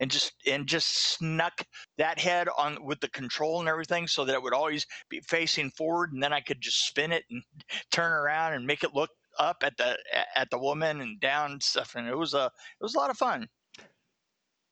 and 0.00 0.10
just 0.10 0.32
and 0.46 0.66
just 0.66 0.88
snuck 0.88 1.62
that 1.96 2.18
head 2.18 2.48
on 2.58 2.84
with 2.84 3.00
the 3.00 3.08
control 3.08 3.60
and 3.60 3.68
everything, 3.68 4.06
so 4.06 4.24
that 4.24 4.34
it 4.34 4.42
would 4.42 4.54
always 4.54 4.86
be 5.08 5.20
facing 5.20 5.70
forward, 5.70 6.12
and 6.12 6.22
then 6.22 6.32
I 6.32 6.40
could 6.40 6.60
just 6.60 6.86
spin 6.86 7.12
it 7.12 7.24
and 7.30 7.42
turn 7.90 8.12
around 8.12 8.54
and 8.54 8.66
make 8.66 8.84
it 8.84 8.94
look 8.94 9.10
up 9.38 9.62
at 9.62 9.76
the 9.78 9.96
at 10.34 10.50
the 10.50 10.58
woman 10.58 11.00
and 11.00 11.20
down 11.20 11.52
and 11.52 11.62
stuff, 11.62 11.94
and 11.94 12.08
it 12.08 12.16
was 12.16 12.34
a 12.34 12.46
it 12.46 12.82
was 12.82 12.94
a 12.94 12.98
lot 12.98 13.10
of 13.10 13.16
fun. 13.16 13.48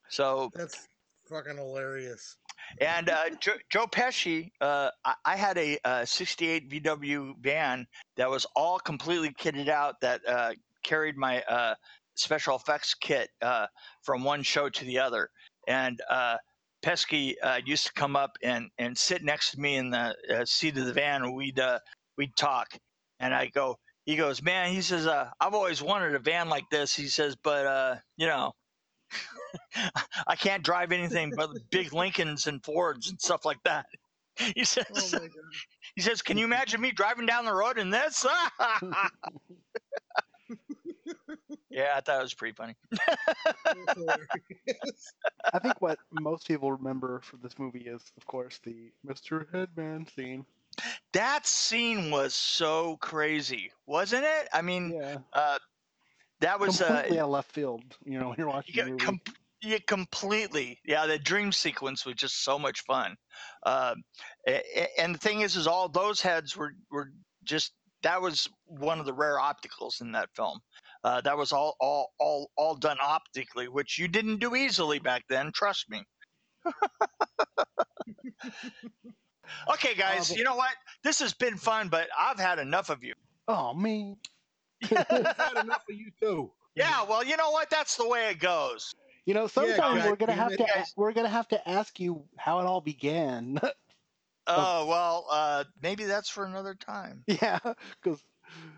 So 0.09 0.51
that's 0.55 0.89
fucking 1.29 1.57
hilarious. 1.57 2.37
And 2.79 3.09
uh, 3.09 3.31
Joe, 3.41 3.55
Joe, 3.71 3.87
Pesci, 3.87 4.51
uh, 4.61 4.91
I, 5.05 5.14
I, 5.25 5.37
had 5.37 5.59
a, 5.59 5.79
a, 5.85 6.07
68 6.07 6.71
VW 6.71 7.35
van 7.41 7.87
that 8.16 8.31
was 8.31 8.47
all 8.55 8.79
completely 8.79 9.33
kitted 9.33 9.68
out 9.68 10.01
that 10.01 10.21
uh, 10.29 10.53
carried 10.83 11.16
my 11.16 11.43
uh, 11.43 11.75
special 12.14 12.57
effects 12.57 12.95
kit 12.95 13.31
uh, 13.43 13.66
from 14.03 14.25
one 14.25 14.43
show 14.43 14.68
to 14.68 14.85
the 14.85 14.99
other, 14.99 15.31
and 15.66 16.01
uh, 16.09 16.37
Pesci 16.83 17.35
used 17.64 17.87
to 17.87 17.93
come 17.93 18.16
up 18.16 18.37
and 18.43 18.71
and 18.79 18.97
sit 18.97 19.23
next 19.23 19.51
to 19.53 19.61
me 19.61 19.77
in 19.77 19.91
the 19.91 20.14
seat 20.45 20.77
of 20.79 20.87
the 20.87 20.93
van, 20.93 21.23
and 21.23 21.35
we'd 21.35 21.61
we'd 22.16 22.35
talk, 22.37 22.68
and 23.18 23.35
I 23.35 23.47
go, 23.49 23.77
he 24.07 24.16
goes, 24.16 24.43
man, 24.43 24.73
he 24.73 24.81
says, 24.81 25.07
uh, 25.07 25.31
I've 25.41 25.55
always 25.55 25.83
wanted 25.83 26.14
a 26.14 26.18
van 26.18 26.49
like 26.49 26.68
this. 26.71 26.95
He 26.95 27.07
says, 27.07 27.37
but 27.37 27.66
uh, 27.66 27.97
you 28.16 28.27
know. 28.27 28.53
I 30.27 30.37
can't 30.37 30.63
drive 30.63 30.93
anything 30.93 31.33
but 31.37 31.51
big 31.71 31.93
Lincolns 31.93 32.47
and 32.47 32.65
Fords 32.65 33.11
and 33.11 33.21
stuff 33.21 33.45
like 33.45 33.63
that. 33.65 33.87
He 34.55 34.65
says, 34.65 34.87
Oh 34.95 35.09
my 35.13 35.19
God. 35.19 35.31
he 35.97 36.01
says, 36.01 36.23
"Can 36.23 36.39
you 36.39 36.47
imagine 36.47 36.81
me 36.81 36.93
driving 36.93 37.27
down 37.27 37.45
the 37.45 37.53
road 37.53 37.77
in 37.79 37.91
this?" 37.91 38.25
yeah, 41.69 41.93
I 41.97 42.01
thought 42.01 42.21
it 42.21 42.23
was 42.23 42.33
pretty 42.35 42.55
funny. 42.55 42.75
I 45.53 45.59
think 45.59 45.81
what 45.83 45.99
most 46.11 46.49
people 46.49 46.73
remember 46.73 47.21
from 47.23 47.41
this 47.43 47.59
movie 47.59 47.81
is, 47.87 48.03
of 48.17 48.27
course, 48.27 48.61
the 48.65 48.91
Mr. 49.07 49.47
Headman 49.53 50.07
scene. 50.15 50.47
That 51.13 51.47
scene 51.47 52.11
was 52.11 52.35
so 52.35 52.97
crazy, 52.99 53.73
wasn't 53.87 54.25
it? 54.25 54.49
I 54.53 54.63
mean, 54.63 54.95
Yeah, 54.95 55.19
uh, 55.33 55.59
that 56.41 56.59
was 56.59 56.81
uh, 56.81 56.87
completely 56.87 57.19
out 57.19 57.25
of 57.25 57.31
left 57.31 57.53
field. 57.53 57.83
You 58.05 58.19
know, 58.19 58.29
when 58.29 58.37
you're 58.39 58.49
watching 58.49 58.75
you 58.75 58.85
the 58.85 58.91
movie. 58.91 59.05
com- 59.05 59.21
yeah, 59.63 59.79
completely. 59.87 60.81
Yeah, 60.85 61.07
the 61.07 61.19
dream 61.19 61.53
sequence 61.53 62.07
was 62.07 62.17
just 62.17 62.45
so 62.45 62.59
much 62.59 62.83
fun. 62.83 63.17
A- 64.49 65.01
and 65.01 65.15
the 65.15 65.19
thing 65.19 65.41
is, 65.43 65.57
is 65.57 65.67
all 65.67 65.89
those 65.89 66.21
heads 66.21 66.57
were 66.57 66.75
were 66.91 67.13
just 67.45 67.73
that 68.03 68.21
was 68.23 68.49
one 68.67 68.99
of 69.01 69.07
the 69.07 69.13
rare 69.15 69.39
opticals 69.39 70.01
in 70.01 70.13
that 70.13 70.29
film. 70.35 70.59
Uh, 71.05 71.21
that 71.23 71.37
was 71.37 71.53
all 71.53 71.77
all 71.81 72.13
all 72.19 72.51
all 72.57 72.75
done 72.77 72.99
optically, 73.03 73.69
which 73.69 73.99
you 73.99 74.09
didn't 74.09 74.39
do 74.39 74.55
easily 74.57 74.99
back 74.99 75.25
then. 75.29 75.53
Trust 75.53 75.91
me. 75.91 76.03
okay, 79.73 79.95
guys, 79.99 80.29
but- 80.31 80.39
you 80.39 80.45
know 80.45 80.57
what? 80.57 80.75
This 81.05 81.19
has 81.21 81.35
been 81.35 81.57
fun, 81.57 81.89
but 81.89 82.09
I've 82.19 82.39
had 82.41 82.59
enough 82.59 82.91
of 82.91 83.03
you. 83.05 83.15
oh 83.49 83.75
man, 83.75 84.17
We've 84.83 84.91
had 85.09 85.57
enough 85.63 85.85
of 85.91 85.97
you 85.97 86.11
too. 86.21 86.53
Yeah, 86.77 87.05
well, 87.05 87.25
you 87.25 87.37
know 87.37 87.51
what? 87.51 87.69
That's 87.71 87.97
the 87.97 88.09
way 88.09 88.31
it 88.31 88.39
goes. 88.39 88.95
You 89.27 89.35
know, 89.35 89.47
sometime 89.47 89.99
guys, 89.99 90.09
we're 90.09 90.16
gonna 90.16 90.33
have 90.33 90.51
to 90.51 90.57
guys- 90.64 90.93
we're 90.97 91.12
gonna 91.12 91.29
have 91.29 91.49
to 91.49 91.68
ask 91.68 91.99
you 92.01 92.25
how 92.37 92.61
it 92.61 92.66
all 92.66 92.81
began. 92.81 93.59
Oh 94.53 94.87
well, 94.87 95.27
uh, 95.31 95.62
maybe 95.81 96.05
that's 96.05 96.29
for 96.29 96.45
another 96.45 96.75
time. 96.75 97.23
yeah, 97.29 97.59
because 98.03 98.25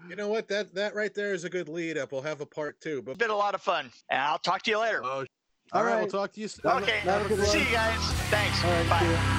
You 0.06 0.16
know 0.16 0.28
what? 0.28 0.46
That 0.48 0.74
that 0.74 0.94
right 0.94 1.14
there 1.14 1.32
is 1.32 1.44
a 1.44 1.48
good 1.48 1.68
lead 1.68 1.96
up. 1.96 2.12
We'll 2.12 2.20
have 2.20 2.42
a 2.42 2.46
part 2.46 2.78
two. 2.80 3.00
But 3.00 3.12
It's 3.12 3.18
been 3.18 3.30
a 3.30 3.36
lot 3.36 3.54
of 3.54 3.62
fun, 3.62 3.90
and 4.10 4.20
I'll 4.20 4.38
talk 4.38 4.62
to 4.64 4.70
you 4.70 4.78
later. 4.78 5.00
oh, 5.02 5.08
All 5.08 5.24
all 5.72 5.84
right, 5.84 5.92
right. 5.94 6.00
we'll 6.02 6.10
talk 6.10 6.32
to 6.32 6.40
you. 6.40 6.48
soon. 6.48 6.66
Okay, 6.66 6.98
have 6.98 7.24
a 7.24 7.28
good 7.28 7.46
see 7.46 7.60
you 7.60 7.70
guys. 7.70 7.98
Thanks. 8.28 8.62
all 8.64 8.70
right, 8.70 8.88
Bye. 8.90 9.38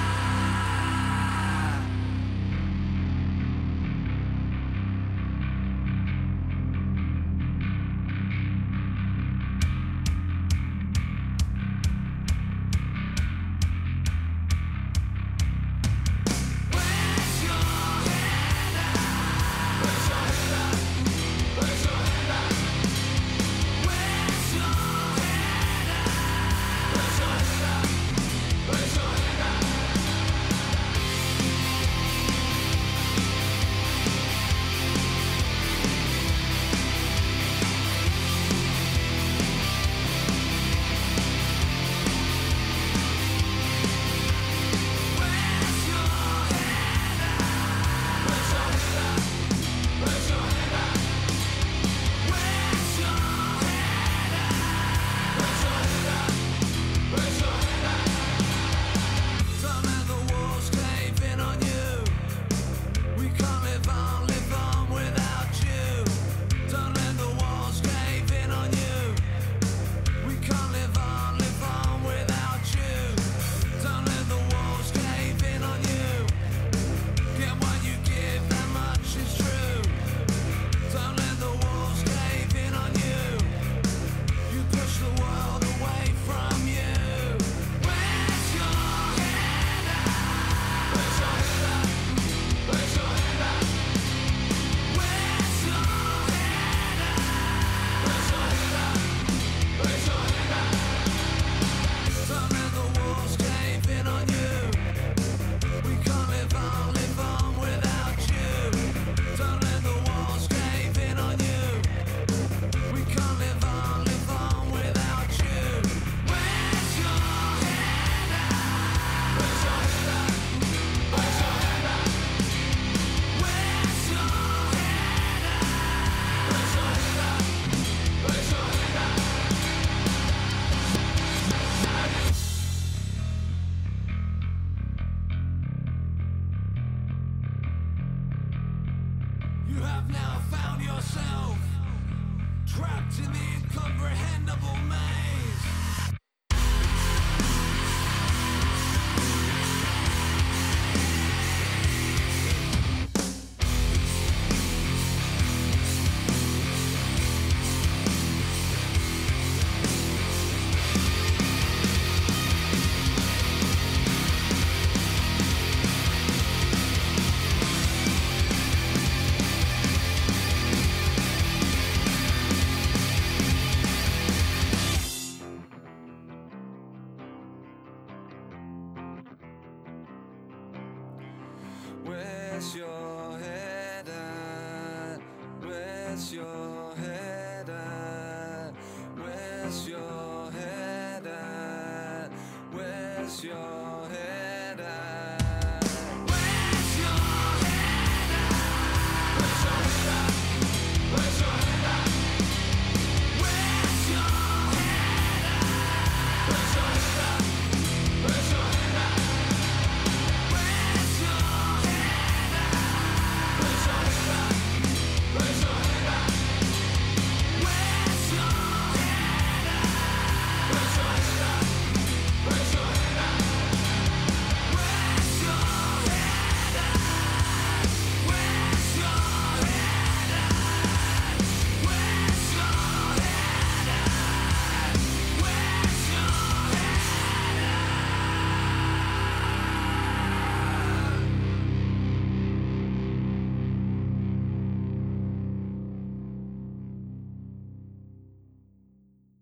Where's 182.64 182.76
your 182.76 183.38
head 183.40 184.08
at? 184.08 185.20
Where's 185.60 186.32
your 186.32 186.94
head 186.94 187.68
at? 187.68 188.72
Where's 189.16 189.86
your 189.86 190.50
head 190.50 191.26
at? 191.26 192.30
Where's 192.72 193.44
your 193.44 193.73